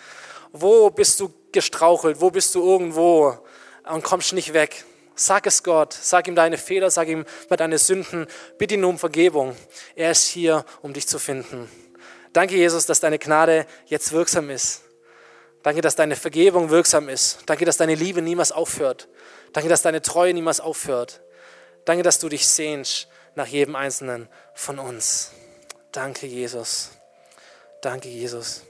Wo 0.52 0.90
bist 0.90 1.18
du 1.20 1.32
gestrauchelt? 1.52 2.20
Wo 2.20 2.30
bist 2.30 2.54
du 2.54 2.62
irgendwo 2.62 3.38
und 3.84 4.04
kommst 4.04 4.32
nicht 4.34 4.52
weg? 4.52 4.84
Sag 5.16 5.46
es 5.46 5.62
Gott, 5.62 5.92
sag 5.92 6.26
ihm 6.28 6.34
deine 6.34 6.58
Fehler, 6.58 6.90
sag 6.90 7.08
ihm 7.08 7.24
deine 7.48 7.78
Sünden, 7.78 8.26
bitte 8.58 8.74
ihn 8.74 8.84
um 8.84 8.98
Vergebung. 8.98 9.56
Er 9.94 10.10
ist 10.10 10.26
hier, 10.26 10.64
um 10.82 10.92
dich 10.92 11.06
zu 11.06 11.18
finden. 11.18 11.70
Danke, 12.32 12.56
Jesus, 12.56 12.84
dass 12.84 12.98
deine 12.98 13.18
Gnade 13.18 13.66
jetzt 13.86 14.12
wirksam 14.12 14.50
ist. 14.50 14.82
Danke, 15.62 15.80
dass 15.80 15.94
deine 15.94 16.16
Vergebung 16.16 16.68
wirksam 16.68 17.08
ist. 17.08 17.38
Danke, 17.46 17.64
dass 17.64 17.76
deine 17.76 17.94
Liebe 17.94 18.20
niemals 18.20 18.52
aufhört. 18.52 19.08
Danke, 19.54 19.70
dass 19.70 19.82
deine 19.82 20.02
Treue 20.02 20.34
niemals 20.34 20.60
aufhört. 20.60 21.20
Danke, 21.84 22.02
dass 22.02 22.18
du 22.18 22.28
dich 22.28 22.46
sehnst 22.46 23.08
nach 23.36 23.46
jedem 23.46 23.76
Einzelnen 23.76 24.28
von 24.52 24.78
uns. 24.78 25.30
Danke, 25.92 26.26
Jesus. 26.26 26.90
Danke, 27.80 28.08
Jesus. 28.08 28.62